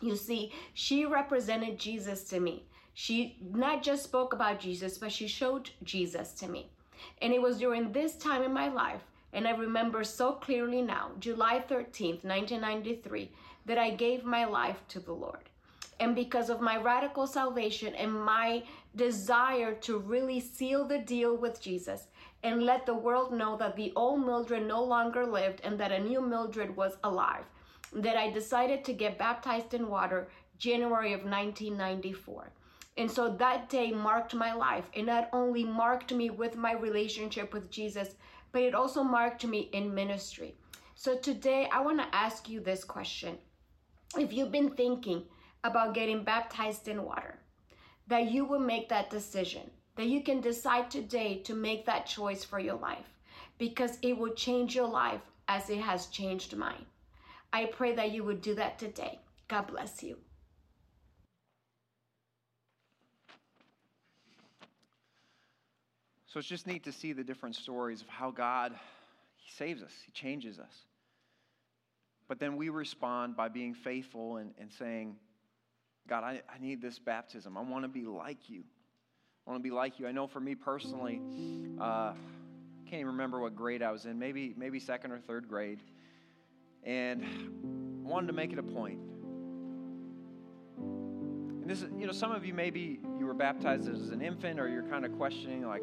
You 0.00 0.16
see, 0.16 0.52
she 0.72 1.04
represented 1.04 1.78
Jesus 1.78 2.24
to 2.24 2.40
me. 2.40 2.64
She 2.94 3.38
not 3.52 3.82
just 3.82 4.04
spoke 4.04 4.32
about 4.32 4.60
Jesus, 4.60 4.98
but 4.98 5.12
she 5.12 5.26
showed 5.26 5.70
Jesus 5.82 6.32
to 6.34 6.48
me. 6.48 6.70
And 7.20 7.32
it 7.32 7.42
was 7.42 7.58
during 7.58 7.92
this 7.92 8.16
time 8.16 8.42
in 8.42 8.52
my 8.52 8.68
life, 8.68 9.02
and 9.32 9.46
I 9.46 9.52
remember 9.52 10.02
so 10.04 10.32
clearly 10.32 10.82
now, 10.82 11.12
July 11.18 11.64
13th, 11.68 12.24
1993, 12.24 13.30
that 13.66 13.78
I 13.78 13.90
gave 13.90 14.24
my 14.24 14.44
life 14.44 14.82
to 14.88 15.00
the 15.00 15.12
Lord. 15.12 15.48
And 16.00 16.14
because 16.14 16.48
of 16.48 16.60
my 16.60 16.78
radical 16.78 17.26
salvation 17.26 17.94
and 17.94 18.12
my 18.12 18.64
desire 18.96 19.74
to 19.74 19.98
really 19.98 20.40
seal 20.40 20.84
the 20.84 20.98
deal 20.98 21.36
with 21.36 21.60
Jesus 21.60 22.06
and 22.42 22.62
let 22.62 22.86
the 22.86 22.94
world 22.94 23.32
know 23.32 23.56
that 23.58 23.76
the 23.76 23.92
old 23.94 24.24
Mildred 24.24 24.66
no 24.66 24.82
longer 24.82 25.26
lived 25.26 25.60
and 25.62 25.78
that 25.78 25.92
a 25.92 26.02
new 26.02 26.22
Mildred 26.22 26.74
was 26.74 26.96
alive, 27.04 27.44
that 27.92 28.16
I 28.16 28.30
decided 28.30 28.82
to 28.84 28.94
get 28.94 29.18
baptized 29.18 29.74
in 29.74 29.88
water 29.88 30.28
January 30.58 31.12
of 31.12 31.20
1994. 31.20 32.50
And 32.96 33.10
so 33.10 33.28
that 33.36 33.68
day 33.68 33.92
marked 33.92 34.34
my 34.34 34.52
life. 34.52 34.84
It 34.92 35.04
not 35.04 35.28
only 35.32 35.64
marked 35.64 36.12
me 36.12 36.30
with 36.30 36.56
my 36.56 36.72
relationship 36.72 37.52
with 37.52 37.70
Jesus, 37.70 38.16
but 38.52 38.62
it 38.62 38.74
also 38.74 39.02
marked 39.02 39.46
me 39.46 39.70
in 39.72 39.94
ministry. 39.94 40.54
So 40.94 41.16
today 41.16 41.68
I 41.72 41.80
want 41.80 41.98
to 41.98 42.14
ask 42.14 42.48
you 42.48 42.60
this 42.60 42.84
question. 42.84 43.38
If 44.18 44.32
you've 44.32 44.52
been 44.52 44.70
thinking 44.70 45.24
about 45.64 45.94
getting 45.94 46.24
baptized 46.24 46.88
in 46.88 47.04
water, 47.04 47.38
that 48.06 48.30
you 48.30 48.44
will 48.44 48.58
make 48.58 48.88
that 48.88 49.10
decision, 49.10 49.70
that 49.96 50.08
you 50.08 50.22
can 50.22 50.40
decide 50.40 50.90
today 50.90 51.38
to 51.44 51.54
make 51.54 51.86
that 51.86 52.06
choice 52.06 52.44
for 52.44 52.58
your 52.58 52.76
life 52.76 53.06
because 53.58 53.98
it 54.02 54.16
will 54.16 54.34
change 54.34 54.74
your 54.74 54.88
life 54.88 55.20
as 55.48 55.70
it 55.70 55.80
has 55.80 56.06
changed 56.06 56.56
mine. 56.56 56.86
I 57.52 57.66
pray 57.66 57.94
that 57.94 58.12
you 58.12 58.24
would 58.24 58.40
do 58.40 58.54
that 58.54 58.78
today. 58.78 59.20
God 59.48 59.66
bless 59.66 60.02
you. 60.02 60.16
So 66.30 66.38
it's 66.38 66.48
just 66.48 66.66
neat 66.68 66.84
to 66.84 66.92
see 66.92 67.12
the 67.12 67.24
different 67.24 67.56
stories 67.56 68.02
of 68.02 68.08
how 68.08 68.30
God 68.30 68.72
he 69.36 69.50
saves 69.50 69.82
us, 69.82 69.92
he 70.06 70.12
changes 70.12 70.60
us. 70.60 70.74
But 72.28 72.38
then 72.38 72.56
we 72.56 72.68
respond 72.68 73.36
by 73.36 73.48
being 73.48 73.74
faithful 73.74 74.36
and, 74.36 74.52
and 74.60 74.70
saying, 74.70 75.16
God, 76.08 76.22
I, 76.22 76.42
I 76.48 76.60
need 76.60 76.80
this 76.80 77.00
baptism. 77.00 77.58
I 77.58 77.62
want 77.62 77.84
to 77.84 77.88
be 77.88 78.04
like 78.04 78.48
you. 78.48 78.62
I 79.44 79.50
want 79.50 79.60
to 79.60 79.68
be 79.68 79.74
like 79.74 79.98
you. 79.98 80.06
I 80.06 80.12
know 80.12 80.28
for 80.28 80.38
me 80.38 80.54
personally, 80.54 81.20
uh, 81.80 82.12
can't 82.84 83.00
even 83.00 83.06
remember 83.06 83.40
what 83.40 83.56
grade 83.56 83.82
I 83.82 83.90
was 83.90 84.04
in, 84.06 84.16
maybe, 84.16 84.54
maybe 84.56 84.78
second 84.78 85.10
or 85.10 85.18
third 85.18 85.48
grade. 85.48 85.80
And 86.84 88.04
wanted 88.04 88.28
to 88.28 88.32
make 88.32 88.52
it 88.52 88.60
a 88.60 88.62
point. 88.62 89.00
And 90.78 91.68
this 91.68 91.82
is, 91.82 91.90
you 91.98 92.06
know, 92.06 92.12
some 92.12 92.30
of 92.30 92.44
you 92.44 92.54
maybe 92.54 93.00
you 93.18 93.26
were 93.26 93.34
baptized 93.34 93.88
as 93.88 94.10
an 94.10 94.22
infant 94.22 94.60
or 94.60 94.68
you're 94.68 94.88
kind 94.88 95.04
of 95.04 95.16
questioning, 95.16 95.66
like, 95.66 95.82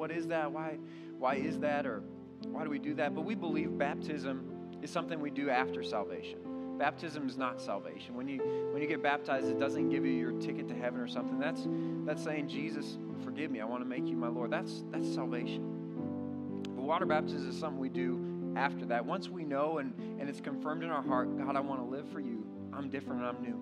what 0.00 0.10
is 0.10 0.28
that? 0.28 0.50
Why, 0.50 0.78
why 1.18 1.34
is 1.34 1.58
that? 1.58 1.84
Or 1.84 2.02
why 2.46 2.64
do 2.64 2.70
we 2.70 2.78
do 2.78 2.94
that? 2.94 3.14
But 3.14 3.20
we 3.20 3.34
believe 3.34 3.76
baptism 3.76 4.50
is 4.80 4.90
something 4.90 5.20
we 5.20 5.28
do 5.28 5.50
after 5.50 5.82
salvation. 5.82 6.38
Baptism 6.78 7.28
is 7.28 7.36
not 7.36 7.60
salvation. 7.60 8.14
When 8.14 8.26
you 8.26 8.38
when 8.72 8.80
you 8.80 8.88
get 8.88 9.02
baptized, 9.02 9.48
it 9.48 9.60
doesn't 9.60 9.90
give 9.90 10.06
you 10.06 10.12
your 10.12 10.32
ticket 10.40 10.68
to 10.68 10.74
heaven 10.74 11.00
or 11.00 11.06
something. 11.06 11.38
That's 11.38 11.68
that's 12.06 12.24
saying, 12.24 12.48
Jesus, 12.48 12.96
forgive 13.22 13.50
me. 13.50 13.60
I 13.60 13.66
want 13.66 13.82
to 13.82 13.88
make 13.88 14.08
you 14.08 14.16
my 14.16 14.28
Lord. 14.28 14.50
That's 14.50 14.84
that's 14.90 15.06
salvation. 15.06 16.62
But 16.74 16.82
water 16.82 17.04
baptism 17.04 17.50
is 17.50 17.58
something 17.58 17.78
we 17.78 17.90
do 17.90 18.54
after 18.56 18.86
that. 18.86 19.04
Once 19.04 19.28
we 19.28 19.44
know 19.44 19.78
and, 19.78 19.92
and 20.18 20.30
it's 20.30 20.40
confirmed 20.40 20.82
in 20.82 20.88
our 20.88 21.02
heart, 21.02 21.36
God, 21.36 21.56
I 21.56 21.60
want 21.60 21.82
to 21.82 21.86
live 21.86 22.08
for 22.10 22.20
you. 22.20 22.42
I'm 22.72 22.88
different 22.88 23.20
and 23.20 23.28
I'm 23.28 23.42
new. 23.42 23.60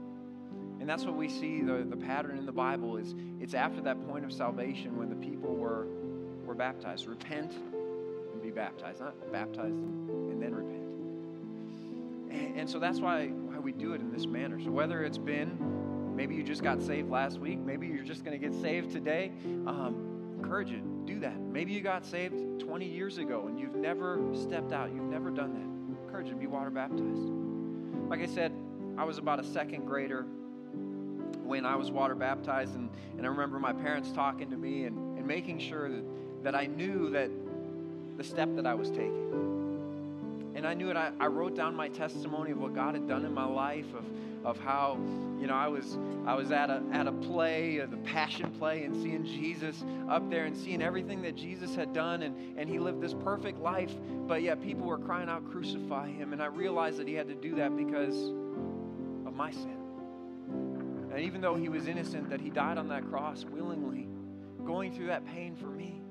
And 0.81 0.89
that's 0.89 1.05
what 1.05 1.17
we 1.17 1.29
see 1.29 1.63
the, 1.63 1.85
the 1.85 1.97
pattern 1.97 2.39
in 2.39 2.47
the 2.47 2.53
Bible 2.53 2.97
is 2.97 3.17
it's 3.41 3.55
after 3.55 3.81
that 3.81 4.01
point 4.09 4.25
of 4.25 4.33
salvation 4.33 4.97
when 4.97 5.09
the 5.09 5.17
people 5.17 5.57
were 5.57 5.89
were 6.49 6.55
baptized. 6.55 7.07
Repent 7.07 7.53
and 7.53 8.43
be 8.43 8.51
baptized, 8.51 9.01
not 9.01 9.31
baptized 9.31 9.77
and 9.77 10.43
then 10.43 10.55
repent. 10.55 10.85
And, 12.59 12.69
so 12.69 12.79
that's 12.79 13.01
why, 13.01 13.29
why 13.29 13.59
we 13.59 13.73
do 13.73 13.93
it 13.93 14.01
in 14.01 14.11
this 14.11 14.27
manner. 14.27 14.61
So 14.61 14.71
whether 14.71 15.05
it's 15.05 15.19
been 15.19 16.15
maybe 16.15 16.35
you 16.35 16.43
just 16.43 16.63
got 16.63 16.83
saved 16.83 17.11
last 17.11 17.39
week, 17.39 17.59
maybe 17.59 17.87
you're 17.87 18.05
just 18.05 18.25
going 18.25 18.39
to 18.39 18.45
get 18.45 18.59
saved 18.61 18.91
today, 18.91 19.33
um, 19.67 20.35
encourage 20.37 20.73
it. 20.73 21.07
do 21.07 21.21
that. 21.21 21.39
Maybe 21.39 21.73
you 21.73 21.81
got 21.81 22.05
saved 22.05 22.61
20 22.61 22.87
years 22.87 23.19
ago 23.19 23.47
and 23.47 23.59
you've 23.59 23.77
never 23.77 24.21
stepped 24.35 24.73
out, 24.73 24.91
you've 24.93 25.05
never 25.05 25.31
done 25.31 25.53
that. 25.55 26.05
Encourage 26.05 26.29
it 26.29 26.41
be 26.41 26.47
water 26.47 26.71
baptized. 26.71 27.29
Like 28.09 28.21
I 28.21 28.27
said, 28.27 28.53
I 28.97 29.05
was 29.05 29.19
about 29.19 29.39
a 29.39 29.45
second 29.45 29.87
grader 29.87 30.23
when 31.45 31.65
I 31.65 31.77
was 31.77 31.91
water 31.91 32.15
baptized, 32.15 32.75
and, 32.75 32.91
and 33.17 33.25
I 33.25 33.29
remember 33.31 33.59
my 33.59 33.73
parents 33.73 34.13
talking 34.13 34.51
to 34.51 34.57
me 34.57 34.85
and, 34.85 35.17
and 35.17 35.27
making 35.27 35.59
sure 35.59 35.89
that 35.89 36.05
that 36.43 36.55
I 36.55 36.67
knew 36.67 37.11
that 37.11 37.31
the 38.17 38.25
step 38.25 38.49
that 38.57 38.67
I 38.67 38.75
was 38.75 38.91
taking. 38.91 40.53
And 40.55 40.67
I 40.67 40.75
knew 40.75 40.91
it. 40.91 40.97
I, 40.97 41.13
I 41.21 41.29
wrote 41.29 41.55
down 41.55 41.77
my 41.77 41.89
testimony 41.89 42.51
of 42.51 42.59
what 42.59 42.75
God 42.75 42.95
had 42.95 43.07
done 43.07 43.25
in 43.25 43.33
my 43.33 43.45
life, 43.45 43.87
of, 43.95 44.05
of 44.45 44.59
how, 44.59 44.99
you 45.41 45.47
know, 45.47 45.55
I 45.55 45.69
was 45.69 45.97
I 46.27 46.35
was 46.35 46.51
at 46.51 46.69
a 46.69 46.83
at 46.91 47.07
a 47.07 47.13
play, 47.13 47.81
uh, 47.81 47.87
the 47.87 47.97
Passion 47.99 48.51
play, 48.59 48.83
and 48.83 48.95
seeing 49.01 49.25
Jesus 49.25 49.85
up 50.09 50.29
there 50.31 50.47
and 50.47 50.57
seeing 50.57 50.83
everything 50.83 51.23
that 51.23 51.37
Jesus 51.37 51.77
had 51.77 51.93
done, 51.93 52.23
and 52.23 52.59
and 52.59 52.69
he 52.69 52.81
lived 52.81 53.01
this 53.01 53.15
perfect 53.15 53.61
life, 53.61 53.95
but 54.27 54.43
yet 54.43 54.61
people 54.61 54.85
were 54.85 54.99
crying 54.99 55.29
out, 55.29 55.49
"Crucify 55.49 56.09
him!" 56.09 56.33
And 56.33 56.43
I 56.43 56.47
realized 56.47 56.99
that 56.99 57.07
he 57.07 57.15
had 57.15 57.29
to 57.29 57.37
do 57.37 57.55
that 57.55 57.77
because 57.77 58.17
of 59.27 59.35
my 59.35 59.53
sin. 59.53 59.79
And 61.13 61.21
even 61.21 61.41
though 61.41 61.55
he 61.55 61.69
was 61.69 61.87
innocent, 61.87 62.31
that 62.31 62.41
he 62.41 62.51
died 62.51 62.79
on 62.79 62.89
that 62.89 63.09
cross 63.09 63.45
willingly, 63.45 64.09
going 64.65 64.93
through 64.93 65.07
that 65.07 65.25
pain 65.27 65.55
for 65.55 65.67
me. 65.67 66.03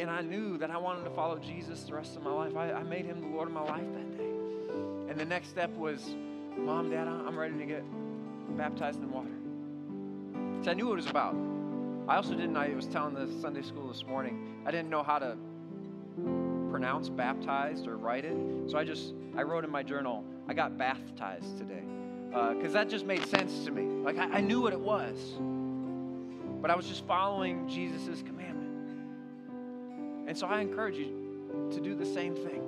And 0.00 0.10
I 0.10 0.22
knew 0.22 0.56
that 0.56 0.70
I 0.70 0.78
wanted 0.78 1.04
to 1.04 1.10
follow 1.10 1.38
Jesus 1.38 1.82
the 1.82 1.92
rest 1.92 2.16
of 2.16 2.22
my 2.22 2.32
life. 2.32 2.56
I, 2.56 2.72
I 2.72 2.82
made 2.82 3.04
him 3.04 3.20
the 3.20 3.26
Lord 3.26 3.48
of 3.48 3.54
my 3.54 3.60
life 3.60 3.84
that 3.92 4.16
day. 4.16 4.30
And 5.10 5.20
the 5.20 5.26
next 5.26 5.48
step 5.48 5.70
was, 5.76 6.16
Mom, 6.56 6.88
Dad, 6.88 7.06
I'm 7.06 7.38
ready 7.38 7.58
to 7.58 7.66
get 7.66 7.84
baptized 8.56 8.98
in 9.02 9.10
water. 9.12 9.28
So 10.64 10.70
I 10.70 10.74
knew 10.74 10.86
what 10.86 10.94
it 10.94 11.02
was 11.02 11.06
about. 11.10 11.36
I 12.08 12.16
also 12.16 12.30
didn't, 12.30 12.56
I 12.56 12.70
was 12.70 12.86
telling 12.86 13.12
the 13.12 13.28
Sunday 13.42 13.60
school 13.60 13.88
this 13.88 14.02
morning, 14.06 14.62
I 14.64 14.70
didn't 14.70 14.88
know 14.88 15.02
how 15.02 15.18
to 15.18 15.36
pronounce 16.70 17.10
baptized 17.10 17.86
or 17.86 17.98
write 17.98 18.24
it. 18.24 18.36
So 18.70 18.78
I 18.78 18.84
just, 18.84 19.12
I 19.36 19.42
wrote 19.42 19.64
in 19.64 19.70
my 19.70 19.82
journal, 19.82 20.24
I 20.48 20.54
got 20.54 20.78
baptized 20.78 21.58
today. 21.58 21.82
Because 22.30 22.74
uh, 22.74 22.78
that 22.78 22.88
just 22.88 23.04
made 23.04 23.26
sense 23.26 23.66
to 23.66 23.70
me. 23.70 23.82
Like 24.02 24.16
I, 24.16 24.38
I 24.38 24.40
knew 24.40 24.62
what 24.62 24.72
it 24.72 24.80
was. 24.80 25.34
But 26.62 26.70
I 26.70 26.74
was 26.74 26.86
just 26.86 27.06
following 27.06 27.68
Jesus' 27.68 28.22
command. 28.22 28.39
And 30.30 30.38
so 30.38 30.46
I 30.46 30.60
encourage 30.60 30.96
you 30.96 31.68
to 31.72 31.80
do 31.80 31.96
the 31.96 32.06
same 32.06 32.36
thing. 32.36 32.62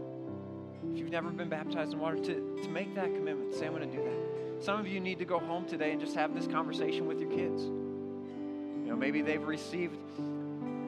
If 0.90 0.98
you've 0.98 1.12
never 1.12 1.30
been 1.30 1.48
baptized 1.48 1.92
in 1.92 2.00
water, 2.00 2.16
to, 2.16 2.60
to 2.60 2.68
make 2.68 2.92
that 2.96 3.14
commitment. 3.14 3.54
Say, 3.54 3.66
I'm 3.66 3.72
going 3.72 3.88
to 3.88 3.96
do 3.96 4.02
that. 4.02 4.64
Some 4.64 4.80
of 4.80 4.88
you 4.88 4.98
need 4.98 5.20
to 5.20 5.24
go 5.24 5.38
home 5.38 5.64
today 5.64 5.92
and 5.92 6.00
just 6.00 6.16
have 6.16 6.34
this 6.34 6.48
conversation 6.48 7.06
with 7.06 7.20
your 7.20 7.30
kids. 7.30 7.62
You 7.62 8.86
know, 8.88 8.96
maybe 8.96 9.22
they've 9.22 9.46
received 9.46 9.96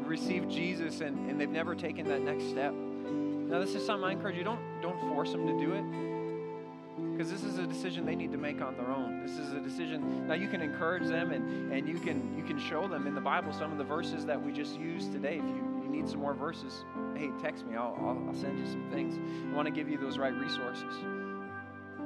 received 0.04 0.50
Jesus 0.50 1.00
and, 1.00 1.30
and 1.30 1.40
they've 1.40 1.48
never 1.48 1.76
taken 1.76 2.08
that 2.08 2.22
next 2.22 2.48
step. 2.50 2.74
Now, 2.74 3.60
this 3.60 3.76
is 3.76 3.87
something 3.87 4.08
I 4.08 4.10
encourage 4.10 4.37
you. 4.37 4.42
Don't 4.42 4.82
don't 4.82 4.98
force 5.02 5.30
them 5.30 5.46
to 5.46 5.52
do 5.64 5.74
it. 5.74 7.12
Because 7.16 7.30
this 7.30 7.44
is 7.44 7.58
a 7.58 7.68
decision 7.68 8.04
they 8.04 8.16
need 8.16 8.32
to 8.32 8.38
make 8.38 8.60
on 8.60 8.76
their 8.76 8.90
own. 8.90 9.24
This 9.24 9.38
is 9.38 9.52
a 9.52 9.60
decision. 9.60 10.26
Now 10.26 10.34
you 10.34 10.48
can 10.48 10.60
encourage 10.60 11.06
them 11.06 11.30
and, 11.30 11.72
and 11.72 11.87
you 11.87 12.00
can 12.00 12.37
you 12.37 12.42
can 12.42 12.58
show 12.58 12.88
them 12.88 13.06
in 13.06 13.14
the 13.14 13.20
Bible 13.20 13.52
some 13.52 13.70
of 13.70 13.78
the 13.78 13.84
verses 13.84 14.26
that 14.26 14.42
we 14.42 14.52
just 14.52 14.76
used 14.76 15.12
today 15.12 15.37
if 15.37 15.44
you 15.44 15.73
need 15.94 16.09
some 16.09 16.20
more 16.20 16.35
verses, 16.35 16.85
hey, 17.16 17.30
text 17.40 17.64
me. 17.66 17.76
I'll, 17.76 17.96
I'll, 18.00 18.22
I'll 18.28 18.35
send 18.35 18.59
you 18.59 18.66
some 18.66 18.88
things. 18.90 19.18
I 19.50 19.54
want 19.54 19.66
to 19.66 19.72
give 19.72 19.88
you 19.88 19.96
those 19.98 20.18
right 20.18 20.35
resources. 20.35 20.94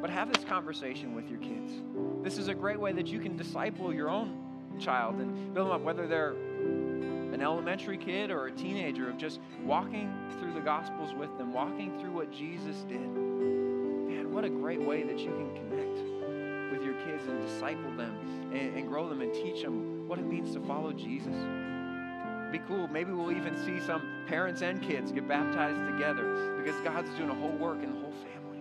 But 0.01 0.11
have 0.11 0.33
this 0.33 0.44
conversation 0.44 1.14
with 1.14 1.29
your 1.29 1.40
kids. 1.40 1.72
This 2.22 2.38
is 2.38 2.48
a 2.48 2.55
great 2.55 2.79
way 2.79 2.92
that 2.92 3.09
you 3.09 3.18
can 3.18 3.37
disciple 3.37 3.92
your 3.92 4.09
own 4.09 4.44
child 4.79 5.16
and 5.16 5.53
build 5.55 5.68
them 5.68 5.74
up, 5.74 5.83
whether 5.83 6.07
they're 6.07 6.33
an 6.33 7.42
elementary 7.42 7.98
kid 7.98 8.31
or 8.31 8.46
a 8.46 8.53
teenager, 8.53 9.09
of 9.09 9.18
just 9.18 9.40
walking 9.64 10.12
through 10.38 10.55
the 10.55 10.61
Gospels 10.61 11.14
with 11.14 11.37
them, 11.37 11.53
walking 11.53 11.98
through 11.98 12.12
what 12.12 12.33
Jesus 12.33 12.77
did. 12.88 13.01
Man, 13.01 14.33
what 14.33 14.44
a 14.44 14.48
great 14.48 14.81
way 14.81 15.03
that 15.03 15.18
you 15.18 15.31
can 15.31 15.55
connect 15.55 16.72
with 16.72 16.85
your 16.85 16.94
kids 17.05 17.27
and 17.27 17.40
disciple 17.40 17.90
them 17.96 18.16
and, 18.53 18.77
and 18.77 18.88
grow 18.88 19.09
them 19.09 19.20
and 19.20 19.33
teach 19.35 19.62
them 19.62 20.07
what 20.07 20.18
it 20.18 20.27
means 20.27 20.53
to 20.55 20.61
follow 20.61 20.92
Jesus 20.92 21.35
be 22.50 22.58
cool. 22.61 22.88
Maybe 22.88 23.12
we'll 23.12 23.32
even 23.32 23.56
see 23.64 23.84
some 23.84 24.02
parents 24.26 24.62
and 24.62 24.82
kids 24.82 25.12
get 25.12 25.28
baptized 25.28 25.84
together 25.92 26.56
because 26.56 26.80
God's 26.80 27.11
doing 27.16 27.30
a 27.30 27.34
whole 27.34 27.52
work 27.52 27.82
in 27.82 27.92
the 27.92 28.00
whole 28.00 28.12
family. 28.12 28.58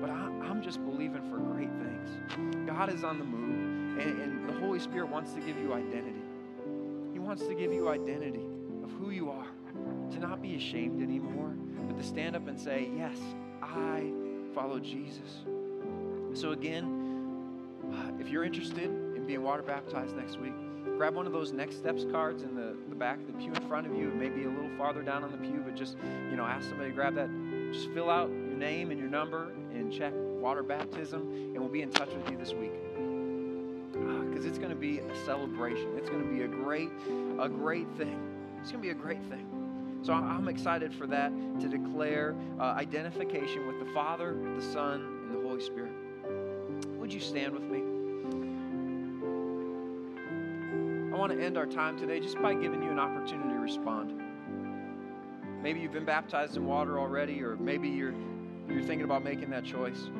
But 0.00 0.10
I, 0.10 0.50
am 0.50 0.62
just 0.62 0.84
believing 0.84 1.28
for 1.30 1.38
great 1.38 1.70
things. 1.70 2.66
God 2.66 2.92
is 2.92 3.04
on 3.04 3.18
the 3.18 3.24
move, 3.24 3.98
and, 3.98 4.20
and 4.20 4.48
the 4.48 4.52
Holy 4.52 4.78
Spirit 4.78 5.08
wants 5.08 5.32
to 5.32 5.40
give 5.40 5.56
you 5.58 5.72
identity. 5.72 6.22
He 7.12 7.18
wants 7.18 7.46
to 7.46 7.54
give 7.54 7.72
you 7.72 7.88
identity 7.88 8.44
of 8.82 8.90
who 8.92 9.10
you 9.10 9.30
are, 9.30 9.46
to 10.10 10.18
not 10.18 10.42
be 10.42 10.56
ashamed 10.56 11.02
anymore, 11.02 11.54
but 11.86 11.96
to 11.96 12.04
stand 12.04 12.36
up 12.36 12.46
and 12.46 12.60
say, 12.60 12.90
Yes, 12.96 13.16
I 13.62 14.10
follow 14.54 14.78
Jesus. 14.78 15.44
So, 16.34 16.52
again, 16.52 17.00
uh, 17.92 18.20
if 18.20 18.28
you're 18.28 18.44
interested 18.44 18.84
in 18.84 19.24
being 19.26 19.42
water 19.42 19.62
baptized 19.62 20.16
next 20.16 20.38
week, 20.38 20.52
grab 20.96 21.14
one 21.14 21.26
of 21.26 21.32
those 21.32 21.52
next 21.52 21.76
steps 21.76 22.04
cards 22.10 22.42
in 22.42 22.54
the, 22.54 22.76
the 22.88 22.94
back 22.94 23.18
of 23.20 23.26
the 23.26 23.32
pew 23.34 23.52
in 23.52 23.68
front 23.68 23.86
of 23.86 23.94
you, 23.94 24.12
maybe 24.14 24.44
a 24.44 24.48
little 24.48 24.70
farther 24.76 25.02
down 25.02 25.24
on 25.24 25.32
the 25.32 25.38
pew, 25.38 25.62
but 25.64 25.74
just, 25.74 25.96
you 26.30 26.36
know, 26.36 26.44
ask 26.44 26.68
somebody 26.68 26.90
to 26.90 26.94
grab 26.94 27.14
that. 27.14 27.28
Just 27.72 27.90
fill 27.90 28.10
out 28.10 28.28
your 28.30 28.56
name 28.56 28.90
and 28.90 29.00
your 29.00 29.08
number 29.08 29.52
and 29.74 29.92
check 29.92 30.12
water 30.14 30.62
baptism, 30.62 31.20
and 31.20 31.58
we'll 31.58 31.68
be 31.68 31.82
in 31.82 31.90
touch 31.90 32.10
with 32.10 32.30
you 32.30 32.36
this 32.36 32.52
week. 32.52 32.72
Because 33.92 34.44
ah, 34.44 34.48
it's 34.48 34.58
going 34.58 34.70
to 34.70 34.76
be 34.76 35.00
a 35.00 35.24
celebration. 35.24 35.88
It's 35.96 36.08
going 36.08 36.22
to 36.22 36.30
be 36.32 36.42
a 36.42 36.48
great, 36.48 36.90
a 37.40 37.48
great 37.48 37.88
thing. 37.96 38.20
It's 38.60 38.70
going 38.70 38.82
to 38.82 38.86
be 38.86 38.90
a 38.90 38.94
great 38.94 39.22
thing. 39.24 39.46
So 40.02 40.12
I'm 40.12 40.48
excited 40.48 40.92
for 40.92 41.06
that 41.06 41.32
to 41.60 41.68
declare 41.68 42.34
uh, 42.60 42.64
identification 42.64 43.66
with 43.66 43.78
the 43.78 43.90
Father, 43.94 44.36
the 44.54 44.62
Son, 44.62 45.00
and 45.00 45.34
the 45.34 45.48
Holy 45.48 45.62
Spirit. 45.62 45.92
Would 46.98 47.12
you 47.12 47.20
stand 47.20 47.54
with 47.54 47.62
me? 47.62 47.93
I 51.14 51.16
want 51.16 51.30
to 51.30 51.40
end 51.40 51.56
our 51.56 51.64
time 51.64 51.96
today 51.96 52.18
just 52.18 52.42
by 52.42 52.54
giving 52.54 52.82
you 52.82 52.90
an 52.90 52.98
opportunity 52.98 53.50
to 53.50 53.60
respond. 53.60 54.20
Maybe 55.62 55.78
you've 55.78 55.92
been 55.92 56.04
baptized 56.04 56.56
in 56.56 56.66
water 56.66 56.98
already, 56.98 57.40
or 57.40 57.54
maybe 57.54 57.88
you're, 57.88 58.14
you're 58.68 58.82
thinking 58.82 59.04
about 59.04 59.22
making 59.22 59.48
that 59.50 59.64
choice. 59.64 60.10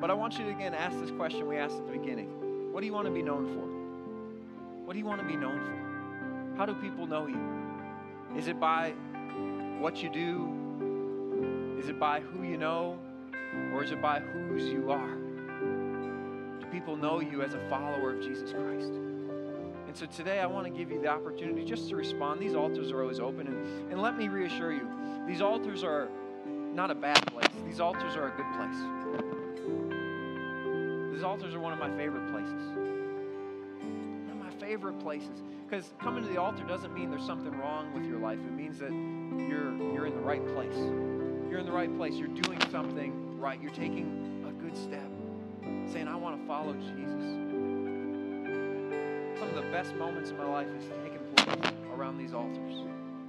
But 0.00 0.12
I 0.12 0.14
want 0.14 0.38
you 0.38 0.44
to 0.44 0.50
again 0.52 0.72
ask 0.72 0.96
this 1.00 1.10
question 1.10 1.48
we 1.48 1.56
asked 1.56 1.74
at 1.74 1.84
the 1.84 1.98
beginning 1.98 2.28
What 2.72 2.80
do 2.80 2.86
you 2.86 2.92
want 2.92 3.08
to 3.08 3.12
be 3.12 3.22
known 3.22 3.46
for? 3.46 4.84
What 4.86 4.92
do 4.92 5.00
you 5.00 5.04
want 5.04 5.20
to 5.20 5.26
be 5.26 5.34
known 5.34 5.58
for? 5.58 6.56
How 6.56 6.64
do 6.64 6.74
people 6.74 7.08
know 7.08 7.26
you? 7.26 8.38
Is 8.38 8.46
it 8.46 8.60
by 8.60 8.90
what 9.80 10.00
you 10.00 10.10
do? 10.10 11.76
Is 11.80 11.88
it 11.88 11.98
by 11.98 12.20
who 12.20 12.44
you 12.44 12.56
know? 12.56 13.00
Or 13.72 13.82
is 13.82 13.90
it 13.90 14.00
by 14.00 14.20
whose 14.20 14.62
you 14.68 14.92
are? 14.92 15.16
Do 16.60 16.66
people 16.70 16.96
know 16.96 17.18
you 17.18 17.42
as 17.42 17.54
a 17.54 17.68
follower 17.68 18.14
of 18.14 18.22
Jesus 18.22 18.52
Christ? 18.52 18.92
And 19.94 20.00
so 20.00 20.06
today 20.16 20.40
I 20.40 20.46
want 20.46 20.66
to 20.66 20.72
give 20.72 20.90
you 20.90 21.00
the 21.00 21.06
opportunity 21.06 21.64
just 21.64 21.88
to 21.90 21.94
respond. 21.94 22.40
These 22.40 22.56
altars 22.56 22.90
are 22.90 23.00
always 23.00 23.20
open. 23.20 23.46
And, 23.46 23.92
and 23.92 24.02
let 24.02 24.18
me 24.18 24.26
reassure 24.26 24.72
you, 24.72 24.88
these 25.24 25.40
altars 25.40 25.84
are 25.84 26.08
not 26.44 26.90
a 26.90 26.96
bad 26.96 27.24
place, 27.32 27.46
these 27.64 27.78
altars 27.78 28.16
are 28.16 28.26
a 28.26 28.30
good 28.30 28.44
place. 28.56 28.74
These 31.14 31.22
altars 31.22 31.54
are 31.54 31.60
one 31.60 31.72
of 31.72 31.78
my 31.78 31.96
favorite 31.96 32.28
places. 32.32 32.60
One 32.74 34.30
of 34.32 34.36
my 34.36 34.50
favorite 34.58 34.98
places. 34.98 35.42
Because 35.64 35.92
coming 36.00 36.24
to 36.24 36.28
the 36.28 36.40
altar 36.40 36.64
doesn't 36.64 36.92
mean 36.92 37.08
there's 37.08 37.24
something 37.24 37.56
wrong 37.56 37.94
with 37.94 38.04
your 38.04 38.18
life. 38.18 38.40
It 38.40 38.52
means 38.52 38.80
that 38.80 38.90
you're, 38.90 39.76
you're 39.94 40.06
in 40.06 40.16
the 40.16 40.22
right 40.22 40.44
place. 40.54 40.74
You're 40.74 41.60
in 41.60 41.66
the 41.66 41.72
right 41.72 41.96
place. 41.96 42.14
You're 42.14 42.26
doing 42.26 42.58
something 42.72 43.38
right. 43.38 43.62
You're 43.62 43.70
taking 43.70 44.44
a 44.44 44.60
good 44.60 44.76
step. 44.76 45.08
Saying, 45.92 46.08
I 46.08 46.16
want 46.16 46.40
to 46.40 46.46
follow 46.48 46.72
Jesus 46.72 47.53
best 49.74 49.96
moments 49.96 50.30
in 50.30 50.36
my 50.36 50.46
life 50.46 50.68
has 50.72 50.84
taken 51.02 51.18
place 51.34 51.72
around 51.92 52.16
these 52.16 52.32
altars. 52.32 52.76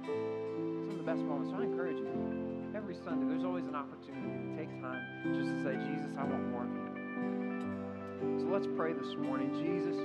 Some 0.06 0.90
of 0.92 0.96
the 0.96 1.02
best 1.02 1.18
moments. 1.18 1.50
So 1.50 1.58
I 1.58 1.64
encourage 1.64 1.96
you. 1.96 2.70
Every 2.72 2.94
Sunday, 2.94 3.26
there's 3.26 3.42
always 3.42 3.66
an 3.66 3.74
opportunity 3.74 4.30
to 4.30 4.56
take 4.56 4.70
time 4.80 5.02
just 5.34 5.50
to 5.50 5.64
say, 5.66 5.74
Jesus, 5.74 6.14
I 6.14 6.22
want 6.22 6.46
more 6.54 6.62
of 6.62 6.70
you. 6.70 8.38
So 8.38 8.46
let's 8.46 8.68
pray 8.78 8.92
this 8.92 9.16
morning. 9.18 9.50
Jesus, 9.58 9.98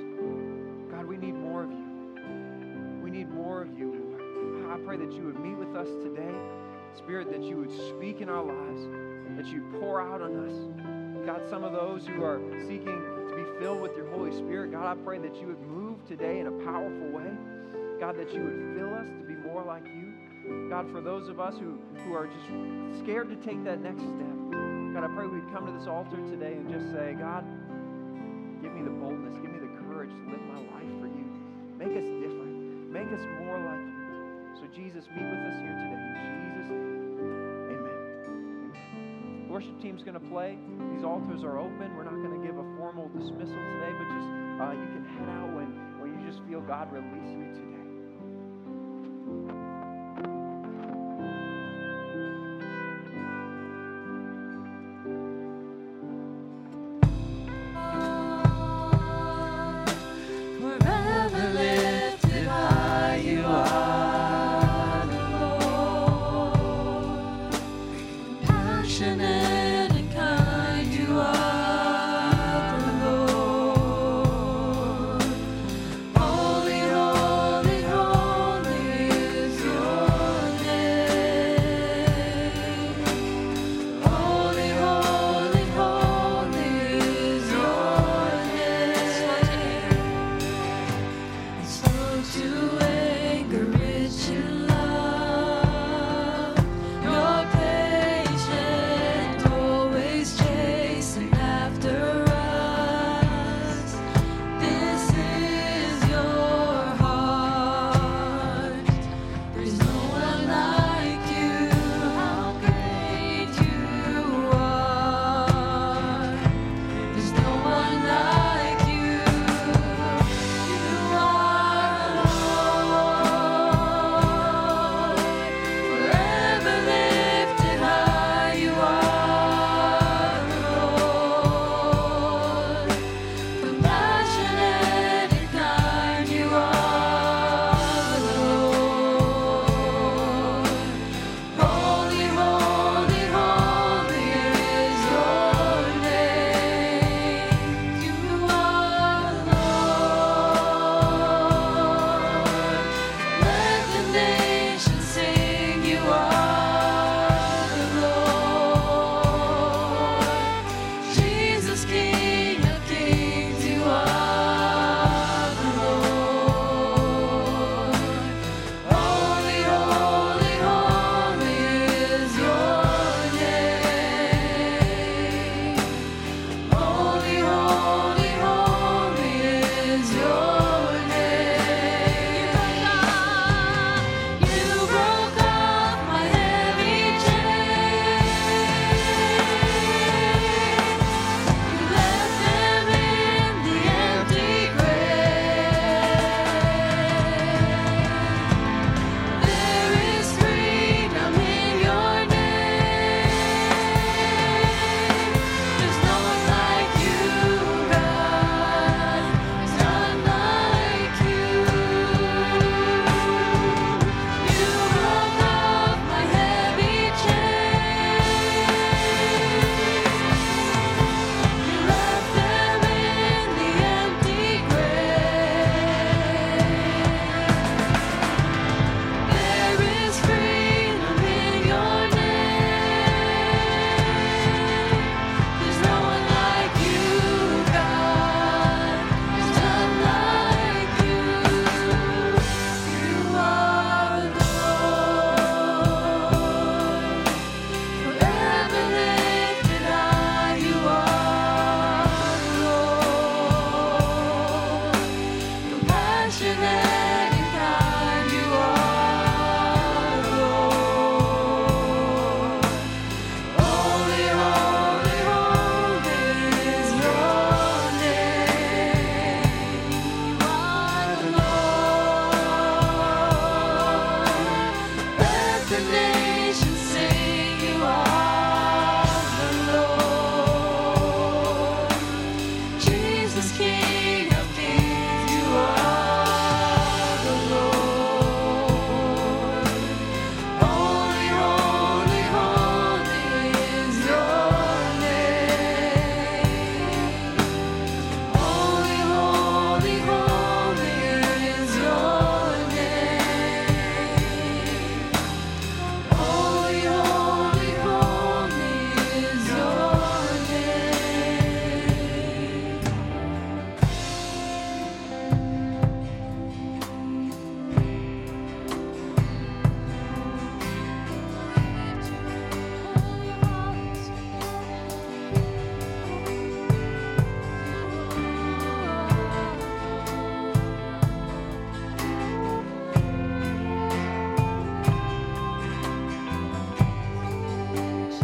God, 0.90 1.06
we 1.06 1.16
need 1.16 1.36
more 1.36 1.62
of 1.62 1.70
you. 1.70 1.86
We 3.04 3.12
need 3.12 3.30
more 3.30 3.62
of 3.62 3.78
you. 3.78 4.18
I 4.74 4.78
pray 4.84 4.98
that 4.98 5.12
you 5.12 5.22
would 5.26 5.40
meet 5.40 5.58
with 5.62 5.76
us 5.76 5.90
today. 6.02 6.34
Spirit, 6.98 7.30
that 7.30 7.44
you 7.44 7.58
would 7.58 7.72
speak 7.94 8.20
in 8.20 8.30
our 8.30 8.42
lives, 8.42 8.82
that 9.38 9.46
you 9.46 9.62
pour 9.80 10.02
out 10.02 10.24
on 10.24 10.50
us. 10.50 10.58
God, 11.24 11.48
some 11.52 11.64
of 11.64 11.72
those 11.72 12.08
who 12.08 12.24
are 12.24 12.42
seeking 12.62 12.98
to 13.30 13.34
be 13.38 13.46
filled 13.60 13.80
with 13.80 13.96
your 13.96 14.10
Holy 14.10 14.32
Spirit, 14.32 14.72
God, 14.72 14.88
I 14.88 14.96
pray 15.04 15.20
that 15.20 15.36
you 15.36 15.46
would 15.46 15.62
move 15.62 15.91
today 16.08 16.39
in 16.39 16.47
a 16.47 16.56
powerful 16.66 17.10
way. 17.10 17.30
God, 17.99 18.18
that 18.18 18.34
you 18.34 18.41
would 18.41 18.76
fill 18.76 18.93
us 18.93 19.08
to 19.08 19.24
be 19.28 19.36
more 19.36 19.64
like 19.64 19.86
you. 19.86 20.70
God, 20.70 20.89
for 20.91 21.02
those 21.02 21.30
of 21.30 21.39
us 21.39 21.54
who, 21.58 21.78
who 22.04 22.14
are 22.14 22.26
just 22.26 22.49
scared 23.04 23.30
to 23.30 23.38
take 23.45 23.64
that 23.64 23.80
next 23.80 24.02
step, 24.02 24.38
God, 24.93 25.06
I 25.06 25.10
pray 25.14 25.28
we'd 25.28 25.47
come 25.54 25.70
to 25.70 25.74
this 25.78 25.88
altar 25.88 26.18
today 26.28 26.58
and 26.58 26.66
just 26.68 26.89
say, 26.91 27.14
God, 27.14 27.45
give 28.60 28.74
me 28.74 28.82
the 28.82 28.91
boldness, 28.91 29.38
give 29.38 29.54
me 29.54 29.62
the 29.62 29.72
courage 29.86 30.10
to 30.10 30.24
live 30.34 30.41
my 30.49 30.60
life 30.74 30.91
for 30.97 31.08
you. 31.08 31.30
Make 31.78 31.93
us 31.93 32.10
different. 32.20 32.89
Make 32.89 33.08
us 33.14 33.22
more 33.39 33.56
like 33.62 33.86
you. 33.86 34.02
So, 34.60 34.66
Jesus, 34.74 35.06
meet 35.14 35.24
with 35.24 35.45
us 35.47 35.58
here 35.62 35.78
today. 35.78 36.02
In 36.02 36.38
Jesus' 36.41 36.70
name, 36.74 37.02
amen. 37.72 37.99
amen. 38.66 39.47
Worship 39.47 39.80
team's 39.80 40.04
going 40.04 40.20
to 40.20 40.28
play. 40.28 40.58
These 40.91 41.06
altars 41.06 41.45
are 41.45 41.58
open. 41.58 41.95
We're 41.95 42.10
not 42.10 42.18
going 42.20 42.36
to 42.36 42.43
give 42.45 42.58
a 42.58 42.68
formal 42.76 43.08
dismissal 43.14 43.62
today, 43.78 43.93
but 43.93 44.08
just 44.10 44.30
uh, 44.60 44.74
you 44.74 44.89
can 44.91 45.06
head 45.06 45.30
out 45.30 45.54
when 45.54 45.91
you 46.22 46.28
just 46.32 46.41
feel 46.47 46.61
God 46.61 46.91
release 46.91 47.32
you 47.32 47.45
to 47.55 47.81